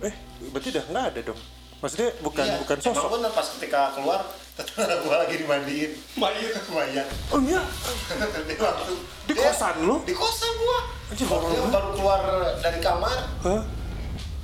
Eh 0.04 0.14
berarti 0.52 0.68
udah 0.74 0.84
nggak 0.92 1.06
ada 1.14 1.20
dong 1.32 1.40
maksudnya 1.84 2.08
bukan 2.18 2.44
Iya, 2.44 2.56
bukan 2.64 2.76
Emang 2.78 2.96
sosok 2.96 3.10
bener 3.12 3.30
pas 3.30 3.46
ketika 3.50 3.80
keluar 3.92 4.20
tetangga 4.54 4.96
gua 5.02 5.16
lagi 5.20 5.34
dimandiin 5.36 5.90
mayat 6.16 6.64
mayat 6.66 7.06
oh 7.28 7.38
iya 7.38 7.60
dia 8.48 8.56
langsung 8.56 8.98
Di 9.24 9.32
dia- 9.32 9.44
kosan 9.44 9.74
lu? 9.82 9.96
di 10.02 10.14
kosan 10.14 10.52
gua 10.56 10.78
Anjir, 11.04 11.26
Waktu 11.26 11.44
dia 11.44 11.60
banget. 11.60 11.70
baru 11.70 11.88
keluar 11.92 12.20
dari 12.58 12.78
kamar 12.80 13.18
Hah? 13.42 13.62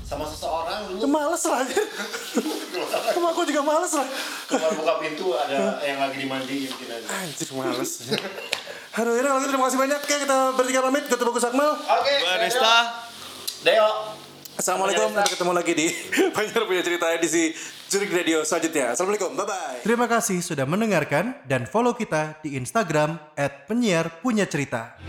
sama 0.02 0.24
seseorang 0.26 0.80
Ya, 0.84 0.90
dulu 0.92 1.06
males 1.08 1.38
lah 1.40 1.62
aja. 1.62 1.80
Sama 3.08 3.30
aku 3.30 3.46
juga 3.46 3.62
males 3.62 3.94
lah. 3.94 4.02
keluar 4.44 4.74
buka 4.74 4.94
pintu 4.98 5.30
ada 5.32 5.78
yang 5.80 5.96
lagi 5.96 6.18
dimandiin 6.18 6.66
kita 6.68 6.98
Anjir 7.06 7.48
males. 7.54 8.10
Aduh, 8.92 9.14
ya 9.14 9.22
gitu 9.22 9.48
terima 9.48 9.70
kasih 9.70 9.78
banyak. 9.78 9.98
Oke, 10.02 10.14
kita 10.18 10.36
bertiga 10.52 10.82
pamit. 10.82 11.06
Ketemu 11.06 11.30
Bagus 11.30 11.46
Akmal. 11.46 11.70
oke 11.78 12.12
Gua 12.18 12.32
Deo. 12.34 12.42
Desta. 12.42 12.76
Deo 13.62 13.88
Assalamualaikum. 14.60 15.08
Sampai 15.16 15.32
ketemu 15.32 15.52
lagi 15.56 15.72
di 15.72 15.86
Banyak 16.36 16.64
punya 16.68 16.82
cerita 16.84 17.06
edisi 17.16 17.56
Jurik 17.88 18.12
Radio 18.12 18.44
selanjutnya. 18.44 18.92
Assalamualaikum. 18.92 19.32
Bye-bye. 19.32 19.88
Terima 19.88 20.04
kasih 20.04 20.44
sudah 20.44 20.68
mendengarkan 20.68 21.32
dan 21.48 21.64
follow 21.64 21.96
kita 21.96 22.36
di 22.44 22.60
Instagram 22.60 23.16
at 23.40 23.64
penyiar 23.64 24.20
punya 24.20 24.44
cerita. 24.44 25.00